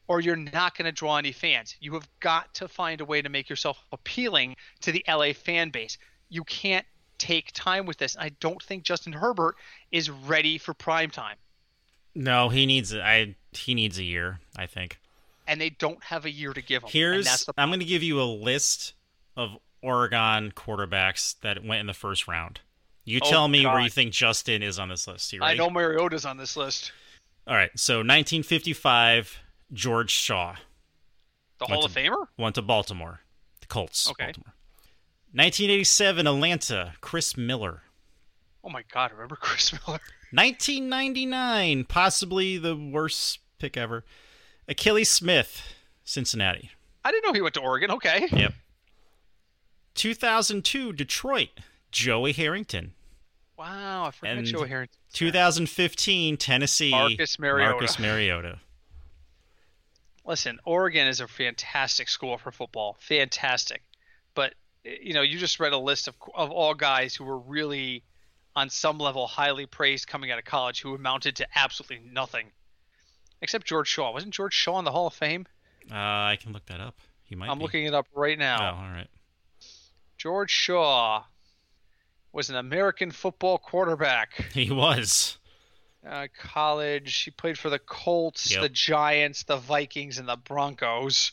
or 0.08 0.20
you're 0.20 0.36
not 0.36 0.76
going 0.76 0.86
to 0.86 0.92
draw 0.92 1.16
any 1.16 1.32
fans. 1.32 1.76
You 1.80 1.94
have 1.94 2.08
got 2.20 2.52
to 2.54 2.66
find 2.68 3.00
a 3.00 3.04
way 3.04 3.22
to 3.22 3.28
make 3.28 3.48
yourself 3.48 3.78
appealing 3.92 4.56
to 4.80 4.90
the 4.92 5.04
LA 5.06 5.32
fan 5.32 5.70
base. 5.70 5.98
You 6.30 6.44
can't 6.44 6.86
take 7.18 7.52
time 7.52 7.86
with 7.86 7.98
this. 7.98 8.16
I 8.18 8.30
don't 8.40 8.62
think 8.62 8.82
Justin 8.84 9.12
Herbert 9.12 9.56
is 9.92 10.08
ready 10.10 10.58
for 10.58 10.72
prime 10.74 11.10
time. 11.10 11.36
No, 12.14 12.48
he 12.48 12.66
needs 12.66 12.94
I 12.94 13.36
he 13.52 13.74
needs 13.74 13.98
a 13.98 14.04
year, 14.04 14.40
I 14.56 14.66
think. 14.66 14.98
and 15.46 15.60
they 15.60 15.70
don't 15.70 16.02
have 16.04 16.24
a 16.24 16.30
year 16.30 16.52
to 16.52 16.62
give 16.62 16.82
them. 16.82 16.90
Here's 16.90 17.18
and 17.18 17.26
that's 17.26 17.44
the 17.44 17.52
I'm 17.56 17.68
going 17.68 17.80
to 17.80 17.86
give 17.86 18.02
you 18.02 18.20
a 18.20 18.24
list 18.24 18.94
of 19.36 19.50
Oregon 19.82 20.52
quarterbacks 20.56 21.36
that 21.42 21.62
went 21.64 21.80
in 21.80 21.86
the 21.86 21.94
first 21.94 22.26
round. 22.26 22.60
You 23.04 23.20
Oh, 23.22 23.30
tell 23.30 23.48
me 23.48 23.64
where 23.64 23.80
you 23.80 23.88
think 23.88 24.12
Justin 24.12 24.62
is 24.62 24.78
on 24.78 24.88
this 24.88 25.06
list. 25.06 25.32
I 25.40 25.54
know 25.54 25.70
Mariota's 25.70 26.24
on 26.26 26.36
this 26.36 26.56
list. 26.56 26.92
All 27.46 27.54
right. 27.54 27.70
So 27.76 27.98
1955, 27.98 29.38
George 29.72 30.10
Shaw 30.10 30.56
The 31.58 31.66
Hall 31.66 31.80
to- 31.82 31.86
of 31.86 31.92
Famer? 31.94 32.26
went 32.36 32.54
to 32.56 32.62
Baltimore, 32.62 33.20
the 33.60 33.66
Colts. 33.66 34.08
Okay. 34.10 34.26
Baltimore. 34.26 34.54
1987, 35.32 36.26
Atlanta, 36.26 36.94
Chris 37.00 37.36
Miller. 37.36 37.82
Oh 38.64 38.70
my 38.70 38.82
God! 38.92 39.12
Remember 39.12 39.36
Chris 39.40 39.72
Miller? 39.72 40.00
1999, 40.32 41.84
possibly 41.84 42.58
the 42.58 42.76
worst 42.76 43.38
pick 43.58 43.76
ever. 43.76 44.04
Akili 44.68 45.06
Smith, 45.06 45.62
Cincinnati. 46.04 46.70
I 47.04 47.10
didn't 47.10 47.24
know 47.26 47.32
he 47.32 47.40
went 47.40 47.54
to 47.54 47.60
Oregon. 47.60 47.90
Okay. 47.92 48.26
Yep. 48.32 48.52
2002, 49.94 50.92
Detroit, 50.92 51.48
Joey 51.90 52.32
Harrington. 52.32 52.92
Wow, 53.56 54.04
I 54.06 54.10
forgot 54.12 54.36
And 54.36 54.46
Joe 54.46 54.64
Harrington. 54.64 54.96
2015, 55.14 56.36
Tennessee, 56.36 56.90
Marcus 56.90 57.38
Mariota. 57.38 57.70
Marcus 57.72 57.98
Mariota. 57.98 58.58
Listen, 60.28 60.60
Oregon 60.66 61.06
is 61.06 61.20
a 61.20 61.26
fantastic 61.26 62.06
school 62.06 62.36
for 62.36 62.52
football. 62.52 62.98
Fantastic. 63.00 63.82
But 64.34 64.52
you 64.84 65.14
know, 65.14 65.22
you 65.22 65.38
just 65.38 65.58
read 65.58 65.72
a 65.72 65.78
list 65.78 66.06
of 66.06 66.14
of 66.34 66.50
all 66.50 66.74
guys 66.74 67.14
who 67.14 67.24
were 67.24 67.38
really 67.38 68.04
on 68.54 68.68
some 68.68 68.98
level 68.98 69.26
highly 69.26 69.64
praised 69.64 70.06
coming 70.06 70.30
out 70.30 70.38
of 70.38 70.44
college 70.44 70.82
who 70.82 70.94
amounted 70.94 71.36
to 71.36 71.46
absolutely 71.54 72.00
nothing. 72.12 72.48
Except 73.40 73.66
George 73.66 73.88
Shaw. 73.88 74.12
Wasn't 74.12 74.34
George 74.34 74.52
Shaw 74.52 74.78
in 74.78 74.84
the 74.84 74.90
Hall 74.90 75.06
of 75.06 75.14
Fame? 75.14 75.46
Uh, 75.90 75.94
I 75.94 76.36
can 76.38 76.52
look 76.52 76.66
that 76.66 76.80
up. 76.80 76.96
He 77.22 77.34
might. 77.34 77.48
I'm 77.48 77.58
be. 77.58 77.64
looking 77.64 77.86
it 77.86 77.94
up 77.94 78.06
right 78.14 78.38
now. 78.38 78.58
Oh, 78.60 78.84
all 78.84 78.90
right. 78.90 79.08
George 80.18 80.50
Shaw 80.50 81.24
was 82.32 82.50
an 82.50 82.56
American 82.56 83.12
football 83.12 83.56
quarterback. 83.56 84.34
He 84.52 84.70
was. 84.70 85.37
Uh, 86.08 86.26
college. 86.38 87.16
He 87.24 87.30
played 87.30 87.58
for 87.58 87.68
the 87.70 87.78
Colts, 87.78 88.50
Yep. 88.50 88.62
the 88.62 88.68
Giants, 88.70 89.42
the 89.42 89.58
Vikings, 89.58 90.18
and 90.18 90.26
the 90.28 90.36
Broncos. 90.36 91.32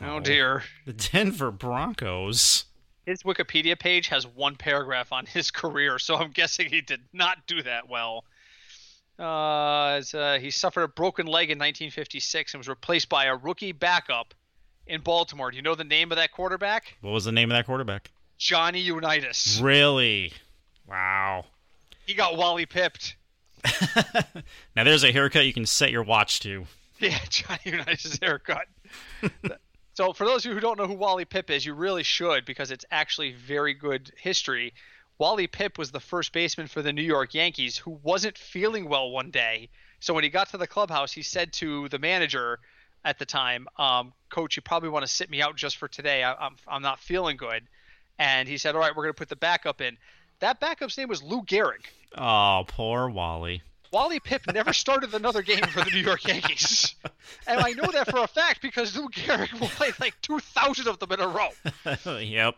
Oh, 0.00 0.18
dear. 0.20 0.64
The 0.86 0.92
Denver 0.92 1.50
Broncos. 1.50 2.64
His 3.06 3.22
Wikipedia 3.22 3.78
page 3.78 4.08
has 4.08 4.26
one 4.26 4.56
paragraph 4.56 5.12
on 5.12 5.24
his 5.26 5.50
career, 5.52 5.98
so 6.00 6.16
I'm 6.16 6.32
guessing 6.32 6.68
he 6.68 6.80
did 6.80 7.00
not 7.12 7.46
do 7.46 7.62
that 7.62 7.88
well. 7.88 8.24
Uh, 9.18 10.02
uh, 10.14 10.38
he 10.38 10.50
suffered 10.50 10.82
a 10.82 10.88
broken 10.88 11.26
leg 11.26 11.50
in 11.50 11.58
1956 11.58 12.52
and 12.54 12.58
was 12.58 12.68
replaced 12.68 13.08
by 13.08 13.26
a 13.26 13.36
rookie 13.36 13.72
backup 13.72 14.34
in 14.86 15.00
Baltimore. 15.00 15.50
Do 15.50 15.56
you 15.56 15.62
know 15.62 15.74
the 15.74 15.84
name 15.84 16.12
of 16.12 16.16
that 16.16 16.32
quarterback? 16.32 16.96
What 17.00 17.12
was 17.12 17.24
the 17.24 17.32
name 17.32 17.50
of 17.50 17.56
that 17.56 17.64
quarterback? 17.66 18.10
Johnny 18.36 18.80
Unitas. 18.80 19.58
Really? 19.62 20.32
Wow. 20.86 21.46
He 22.04 22.12
got 22.14 22.36
Wally 22.36 22.66
pipped. 22.66 23.16
Now 24.76 24.84
there's 24.84 25.04
a 25.04 25.12
haircut 25.12 25.46
you 25.46 25.52
can 25.52 25.66
set 25.66 25.90
your 25.90 26.02
watch 26.02 26.40
to. 26.40 26.66
Yeah, 26.98 27.18
Johnny 27.28 27.60
Unitas' 27.66 28.18
haircut. 28.22 28.68
so, 29.92 30.14
for 30.14 30.24
those 30.24 30.46
of 30.46 30.48
you 30.48 30.54
who 30.54 30.62
don't 30.62 30.78
know 30.78 30.86
who 30.86 30.94
Wally 30.94 31.26
Pipp 31.26 31.50
is, 31.50 31.66
you 31.66 31.74
really 31.74 32.02
should 32.02 32.46
because 32.46 32.70
it's 32.70 32.86
actually 32.90 33.32
very 33.32 33.74
good 33.74 34.12
history. 34.16 34.72
Wally 35.18 35.46
Pipp 35.46 35.76
was 35.76 35.90
the 35.90 36.00
first 36.00 36.32
baseman 36.32 36.68
for 36.68 36.80
the 36.80 36.94
New 36.94 37.02
York 37.02 37.34
Yankees 37.34 37.76
who 37.76 38.00
wasn't 38.02 38.38
feeling 38.38 38.88
well 38.88 39.10
one 39.10 39.30
day. 39.30 39.68
So, 40.00 40.14
when 40.14 40.24
he 40.24 40.30
got 40.30 40.48
to 40.52 40.56
the 40.56 40.66
clubhouse, 40.66 41.12
he 41.12 41.20
said 41.20 41.52
to 41.54 41.86
the 41.90 41.98
manager 41.98 42.60
at 43.04 43.18
the 43.18 43.26
time, 43.26 43.68
um, 43.76 44.14
Coach, 44.30 44.56
you 44.56 44.62
probably 44.62 44.88
want 44.88 45.04
to 45.04 45.12
sit 45.12 45.28
me 45.28 45.42
out 45.42 45.54
just 45.54 45.76
for 45.76 45.88
today. 45.88 46.24
I, 46.24 46.32
I'm, 46.34 46.56
I'm 46.66 46.82
not 46.82 46.98
feeling 46.98 47.36
good. 47.36 47.62
And 48.18 48.48
he 48.48 48.56
said, 48.56 48.74
All 48.74 48.80
right, 48.80 48.96
we're 48.96 49.04
going 49.04 49.14
to 49.14 49.18
put 49.18 49.28
the 49.28 49.36
backup 49.36 49.82
in. 49.82 49.98
That 50.40 50.60
backup's 50.60 50.96
name 50.98 51.08
was 51.08 51.22
Lou 51.22 51.42
Gehrig. 51.42 51.84
Oh, 52.16 52.64
poor 52.66 53.08
Wally. 53.08 53.62
Wally 53.92 54.20
Pipp 54.20 54.52
never 54.52 54.72
started 54.72 55.14
another 55.14 55.42
game 55.42 55.62
for 55.62 55.84
the 55.84 55.90
New 55.90 56.00
York 56.00 56.26
Yankees. 56.26 56.94
And 57.48 57.60
I 57.60 57.72
know 57.72 57.90
that 57.92 58.10
for 58.10 58.18
a 58.18 58.26
fact 58.26 58.60
because 58.60 58.96
Lou 58.96 59.08
Gehrig 59.08 59.48
played 59.76 59.94
like 60.00 60.20
2,000 60.22 60.88
of 60.88 60.98
them 60.98 61.12
in 61.12 61.20
a 61.20 61.28
row. 61.28 61.48
yep. 62.20 62.56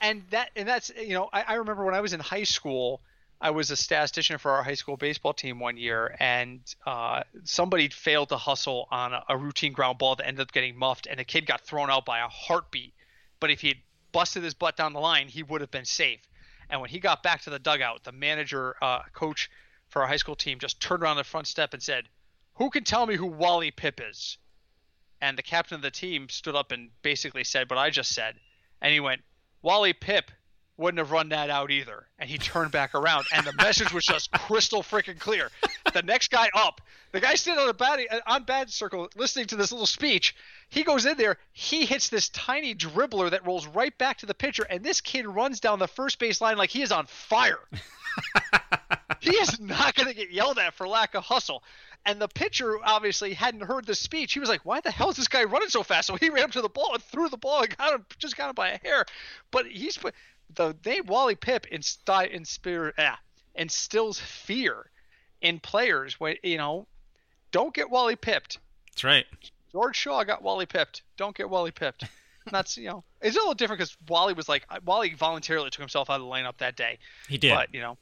And 0.00 0.22
that 0.30 0.50
and 0.56 0.68
that's 0.68 0.90
you 0.96 1.14
know 1.14 1.28
I, 1.32 1.42
I 1.42 1.54
remember 1.54 1.84
when 1.84 1.94
I 1.94 2.00
was 2.00 2.12
in 2.12 2.20
high 2.20 2.42
school, 2.42 3.00
I 3.40 3.50
was 3.50 3.70
a 3.70 3.76
statistician 3.76 4.38
for 4.38 4.50
our 4.52 4.62
high 4.62 4.74
school 4.74 4.96
baseball 4.96 5.32
team 5.32 5.58
one 5.58 5.76
year, 5.76 6.16
and 6.18 6.60
uh, 6.86 7.22
somebody 7.44 7.88
failed 7.88 8.28
to 8.30 8.36
hustle 8.36 8.88
on 8.90 9.14
a, 9.14 9.24
a 9.28 9.36
routine 9.36 9.72
ground 9.72 9.98
ball 9.98 10.16
that 10.16 10.26
ended 10.26 10.42
up 10.42 10.52
getting 10.52 10.76
muffed, 10.76 11.06
and 11.06 11.20
a 11.20 11.24
kid 11.24 11.46
got 11.46 11.60
thrown 11.60 11.90
out 11.90 12.04
by 12.04 12.20
a 12.20 12.28
heartbeat. 12.28 12.92
But 13.40 13.50
if 13.50 13.60
he 13.60 13.68
had 13.68 13.78
busted 14.12 14.42
his 14.42 14.54
butt 14.54 14.76
down 14.76 14.92
the 14.92 15.00
line, 15.00 15.28
he 15.28 15.42
would 15.42 15.60
have 15.60 15.70
been 15.70 15.84
safe. 15.84 16.20
And 16.70 16.80
when 16.80 16.90
he 16.90 16.98
got 16.98 17.22
back 17.22 17.42
to 17.42 17.50
the 17.50 17.58
dugout, 17.58 18.04
the 18.04 18.12
manager, 18.12 18.76
uh, 18.82 19.02
coach 19.12 19.50
for 19.88 20.02
our 20.02 20.08
high 20.08 20.16
school 20.16 20.36
team, 20.36 20.58
just 20.58 20.80
turned 20.80 21.02
around 21.02 21.16
the 21.16 21.24
front 21.24 21.46
step 21.46 21.74
and 21.74 21.82
said, 21.82 22.08
"Who 22.54 22.70
can 22.70 22.84
tell 22.84 23.06
me 23.06 23.16
who 23.16 23.26
Wally 23.26 23.70
Pipp 23.70 24.00
is?" 24.00 24.38
And 25.20 25.38
the 25.38 25.42
captain 25.42 25.76
of 25.76 25.82
the 25.82 25.90
team 25.90 26.28
stood 26.28 26.54
up 26.54 26.72
and 26.72 26.90
basically 27.02 27.44
said 27.44 27.70
what 27.70 27.78
I 27.78 27.90
just 27.90 28.12
said, 28.12 28.40
and 28.80 28.92
he 28.92 29.00
went, 29.00 29.22
"Wally 29.62 29.92
Pipp 29.92 30.30
wouldn't 30.76 30.98
have 30.98 31.10
run 31.12 31.28
that 31.28 31.50
out 31.50 31.70
either." 31.70 32.08
And 32.18 32.28
he 32.28 32.38
turned 32.38 32.72
back 32.72 32.94
around, 32.94 33.26
and 33.32 33.46
the 33.46 33.52
message 33.52 33.92
was 33.92 34.04
just 34.04 34.30
crystal 34.32 34.82
freaking 34.82 35.18
clear. 35.18 35.50
The 35.94 36.02
next 36.02 36.32
guy 36.32 36.50
up, 36.52 36.80
the 37.12 37.20
guy 37.20 37.36
sitting 37.36 37.56
on 37.56 37.68
the 37.68 38.22
on 38.26 38.44
deck 38.44 38.68
circle, 38.68 39.08
listening 39.14 39.46
to 39.46 39.56
this 39.56 39.70
little 39.70 39.86
speech, 39.86 40.34
he 40.68 40.82
goes 40.82 41.06
in 41.06 41.16
there, 41.16 41.38
he 41.52 41.86
hits 41.86 42.08
this 42.08 42.28
tiny 42.30 42.74
dribbler 42.74 43.30
that 43.30 43.46
rolls 43.46 43.68
right 43.68 43.96
back 43.96 44.18
to 44.18 44.26
the 44.26 44.34
pitcher, 44.34 44.64
and 44.68 44.82
this 44.82 45.00
kid 45.00 45.24
runs 45.24 45.60
down 45.60 45.78
the 45.78 45.86
first 45.86 46.18
base 46.18 46.40
line 46.40 46.56
like 46.56 46.70
he 46.70 46.82
is 46.82 46.90
on 46.90 47.06
fire. 47.06 47.60
he 49.20 49.36
is 49.36 49.60
not 49.60 49.94
going 49.94 50.08
to 50.08 50.14
get 50.14 50.32
yelled 50.32 50.58
at 50.58 50.74
for 50.74 50.88
lack 50.88 51.14
of 51.14 51.22
hustle. 51.22 51.62
And 52.04 52.20
the 52.20 52.26
pitcher 52.26 52.76
obviously 52.84 53.32
hadn't 53.32 53.62
heard 53.62 53.86
the 53.86 53.94
speech. 53.94 54.32
He 54.32 54.40
was 54.40 54.48
like, 54.48 54.66
"Why 54.66 54.80
the 54.80 54.90
hell 54.90 55.10
is 55.10 55.16
this 55.16 55.28
guy 55.28 55.44
running 55.44 55.68
so 55.68 55.84
fast?" 55.84 56.08
So 56.08 56.16
he 56.16 56.28
ran 56.28 56.42
up 56.42 56.50
to 56.52 56.60
the 56.60 56.68
ball 56.68 56.92
and 56.94 57.02
threw 57.04 57.28
the 57.28 57.36
ball 57.36 57.62
and 57.62 57.76
got 57.76 57.94
him, 57.94 58.04
just 58.18 58.36
got 58.36 58.48
him 58.48 58.56
by 58.56 58.70
a 58.70 58.78
hair. 58.78 59.04
But 59.52 59.66
he's 59.66 59.96
put 59.96 60.12
the 60.52 60.76
name 60.84 61.06
Wally 61.06 61.36
insti- 61.36 62.30
inspire, 62.30 62.92
ah, 62.98 63.20
instills 63.54 64.18
fear 64.18 64.90
in 65.44 65.60
players. 65.60 66.18
When 66.18 66.36
you 66.42 66.56
know, 66.56 66.88
don't 67.52 67.72
get 67.72 67.88
Wally 67.88 68.16
pipped. 68.16 68.58
That's 68.90 69.04
right. 69.04 69.26
George 69.70 69.96
Shaw 69.96 70.24
got 70.24 70.42
Wally 70.42 70.66
pipped. 70.66 71.02
Don't 71.16 71.36
get 71.36 71.48
Wally 71.48 71.70
pipped. 71.70 72.04
That's 72.50 72.76
you 72.76 72.88
know, 72.88 73.04
it's 73.20 73.36
a 73.36 73.38
little 73.38 73.54
different 73.54 73.78
because 73.78 73.96
Wally 74.08 74.34
was 74.34 74.48
like 74.48 74.66
Wally 74.84 75.14
voluntarily 75.14 75.70
took 75.70 75.80
himself 75.80 76.10
out 76.10 76.20
of 76.20 76.22
the 76.22 76.26
lineup 76.26 76.58
that 76.58 76.76
day. 76.76 76.98
He 77.28 77.38
did. 77.38 77.54
But 77.54 77.72
you 77.72 77.80
know, 77.80 77.96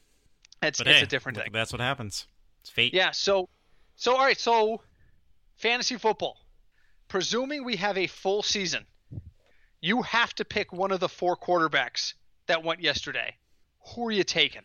it's 0.61 0.79
But 0.79 0.87
it's 0.87 0.97
hey, 0.97 1.03
a 1.03 1.07
different 1.07 1.37
thing. 1.37 1.51
That's 1.53 1.71
what 1.71 1.81
happens. 1.81 2.25
It's 2.61 2.69
fate. 2.69 2.93
Yeah. 2.93 3.11
So, 3.11 3.49
so 3.95 4.15
all 4.15 4.23
right. 4.23 4.39
So, 4.39 4.81
fantasy 5.57 5.97
football. 5.97 6.37
Presuming 7.07 7.63
we 7.63 7.75
have 7.75 7.97
a 7.97 8.07
full 8.07 8.41
season, 8.41 8.85
you 9.81 10.01
have 10.01 10.33
to 10.35 10.45
pick 10.45 10.73
one 10.73 10.91
of 10.91 10.99
the 10.99 11.09
four 11.09 11.37
quarterbacks 11.37 12.13
that 12.47 12.63
went 12.63 12.81
yesterday. 12.81 13.35
Who 13.93 14.07
are 14.07 14.11
you 14.11 14.23
taking? 14.23 14.63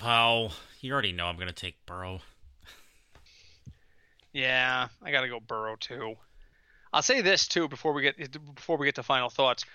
Well, 0.00 0.52
you 0.80 0.92
already 0.92 1.12
know 1.12 1.26
I'm 1.26 1.36
going 1.36 1.48
to 1.48 1.52
take 1.54 1.74
Burrow. 1.86 2.20
Yeah, 4.32 4.88
I 5.02 5.10
gotta 5.12 5.28
go 5.28 5.40
Burrow 5.40 5.76
too. 5.76 6.14
I'll 6.90 7.02
say 7.02 7.20
this 7.20 7.46
too 7.46 7.68
before 7.68 7.92
we 7.92 8.00
get 8.00 8.16
before 8.54 8.78
we 8.78 8.86
get 8.86 8.94
to 8.94 9.02
final 9.02 9.28
thoughts. 9.28 9.66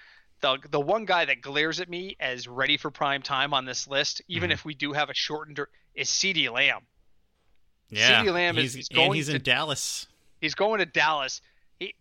The 0.42 0.58
the 0.72 0.80
one 0.80 1.06
guy 1.06 1.26
that 1.26 1.42
glares 1.42 1.80
at 1.80 1.88
me 1.90 2.16
as 2.20 2.48
ready 2.48 2.76
for 2.78 2.90
prime 2.90 3.22
time 3.22 3.54
on 3.54 3.66
this 3.66 3.88
list, 3.88 4.24
even 4.28 4.50
Mhm. 4.50 4.54
if 4.54 4.66
we 4.66 4.74
do 4.74 4.94
have 4.94 5.12
a 5.12 5.14
shortened, 5.14 5.60
is 5.94 6.10
CeeDee 6.10 6.52
Lamb. 6.52 6.88
Yeah. 7.92 8.24
CeeDee 8.24 8.34
Lamb 8.34 8.58
is- 8.58 8.74
he's, 8.74 8.84
is 8.86 8.90
going 8.90 9.06
and 9.08 9.16
he's 9.16 9.28
to- 9.28 9.36
in 9.36 9.44
Dallas. 9.44 10.08
He's 10.42 10.56
going 10.56 10.80
to 10.80 10.86
Dallas. 10.88 11.40
He, 11.80 11.94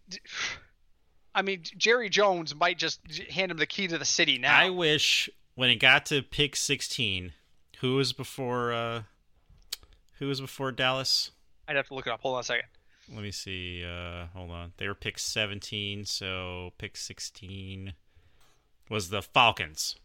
I 1.35 1.43
mean, 1.43 1.63
Jerry 1.77 2.09
Jones 2.09 2.55
might 2.55 2.79
just 2.79 3.01
hand 3.31 3.51
him 3.51 3.59
the 3.59 3.67
key 3.67 3.87
to 3.89 3.99
the 3.99 4.05
city 4.07 4.39
now. 4.39 4.59
I 4.59 4.71
wish 4.71 5.29
when 5.57 5.69
it 5.69 5.77
got 5.77 6.07
to 6.07 6.23
pick 6.23 6.57
16, 6.57 7.35
who 7.81 7.95
was 7.97 8.13
before 8.13 8.73
uh 8.73 9.03
who 10.19 10.29
was 10.29 10.41
before 10.41 10.73
Dallas? 10.73 11.31
I'd 11.69 11.77
have 11.77 11.89
to 11.89 11.95
look 11.95 12.07
it 12.07 12.13
up. 12.13 12.21
Hold 12.21 12.35
on 12.37 12.41
a 12.41 12.45
second. 12.45 12.69
Let 13.13 13.23
me 13.23 13.31
see. 13.33 13.85
Uh 13.85 14.27
hold 14.35 14.51
on. 14.51 14.73
They 14.79 14.89
were 14.89 14.95
pick 14.95 15.19
17, 15.19 16.05
so 16.05 16.73
pick 16.79 16.97
16 16.97 17.93
was 18.89 19.11
the 19.11 19.23
Falcons. 19.23 19.97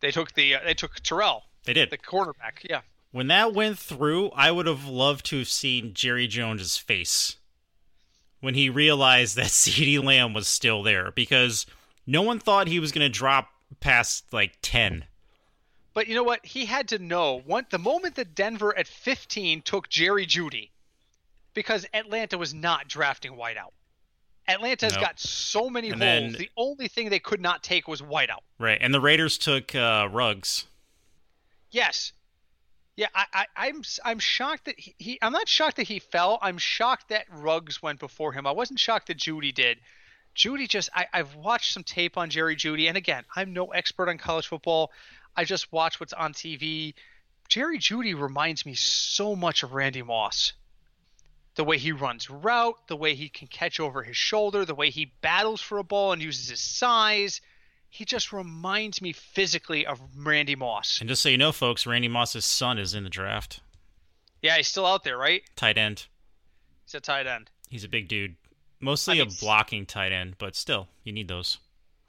They 0.00 0.10
took 0.10 0.34
the 0.34 0.54
uh, 0.56 0.60
they 0.64 0.74
took 0.74 0.96
Terrell, 1.00 1.44
They 1.64 1.72
did. 1.72 1.90
the 1.90 1.98
cornerback. 1.98 2.64
Yeah. 2.68 2.80
When 3.10 3.26
that 3.28 3.52
went 3.52 3.78
through, 3.78 4.30
I 4.30 4.50
would 4.50 4.66
have 4.66 4.86
loved 4.86 5.26
to 5.26 5.38
have 5.38 5.48
seen 5.48 5.92
Jerry 5.94 6.26
Jones's 6.26 6.78
face 6.78 7.36
when 8.40 8.54
he 8.54 8.68
realized 8.70 9.36
that 9.36 9.46
CeeDee 9.48 10.02
Lamb 10.02 10.32
was 10.34 10.48
still 10.48 10.82
there 10.82 11.12
because 11.12 11.66
no 12.06 12.22
one 12.22 12.38
thought 12.38 12.68
he 12.68 12.80
was 12.80 12.90
going 12.90 13.04
to 13.04 13.18
drop 13.18 13.50
past 13.80 14.32
like 14.32 14.54
10. 14.62 15.04
But 15.94 16.06
you 16.08 16.14
know 16.14 16.22
what? 16.22 16.44
He 16.44 16.64
had 16.64 16.88
to 16.88 16.98
know. 16.98 17.40
One, 17.44 17.66
the 17.70 17.78
moment 17.78 18.14
that 18.14 18.34
Denver 18.34 18.76
at 18.76 18.86
15 18.86 19.62
took 19.62 19.88
Jerry 19.88 20.26
Jeudy, 20.26 20.70
because 21.54 21.84
Atlanta 21.92 22.38
was 22.38 22.54
not 22.54 22.88
drafting 22.88 23.32
wideout. 23.32 23.72
Atlanta's 24.48 24.94
Nope. 24.94 25.02
got 25.02 25.20
so 25.20 25.68
many 25.70 25.90
And 25.90 26.02
holes. 26.02 26.32
then- 26.32 26.32
the 26.32 26.50
only 26.56 26.88
thing 26.88 27.10
they 27.10 27.18
could 27.20 27.40
not 27.40 27.62
take 27.62 27.86
was 27.86 28.00
wideout. 28.02 28.40
Right, 28.58 28.78
and 28.80 28.92
the 28.92 29.00
Raiders 29.00 29.38
took 29.38 29.74
uh, 29.74 30.08
Ruggs. 30.10 30.66
Yes. 31.70 32.12
Yeah, 32.96 33.06
I, 33.14 33.24
I, 33.32 33.46
I'm 33.68 33.82
I'm 34.04 34.18
shocked 34.18 34.66
that 34.66 34.78
he, 34.78 34.94
he 34.98 35.18
I'm 35.22 35.32
not 35.32 35.48
shocked 35.48 35.76
that 35.76 35.88
he 35.88 35.98
fell. 35.98 36.38
I'm 36.42 36.58
shocked 36.58 37.08
that 37.08 37.24
Ruggs 37.30 37.82
went 37.82 37.98
before 37.98 38.32
him. 38.32 38.46
I 38.46 38.50
wasn't 38.50 38.78
shocked 38.78 39.06
that 39.06 39.16
Jeudy 39.16 39.50
did. 39.54 39.78
Jeudy 40.36 40.68
just 40.68 40.90
I, 40.94 41.06
I've 41.12 41.34
watched 41.34 41.72
some 41.72 41.84
tape 41.84 42.18
on 42.18 42.28
Jerry 42.28 42.54
Jeudy, 42.54 42.88
and 42.88 42.96
again, 42.98 43.24
I'm 43.34 43.54
no 43.54 43.68
expert 43.68 44.10
on 44.10 44.18
college 44.18 44.46
football. 44.46 44.90
I 45.36 45.44
just 45.44 45.72
watch 45.72 45.98
what's 46.00 46.12
on 46.12 46.32
TV. 46.32 46.94
Jerry 47.48 47.78
Jeudy 47.78 48.14
reminds 48.18 48.64
me 48.66 48.74
so 48.74 49.34
much 49.36 49.62
of 49.62 49.72
Randy 49.72 50.02
Moss. 50.02 50.52
The 51.54 51.64
way 51.64 51.76
he 51.78 51.92
runs 51.92 52.30
route, 52.30 52.76
the 52.88 52.96
way 52.96 53.14
he 53.14 53.28
can 53.28 53.46
catch 53.46 53.78
over 53.78 54.02
his 54.02 54.16
shoulder, 54.16 54.64
the 54.64 54.74
way 54.74 54.90
he 54.90 55.12
battles 55.20 55.60
for 55.60 55.78
a 55.78 55.84
ball 55.84 56.12
and 56.12 56.22
uses 56.22 56.48
his 56.48 56.60
size. 56.60 57.40
He 57.90 58.06
just 58.06 58.32
reminds 58.32 59.02
me 59.02 59.12
physically 59.12 59.84
of 59.84 60.00
Randy 60.16 60.56
Moss. 60.56 60.98
And 61.00 61.08
just 61.08 61.22
so 61.22 61.28
you 61.28 61.36
know, 61.36 61.52
folks, 61.52 61.86
Randy 61.86 62.08
Moss's 62.08 62.46
son 62.46 62.78
is 62.78 62.94
in 62.94 63.04
the 63.04 63.10
draft. 63.10 63.60
Yeah, 64.40 64.56
he's 64.56 64.68
still 64.68 64.86
out 64.86 65.04
there, 65.04 65.18
right? 65.18 65.42
Tight 65.56 65.76
end. 65.76 66.06
He's 66.86 66.94
a 66.94 67.00
tight 67.00 67.26
end. 67.26 67.50
He's 67.68 67.84
a 67.84 67.88
big 67.88 68.08
dude. 68.08 68.36
Mostly 68.80 69.20
I 69.20 69.24
mean, 69.24 69.32
a 69.32 69.40
blocking 69.40 69.86
tight 69.86 70.10
end, 70.10 70.36
but 70.38 70.56
still, 70.56 70.88
you 71.04 71.12
need 71.12 71.28
those. 71.28 71.58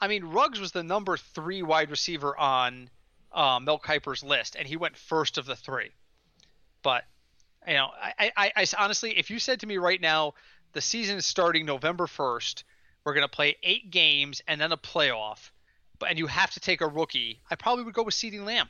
I 0.01 0.07
mean, 0.07 0.23
Ruggs 0.23 0.59
was 0.59 0.71
the 0.71 0.83
number 0.83 1.15
three 1.17 1.61
wide 1.61 1.91
receiver 1.91 2.35
on 2.37 2.89
uh, 3.33 3.59
Mel 3.61 3.79
Kiper's 3.79 4.23
list, 4.23 4.55
and 4.55 4.67
he 4.67 4.77
went 4.77 4.95
first 4.97 5.37
of 5.37 5.45
the 5.45 5.55
three. 5.55 5.91
But 6.83 7.03
you 7.67 7.73
know, 7.73 7.89
I, 8.01 8.31
I, 8.35 8.51
I 8.57 8.65
honestly, 8.77 9.17
if 9.17 9.29
you 9.29 9.39
said 9.39 9.61
to 9.61 9.67
me 9.67 9.77
right 9.77 9.99
now, 10.01 10.33
the 10.73 10.81
season 10.81 11.17
is 11.17 11.25
starting 11.25 11.65
November 11.65 12.07
first, 12.07 12.63
we're 13.05 13.13
gonna 13.13 13.27
play 13.27 13.55
eight 13.63 13.89
games 13.91 14.41
and 14.47 14.59
then 14.59 14.71
a 14.71 14.77
playoff, 14.77 15.49
but 15.99 16.09
and 16.09 16.19
you 16.19 16.27
have 16.27 16.51
to 16.51 16.59
take 16.59 16.81
a 16.81 16.87
rookie, 16.87 17.39
I 17.49 17.55
probably 17.55 17.83
would 17.85 17.93
go 17.93 18.03
with 18.03 18.15
CeeDee 18.15 18.43
Lamb. 18.43 18.69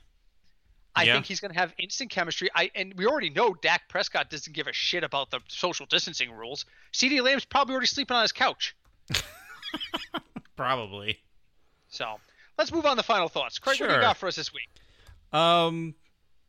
I 0.96 1.06
Yeah. 1.06 1.14
think 1.16 1.26
he's 1.26 1.40
going 1.40 1.52
to 1.52 1.58
have 1.60 1.74
instant 1.80 2.12
chemistry. 2.12 2.52
I 2.54 2.70
and 2.76 2.94
we 2.94 3.08
already 3.08 3.32
know 3.32 3.56
Dak 3.56 3.90
Prescott 3.90 4.30
doesn't 4.30 4.54
give 4.54 4.68
a 4.68 4.74
shit 4.74 5.04
about 5.04 5.32
the 5.32 5.40
social 5.48 5.88
distancing 5.88 6.32
rules. 6.32 6.66
CeeDee 6.94 7.24
Lamb's 7.24 7.46
probably 7.46 7.74
already 7.74 7.88
sleeping 7.88 8.16
on 8.16 8.22
his 8.22 8.32
couch. 8.32 8.76
Probably. 10.56 11.20
So 11.90 12.20
let's 12.58 12.72
move 12.72 12.86
on 12.86 12.98
to 12.98 13.04
final 13.04 13.28
thoughts. 13.30 13.60
Craig, 13.60 13.80
what 13.80 13.90
do 13.90 13.96
you 13.96 14.02
got 14.02 14.18
for 14.18 14.28
us 14.28 14.36
this 14.36 14.54
week? 14.54 14.70
Um, 15.32 15.96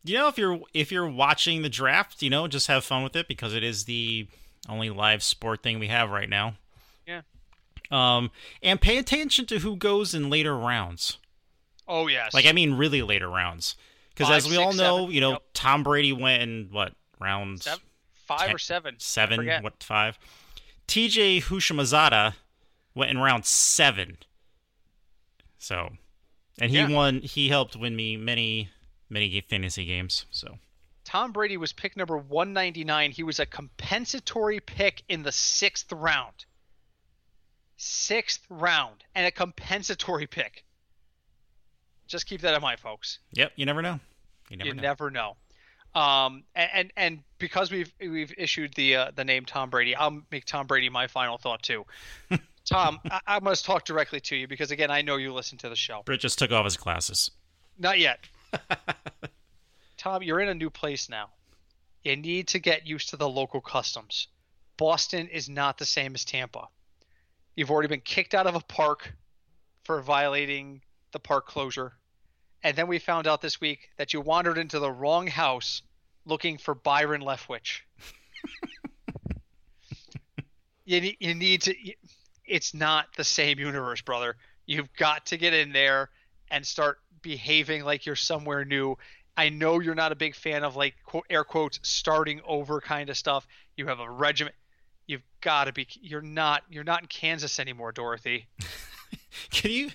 you 0.04 0.14
know, 0.18 0.28
if 0.28 0.36
you're 0.38 0.60
if 0.74 0.92
you're 0.92 1.08
watching 1.08 1.62
the 1.62 1.68
draft, 1.68 2.22
you 2.22 2.30
know, 2.30 2.46
just 2.46 2.66
have 2.66 2.84
fun 2.84 3.02
with 3.02 3.16
it 3.16 3.28
because 3.28 3.54
it 3.54 3.62
is 3.64 3.84
the 3.84 4.28
only 4.68 4.90
live 4.90 5.22
sport 5.22 5.62
thing 5.62 5.78
we 5.78 5.88
have 5.88 6.10
right 6.10 6.28
now. 6.28 6.54
Yeah. 7.06 7.22
Um, 7.90 8.30
and 8.62 8.80
pay 8.80 8.98
attention 8.98 9.46
to 9.46 9.58
who 9.60 9.76
goes 9.76 10.14
in 10.14 10.30
later 10.30 10.56
rounds. 10.56 11.18
Oh 11.88 12.06
yes. 12.06 12.34
Like 12.34 12.46
I 12.46 12.52
mean, 12.52 12.74
really 12.74 13.02
later 13.02 13.28
rounds. 13.28 13.76
Because 14.14 14.30
as 14.30 14.48
we 14.48 14.56
all 14.56 14.72
know, 14.72 14.98
seven. 15.00 15.14
you 15.14 15.20
know, 15.20 15.30
Yep. 15.32 15.42
Tom 15.54 15.82
Brady 15.82 16.12
went 16.12 16.42
in 16.42 16.68
what 16.70 16.92
rounds? 17.20 17.64
Seven, 17.64 17.80
five 18.26 18.46
ten- 18.46 18.54
or 18.54 18.58
seven. 18.58 18.94
Seven, 18.98 19.62
what 19.62 19.82
five? 19.82 20.18
T.J. 20.86 21.40
Houshmandzadeh 21.40 22.34
went 22.94 23.10
in 23.10 23.18
round 23.18 23.44
seven. 23.44 24.18
So, 25.64 25.96
and 26.60 26.70
he 26.70 26.76
Yeah. 26.76 26.88
won. 26.88 27.20
He 27.22 27.48
helped 27.48 27.74
win 27.74 27.96
me 27.96 28.18
many, 28.18 28.68
many 29.08 29.40
fantasy 29.40 29.86
games. 29.86 30.26
So, 30.30 30.58
Tom 31.04 31.32
Brady 31.32 31.56
was 31.56 31.72
pick 31.72 31.96
number 31.96 32.18
199. 32.18 33.12
He 33.12 33.22
was 33.22 33.38
a 33.40 33.46
compensatory 33.46 34.60
pick 34.60 35.02
in 35.08 35.22
the 35.22 35.32
sixth 35.32 35.90
round. 35.90 36.44
Sixth 37.76 38.42
round 38.50 39.04
and 39.14 39.26
a 39.26 39.30
compensatory 39.30 40.26
pick. 40.26 40.64
Just 42.06 42.26
keep 42.26 42.42
that 42.42 42.54
in 42.54 42.60
mind, 42.60 42.78
folks. 42.78 43.18
yep, 43.32 43.52
you 43.56 43.64
never 43.64 43.80
know. 43.80 43.98
You 44.50 44.58
never 44.58 44.68
you 44.68 44.74
know. 44.74 44.82
never 44.82 45.10
know. 45.10 45.36
Um, 45.94 46.44
and, 46.54 46.70
and 46.74 46.92
and 46.96 47.18
because 47.38 47.70
we've 47.70 47.92
we've 48.00 48.34
issued 48.36 48.74
the 48.74 48.96
uh, 48.96 49.10
the 49.14 49.24
name 49.24 49.44
Tom 49.46 49.70
Brady, 49.70 49.94
I'll 49.96 50.22
make 50.30 50.44
Tom 50.44 50.66
Brady 50.66 50.90
my 50.90 51.06
final 51.06 51.38
thought 51.38 51.62
too. 51.62 51.86
Tom, 52.64 52.98
I, 53.10 53.20
I 53.26 53.40
must 53.40 53.64
talk 53.64 53.84
directly 53.84 54.20
to 54.20 54.36
you 54.36 54.48
because 54.48 54.70
again, 54.70 54.90
I 54.90 55.02
know 55.02 55.16
you 55.16 55.32
listen 55.32 55.58
to 55.58 55.68
the 55.68 55.76
show. 55.76 56.02
Britt 56.04 56.20
just 56.20 56.38
took 56.38 56.50
off 56.50 56.64
his 56.64 56.76
glasses. 56.76 57.30
Not 57.78 57.98
yet. 57.98 58.20
Tom, 59.96 60.22
you're 60.22 60.40
in 60.40 60.48
a 60.48 60.54
new 60.54 60.70
place 60.70 61.08
now. 61.08 61.30
You 62.02 62.16
need 62.16 62.48
to 62.48 62.58
get 62.58 62.86
used 62.86 63.10
to 63.10 63.16
the 63.16 63.28
local 63.28 63.60
customs. 63.60 64.28
Boston 64.76 65.28
is 65.28 65.48
not 65.48 65.78
the 65.78 65.86
same 65.86 66.14
as 66.14 66.24
Tampa. 66.24 66.68
You've 67.56 67.70
already 67.70 67.88
been 67.88 68.00
kicked 68.00 68.34
out 68.34 68.46
of 68.46 68.54
a 68.54 68.60
park 68.60 69.14
for 69.84 70.00
violating 70.02 70.82
the 71.12 71.20
park 71.20 71.46
closure. 71.46 71.92
And 72.62 72.76
then 72.76 72.88
we 72.88 72.98
found 72.98 73.26
out 73.26 73.40
this 73.40 73.60
week 73.60 73.90
that 73.96 74.12
you 74.12 74.20
wandered 74.20 74.58
into 74.58 74.78
the 74.78 74.90
wrong 74.90 75.26
house 75.26 75.82
looking 76.24 76.58
for 76.58 76.74
Byron 76.74 77.22
Leftwich. 77.22 77.80
you, 80.84 81.00
need, 81.00 81.16
you 81.20 81.34
need 81.34 81.62
to. 81.62 81.74
It's 82.46 82.74
not 82.74 83.06
the 83.16 83.24
same 83.24 83.58
universe, 83.58 84.00
brother. 84.00 84.36
You've 84.66 84.92
got 84.94 85.26
to 85.26 85.36
get 85.36 85.52
in 85.54 85.72
there 85.72 86.10
and 86.50 86.66
start 86.66 86.98
behaving 87.22 87.84
like 87.84 88.06
you're 88.06 88.16
somewhere 88.16 88.64
new. 88.64 88.96
I 89.36 89.48
know 89.48 89.80
you're 89.80 89.94
not 89.94 90.12
a 90.12 90.16
big 90.16 90.34
fan 90.34 90.62
of 90.62 90.76
like 90.76 90.94
quote, 91.04 91.24
air 91.30 91.44
quotes 91.44 91.80
starting 91.82 92.40
over 92.46 92.80
kind 92.80 93.10
of 93.10 93.16
stuff. 93.16 93.46
You 93.76 93.86
have 93.88 94.00
a 94.00 94.08
regiment. 94.10 94.54
You've 95.06 95.22
got 95.40 95.64
to 95.64 95.72
be. 95.72 95.86
You're 96.00 96.22
not. 96.22 96.62
You're 96.70 96.84
not 96.84 97.02
in 97.02 97.08
Kansas 97.08 97.58
anymore, 97.58 97.92
Dorothy. 97.92 98.46
Can 99.50 99.70
you 99.72 99.90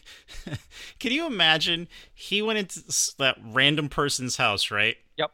can 0.99 1.11
you 1.11 1.25
imagine 1.25 1.87
he 2.13 2.41
went 2.41 2.59
into 2.59 2.81
that 3.19 3.37
random 3.43 3.87
person's 3.89 4.35
house, 4.37 4.69
right? 4.69 4.97
Yep. 5.17 5.31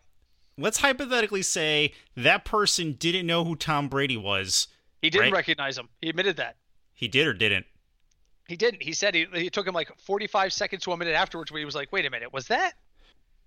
Let's 0.57 0.77
hypothetically 0.79 1.41
say 1.41 1.93
that 2.15 2.45
person 2.45 2.93
didn't 2.93 3.25
know 3.25 3.43
who 3.43 3.55
Tom 3.55 3.87
Brady 3.89 4.17
was. 4.17 4.67
He 5.01 5.09
didn't 5.09 5.25
Right. 5.31 5.33
recognize 5.33 5.77
him. 5.77 5.89
He 6.01 6.09
admitted 6.09 6.37
that. 6.37 6.55
He 6.95 7.07
did 7.07 7.27
or 7.27 7.33
didn't. 7.33 7.65
He 8.47 8.55
didn't. 8.55 8.81
He 8.81 8.93
said 8.93 9.13
he, 9.13 9.27
he 9.33 9.49
took 9.49 9.67
him 9.67 9.73
like 9.73 9.91
45 9.99 10.53
seconds 10.53 10.83
to 10.83 10.91
a 10.91 10.97
minute 10.97 11.13
afterwards 11.13 11.51
where 11.51 11.59
he 11.59 11.65
was 11.65 11.75
like, 11.75 11.91
wait 11.91 12.05
a 12.05 12.09
minute, 12.09 12.31
was 12.33 12.47
that? 12.47 12.73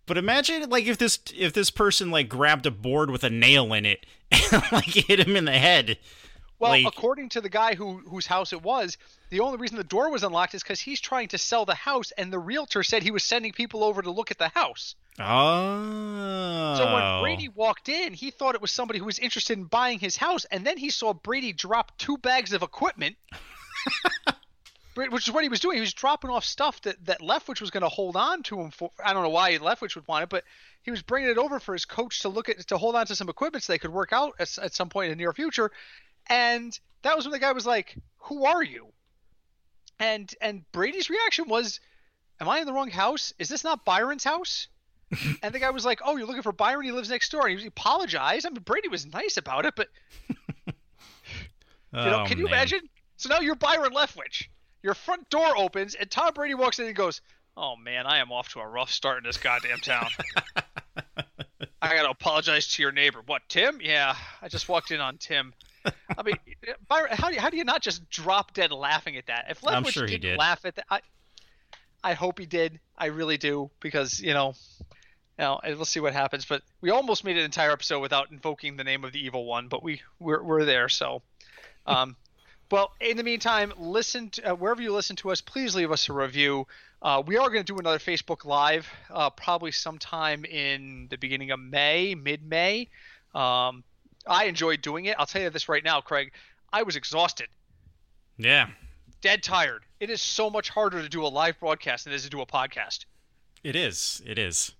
But 0.07 0.19
imagine 0.19 0.69
like 0.71 0.87
if 0.87 0.99
this 0.99 1.19
if 1.37 1.53
this 1.53 1.71
person 1.71 2.11
like 2.11 2.29
grabbed 2.29 2.67
a 2.67 2.71
board 2.71 3.11
with 3.11 3.25
a 3.25 3.31
nail 3.31 3.73
in 3.75 3.85
it 3.85 4.07
and 4.31 4.63
like 4.73 4.85
hit 4.85 5.21
him 5.21 5.37
in 5.37 5.45
the 5.45 5.59
head. 5.59 5.99
Well, 6.59 6.73
Like- 6.73 6.87
according 6.87 7.29
to 7.31 7.41
the 7.41 7.49
guy 7.49 7.75
who 7.75 7.99
whose 7.99 8.27
house 8.27 8.53
it 8.53 8.63
was, 8.63 8.99
the 9.31 9.41
only 9.41 9.59
reason 9.59 9.77
the 9.77 9.85
door 9.85 10.11
was 10.11 10.25
unlocked 10.25 10.55
is 10.55 10.63
because 10.63 10.81
he's 10.81 11.01
trying 11.01 11.29
to 11.29 11.39
sell 11.39 11.65
the 11.65 11.75
house, 11.75 12.11
and 12.13 12.33
the 12.33 12.39
realtor 12.39 12.83
said 12.83 13.03
he 13.03 13.13
was 13.13 13.23
sending 13.23 13.53
people 13.53 13.85
over 13.85 14.03
to 14.03 14.11
look 14.11 14.31
at 14.31 14.39
the 14.39 14.49
house. 14.49 14.97
Oh. 15.21 16.75
So 16.77 16.93
when 16.93 17.03
oh. 17.03 17.21
Brady 17.23 17.49
walked 17.49 17.89
in, 17.89 18.15
he 18.15 18.31
thought 18.31 18.55
it 18.55 18.61
was 18.61 18.71
somebody 18.71 18.99
who 18.99 19.05
was 19.05 19.19
interested 19.19 19.59
in 19.59 19.65
buying 19.65 19.99
his 19.99 20.17
house, 20.17 20.45
and 20.47 20.67
then 20.67 20.79
he 20.79 20.91
saw 20.91 21.13
Brady 21.13 21.53
drop 21.53 21.97
two 21.99 22.19
bags 22.19 22.53
of 22.53 22.63
equipment, 22.63 23.17
which 24.95 25.29
is 25.29 25.35
what 25.35 25.43
he 25.43 25.49
was 25.49 25.61
doing. 25.61 25.77
He 25.77 25.81
was 25.81 25.95
dropping 25.95 26.31
off 26.31 26.45
stuff 26.45 26.83
that 26.83 27.05
that 27.07 27.21
Leftwich 27.21 27.61
was 27.61 27.71
going 27.71 27.83
to 27.83 27.89
hold 27.89 28.17
on 28.17 28.43
to 28.45 28.61
him 28.61 28.71
for. 28.73 28.91
I 29.05 29.13
don't 29.13 29.23
know 29.23 29.29
why 29.29 29.57
Leftwich 29.59 29.95
would 29.95 30.09
want 30.09 30.25
it, 30.25 30.29
but 30.29 30.45
he 30.83 30.91
was 30.91 31.03
bringing 31.03 31.31
it 31.31 31.39
over 31.39 31.61
for 31.61 31.73
his 31.73 31.85
coach 31.85 32.21
to 32.21 32.29
look 32.29 32.49
at 32.49 32.67
to 32.69 32.79
hold 32.79 32.97
on 32.97 33.07
to 33.07 33.17
some 33.17 33.29
equipment 33.29 33.63
so 33.63 33.73
they 33.73 33.79
could 33.79 33.93
work 33.93 34.13
out 34.13 34.35
at, 34.39 34.57
at 34.59 34.75
some 34.75 34.89
point 34.89 35.07
in 35.07 35.19
the 35.19 35.23
near 35.23 35.33
future. 35.33 35.71
And 36.29 36.79
that 37.03 37.17
was 37.17 37.25
when 37.25 37.33
the 37.33 37.39
guy 37.39 37.53
was 37.53 37.67
like, 37.67 37.97
"Who 38.25 38.45
are 38.45 38.63
you?" 38.63 38.89
And 39.99 40.33
and 40.41 40.71
Brady's 40.73 41.11
reaction 41.11 41.49
was, 41.49 41.81
"Am 42.41 42.49
I 42.49 42.59
in 42.61 42.67
the 42.67 42.73
wrong 42.73 42.91
house? 42.91 43.33
Is 43.39 43.49
this 43.49 43.65
not 43.65 43.85
Byron's 43.85 44.25
house?" 44.25 44.69
and 45.43 45.55
the 45.55 45.59
guy 45.59 45.71
was 45.71 45.85
like, 45.87 46.01
"Oh, 46.05 46.17
you're 46.17 46.27
looking 46.27 46.43
for 46.43 46.53
Byron? 46.53 46.85
He 46.85 46.93
lives 46.93 47.09
next 47.11 47.31
door." 47.33 47.47
And 47.47 47.59
he 47.59 47.67
apologized. 47.67 48.47
I 48.47 48.51
mean, 48.51 48.63
Brady 48.63 48.89
was 48.89 49.07
nice 49.07 49.37
about 49.37 49.65
it, 49.65 49.75
but 49.77 49.89
you 50.67 50.75
know, 51.93 52.23
Oh, 52.23 52.25
can 52.27 52.39
you 52.39 52.45
man. 52.45 52.53
imagine? 52.53 52.81
So 53.17 53.29
now 53.31 53.41
you're 53.41 53.55
Byron 53.55 53.93
Leftwich. 53.95 54.45
Your 54.83 54.95
front 54.95 55.29
door 55.31 55.57
opens, 55.57 55.95
and 55.95 56.11
Tom 56.11 56.33
Brady 56.35 56.55
walks 56.55 56.79
in 56.79 56.87
and 56.87 56.95
goes, 56.95 57.21
"Oh 57.57 57.75
man, 57.77 58.07
I 58.07 58.19
am 58.19 58.31
off 58.31 58.51
to 58.51 58.61
a 58.61 58.67
rough 58.67 58.91
start 58.91 59.19
in 59.19 59.25
this 59.25 59.39
goddamn 59.39 59.79
town. 59.79 60.09
I 61.83 61.95
gotta 61.95 62.11
apologize 62.11 62.69
to 62.75 62.83
your 62.83 62.93
neighbor. 62.93 63.21
What, 63.25 63.43
Tim? 63.49 63.81
Yeah, 63.83 64.15
I 64.43 64.49
just 64.49 64.69
walked 64.69 64.91
in 64.91 65.01
on 65.01 65.17
Tim. 65.19 65.55
I 65.85 66.23
mean, 66.23 66.37
Byron, 66.89 67.11
how 67.13 67.29
do 67.29 67.35
you, 67.35 67.41
how 67.41 67.51
do 67.51 67.57
you 67.57 67.65
not 67.65 67.83
just 67.83 68.09
drop 68.11 68.55
dead 68.55 68.73
laughing 68.73 69.17
at 69.17 69.27
that? 69.27 69.47
If 69.51 69.61
Leftwich 69.61 69.73
I'm 69.73 69.85
sure 69.85 70.07
he 70.07 70.13
didn't 70.13 70.31
did. 70.33 70.39
laugh 70.39 70.65
at 70.65 70.77
that, 70.77 70.87
I, 70.91 71.01
I 72.03 72.15
hope 72.15 72.39
he 72.39 72.47
did. 72.47 72.81
I 72.97 73.07
really 73.07 73.37
do 73.37 73.71
because 73.81 74.21
you 74.21 74.35
know, 74.35 74.55
you 75.39 75.45
know, 75.45 75.61
we'll 75.65 75.85
see 75.85 76.01
what 76.01 76.13
happens. 76.13 76.45
But 76.45 76.63
we 76.81 76.91
almost 76.91 77.25
made 77.25 77.37
an 77.37 77.45
entire 77.45 77.71
episode 77.71 78.01
without 78.01 78.31
invoking 78.31 78.77
the 78.77 78.85
name 78.85 79.05
of 79.05 79.13
the 79.13 79.25
evil 79.25 79.45
one, 79.45 79.69
but 79.69 79.83
we 79.83 80.03
we're, 80.19 80.43
we're 80.43 80.65
there. 80.65 80.89
So, 80.89 81.23
um, 81.87 82.17
well, 82.71 82.93
in 83.01 83.17
the 83.17 83.23
meantime, 83.23 83.73
listen 83.79 84.31
to, 84.31 84.53
uh, 84.53 84.55
wherever 84.55 84.83
you 84.83 84.93
listen 84.93 85.17
to 85.17 85.31
us. 85.31 85.41
Please 85.41 85.75
leave 85.75 85.91
us 85.91 86.09
a 86.09 86.13
review. 86.13 86.67
Uh, 87.01 87.23
we 87.25 87.37
are 87.37 87.49
going 87.49 87.65
to 87.65 87.73
do 87.73 87.79
another 87.79 87.99
Facebook 87.99 88.45
Live, 88.45 88.89
uh, 89.11 89.31
probably 89.31 89.71
sometime 89.71 90.45
in 90.45 91.07
the 91.11 91.17
beginning 91.17 91.53
of 91.53 91.61
May, 91.61 92.15
mid-May. 92.15 92.89
Um, 93.35 93.85
I 94.29 94.45
enjoyed 94.45 94.83
doing 94.83 95.07
it. 95.07 95.17
I'll 95.19 95.27
tell 95.27 95.43
you 95.43 95.51
this 95.51 95.69
right 95.69 95.83
now, 95.85 96.01
Craig. 96.01 96.33
I 96.73 96.83
was 96.83 96.97
exhausted, 96.97 97.49
Yeah, 98.37 98.69
dead 99.21 99.43
tired. 99.43 99.83
It 100.01 100.11
is 100.11 100.21
so 100.23 100.51
much 100.51 100.69
harder 100.69 101.01
to 101.03 101.09
do 101.09 101.25
a 101.25 101.29
live 101.29 101.59
broadcast 101.59 102.05
than 102.05 102.13
it 102.13 102.17
is 102.17 102.23
to 102.25 102.31
do 102.31 102.41
a 102.41 102.47
podcast. 102.47 103.07
it 103.65 103.75
is. 103.75 104.23
It 104.27 104.39
is. 104.39 104.73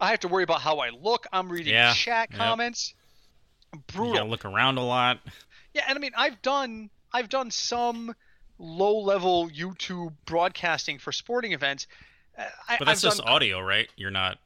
I 0.00 0.10
have 0.10 0.20
to 0.20 0.28
worry 0.28 0.42
about 0.44 0.60
how 0.60 0.78
I 0.78 0.90
look. 0.90 1.26
I'm 1.32 1.48
reading 1.50 1.72
Yeah, 1.72 1.94
chat 1.94 2.28
yep. 2.30 2.38
comments. 2.38 2.92
You 3.72 3.82
Brutal. 3.86 4.12
gotta 4.14 4.28
look 4.28 4.44
around 4.44 4.76
a 4.78 4.84
lot. 4.84 5.20
Yeah, 5.72 5.84
and 5.88 5.96
I 5.96 6.00
mean, 6.00 6.12
I've 6.16 6.42
done 6.42 6.90
I've 7.12 7.28
done 7.28 7.50
some 7.50 8.14
low 8.58 8.98
level 8.98 9.48
YouTube 9.50 10.12
broadcasting 10.26 10.98
for 10.98 11.12
sporting 11.12 11.52
events. 11.52 11.86
Uh, 12.38 12.44
I, 12.68 12.76
But 12.78 12.84
that's 12.86 13.04
I've 13.04 13.08
just 13.12 13.18
done, 13.24 13.28
audio, 13.28 13.60
right? 13.60 13.88
You're 13.96 14.10
not. 14.10 14.38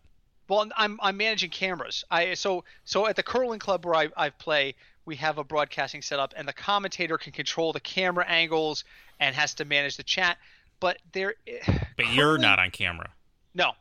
Well, 0.51 0.69
I'm 0.77 0.99
I'm 1.01 1.17
managing 1.17 1.51
cameras. 1.51 2.05
I 2.11 2.35
so 2.35 2.65
so 2.85 3.07
at 3.07 3.15
the 3.15 3.23
curling 3.23 3.61
club 3.61 3.87
where 3.87 3.95
I 3.95 4.09
I 4.17 4.31
play, 4.31 4.75
we 5.07 5.15
have 5.17 5.39
a 5.39 5.45
broadcasting 5.45 6.03
setup, 6.03 6.35
and 6.37 6.47
the 6.47 6.53
commentator 6.53 7.17
can 7.19 7.33
control 7.33 7.73
the 7.73 7.81
camera 7.81 8.27
angles 8.27 8.83
and 9.21 9.35
has 9.37 9.55
to 9.55 9.65
manage 9.65 9.97
the 9.97 10.03
chat. 10.03 10.39
But 10.81 10.99
there, 11.13 11.37
eh, 11.47 11.79
But 11.97 12.09
you're 12.13 12.37
not 12.37 12.59
on 12.59 12.73
camera. 12.73 13.11
No, 13.55 13.73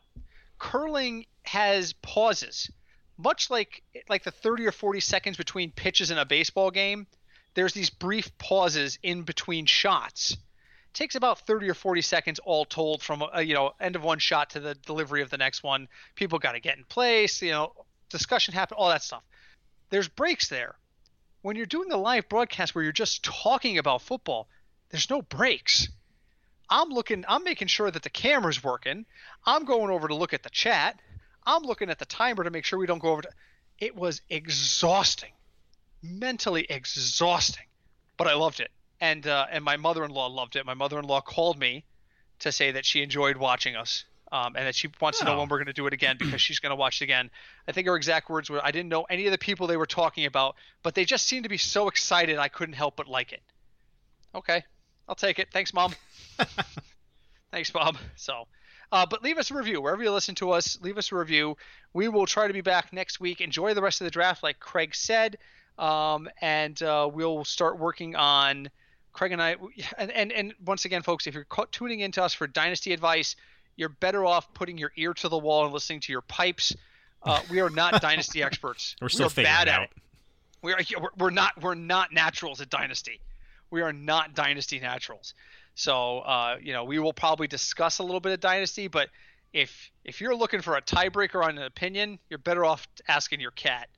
curling 0.58 1.26
has 1.42 1.92
pauses, 1.92 2.70
much 3.18 3.50
like 3.50 3.82
like 4.08 4.22
the 4.22 4.30
30 4.30 4.66
or 4.66 4.72
40 4.72 5.00
seconds 5.00 5.36
between 5.36 5.72
pitches 5.72 6.12
in 6.12 6.18
a 6.18 6.24
baseball 6.24 6.70
game. 6.70 7.08
There's 7.54 7.72
these 7.72 7.90
brief 7.90 8.38
pauses 8.38 8.96
in 9.02 9.22
between 9.22 9.66
shots. 9.66 10.36
Takes 10.92 11.14
about 11.14 11.46
30 11.46 11.70
or 11.70 11.74
40 11.74 12.02
seconds 12.02 12.40
all 12.40 12.64
told 12.64 13.02
from 13.02 13.22
uh, 13.22 13.40
you 13.40 13.54
know 13.54 13.72
end 13.80 13.96
of 13.96 14.02
one 14.02 14.18
shot 14.18 14.50
to 14.50 14.60
the 14.60 14.74
delivery 14.74 15.22
of 15.22 15.30
the 15.30 15.38
next 15.38 15.62
one. 15.62 15.88
People 16.14 16.38
got 16.38 16.52
to 16.52 16.60
get 16.60 16.78
in 16.78 16.84
place, 16.84 17.40
you 17.42 17.52
know, 17.52 17.72
discussion 18.08 18.54
happen, 18.54 18.76
all 18.78 18.88
that 18.88 19.02
stuff. 19.02 19.22
There's 19.90 20.08
breaks 20.08 20.48
there. 20.48 20.74
When 21.42 21.56
you're 21.56 21.66
doing 21.66 21.90
a 21.92 21.96
live 21.96 22.28
broadcast 22.28 22.74
where 22.74 22.84
you're 22.84 22.92
just 22.92 23.24
talking 23.24 23.78
about 23.78 24.02
football, 24.02 24.48
there's 24.90 25.08
no 25.08 25.22
breaks. 25.22 25.88
I'm 26.68 26.90
looking 26.90 27.24
I'm 27.28 27.44
making 27.44 27.68
sure 27.68 27.90
that 27.90 28.02
the 28.02 28.10
camera's 28.10 28.62
working. 28.62 29.06
I'm 29.46 29.64
going 29.64 29.90
over 29.90 30.08
to 30.08 30.14
look 30.14 30.34
at 30.34 30.42
the 30.42 30.50
chat. 30.50 31.00
I'm 31.46 31.62
looking 31.62 31.90
at 31.90 31.98
the 31.98 32.04
timer 32.04 32.44
to 32.44 32.50
make 32.50 32.64
sure 32.64 32.78
we 32.78 32.86
don't 32.86 32.98
go 32.98 33.10
over 33.10 33.22
to 33.22 33.30
it 33.80 33.96
was 33.96 34.20
exhausting. 34.28 35.32
Mentally 36.02 36.66
exhausting. 36.68 37.64
But 38.16 38.28
I 38.28 38.34
loved 38.34 38.60
it. 38.60 38.70
And 39.00 39.26
uh, 39.26 39.46
and 39.50 39.64
my 39.64 39.76
mother-in-law 39.76 40.26
loved 40.28 40.56
it. 40.56 40.66
My 40.66 40.74
mother-in-law 40.74 41.22
called 41.22 41.58
me 41.58 41.84
to 42.40 42.52
say 42.52 42.72
that 42.72 42.84
she 42.84 43.02
enjoyed 43.02 43.36
watching 43.36 43.76
us. 43.76 44.04
Um, 44.32 44.54
and 44.54 44.64
that 44.64 44.76
she 44.76 44.88
wants 45.00 45.18
to 45.18 45.24
know 45.24 45.34
Oh. 45.34 45.38
when 45.40 45.48
we're 45.48 45.56
going 45.58 45.66
to 45.66 45.72
do 45.72 45.88
it 45.88 45.92
again 45.92 46.14
because 46.16 46.40
she's 46.40 46.60
going 46.60 46.70
to 46.70 46.76
watch 46.76 47.00
it 47.00 47.04
again. 47.04 47.32
I 47.66 47.72
think 47.72 47.88
her 47.88 47.96
exact 47.96 48.30
words 48.30 48.48
were, 48.48 48.64
"I 48.64 48.70
didn't 48.70 48.88
know 48.88 49.02
any 49.10 49.26
of 49.26 49.32
the 49.32 49.38
people 49.38 49.66
they 49.66 49.76
were 49.76 49.86
talking 49.86 50.24
about, 50.24 50.54
but 50.84 50.94
they 50.94 51.04
just 51.04 51.26
seemed 51.26 51.42
to 51.42 51.48
be 51.48 51.58
so 51.58 51.88
excited 51.88 52.38
I 52.38 52.46
couldn't 52.46 52.76
help 52.76 52.94
but 52.94 53.08
like 53.08 53.32
it." 53.32 53.42
Okay, 54.32 54.62
I'll 55.08 55.16
take 55.16 55.40
it. 55.40 55.48
Thanks, 55.52 55.74
mom. 55.74 55.96
Thanks, 57.50 57.70
Bob. 57.70 57.96
So, 58.14 58.46
uh, 58.92 59.06
but 59.06 59.22
leave 59.24 59.36
us 59.38 59.50
a 59.50 59.54
review 59.54 59.80
wherever 59.80 60.02
you 60.02 60.12
listen 60.12 60.36
to 60.36 60.52
us. 60.52 60.78
Leave 60.80 60.98
us 60.98 61.10
a 61.10 61.16
review. 61.16 61.56
We 61.92 62.06
will 62.08 62.26
try 62.26 62.46
to 62.46 62.52
be 62.52 62.60
back 62.60 62.92
next 62.92 63.18
week. 63.18 63.40
Enjoy 63.40 63.74
the 63.74 63.82
rest 63.82 64.00
of 64.00 64.04
the 64.04 64.10
draft, 64.12 64.42
like 64.44 64.60
Craig 64.60 64.94
said, 64.94 65.38
um, 65.78 66.28
and 66.40 66.80
uh, 66.82 67.10
we'll 67.12 67.44
start 67.44 67.78
working 67.78 68.14
on 68.14 68.70
Craig 69.12 69.32
and 69.32 69.42
I. 69.42 69.56
And, 69.98 70.10
and 70.10 70.32
and 70.32 70.54
once 70.64 70.84
again, 70.84 71.02
folks, 71.02 71.26
if 71.26 71.34
you're 71.34 71.46
tuning 71.72 72.00
in 72.00 72.12
to 72.12 72.22
us 72.22 72.32
for 72.34 72.46
dynasty 72.46 72.92
advice, 72.92 73.36
you're 73.76 73.88
better 73.88 74.24
off 74.24 74.52
putting 74.54 74.78
your 74.78 74.92
ear 74.96 75.14
to 75.14 75.28
the 75.28 75.38
wall 75.38 75.64
and 75.64 75.72
listening 75.72 76.00
to 76.00 76.12
your 76.12 76.22
pipes. 76.22 76.74
Uh, 77.22 77.40
we 77.50 77.60
are 77.60 77.70
not 77.70 78.00
dynasty 78.02 78.42
experts. 78.42 78.96
We're 79.00 79.08
still 79.08 79.30
we 79.36 79.42
bad 79.42 79.68
at 79.68 79.74
out. 79.74 79.82
it. 79.84 79.90
We 80.62 80.72
are 80.72 80.78
we're- 80.98 81.08
we're 81.18 81.30
not 81.30 81.60
we're 81.60 81.74
not 81.74 82.12
naturals 82.12 82.60
at 82.60 82.70
Dynasty. 82.70 83.20
We 83.70 83.82
are 83.82 83.92
not 83.92 84.34
Dynasty 84.34 84.80
naturals. 84.80 85.34
So 85.74 86.18
uh, 86.20 86.56
you 86.60 86.72
know 86.72 86.84
we 86.84 86.98
will 86.98 87.12
probably 87.12 87.46
discuss 87.46 87.98
a 87.98 88.02
little 88.02 88.20
bit 88.20 88.32
of 88.32 88.40
Dynasty, 88.40 88.88
but 88.88 89.08
if 89.52 89.90
if 90.04 90.20
you're 90.20 90.34
looking 90.36 90.60
for 90.60 90.76
a 90.76 90.82
tiebreaker 90.82 91.42
on 91.44 91.58
an 91.58 91.64
opinion, 91.64 92.18
you're 92.28 92.38
better 92.38 92.64
off 92.64 92.86
asking 93.08 93.40
your 93.40 93.50
cat 93.52 93.88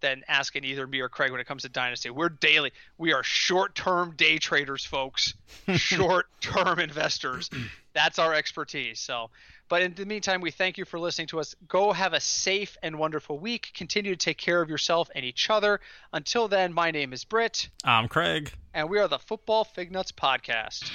than 0.00 0.22
asking 0.28 0.64
either 0.64 0.86
me 0.86 1.00
or 1.00 1.08
Craig 1.08 1.30
when 1.30 1.40
it 1.40 1.46
comes 1.46 1.62
to 1.62 1.68
dynasty. 1.68 2.10
We're 2.10 2.28
daily. 2.28 2.72
We 2.98 3.12
are 3.12 3.22
short-term 3.22 4.14
day 4.16 4.38
traders, 4.38 4.84
folks. 4.84 5.34
short-term 5.74 6.78
investors. 6.78 7.50
That's 7.94 8.18
our 8.18 8.34
expertise. 8.34 9.00
So, 9.00 9.30
but 9.68 9.82
in 9.82 9.94
the 9.94 10.06
meantime, 10.06 10.40
we 10.40 10.50
thank 10.50 10.78
you 10.78 10.84
for 10.84 10.98
listening 10.98 11.28
to 11.28 11.40
us. 11.40 11.56
Go 11.66 11.92
have 11.92 12.12
a 12.12 12.20
safe 12.20 12.76
and 12.82 12.98
wonderful 12.98 13.38
week. 13.38 13.72
Continue 13.74 14.12
to 14.12 14.16
take 14.16 14.38
care 14.38 14.60
of 14.60 14.68
yourself 14.68 15.10
and 15.14 15.24
each 15.24 15.50
other. 15.50 15.80
Until 16.12 16.46
then, 16.48 16.72
my 16.72 16.90
name 16.90 17.12
is 17.12 17.24
Britt. 17.24 17.68
I'm 17.84 18.08
Craig. 18.08 18.52
And 18.74 18.88
we 18.90 18.98
are 18.98 19.08
the 19.08 19.18
Football 19.18 19.64
Fig 19.64 19.90
Nuts 19.90 20.12
Podcast. 20.12 20.90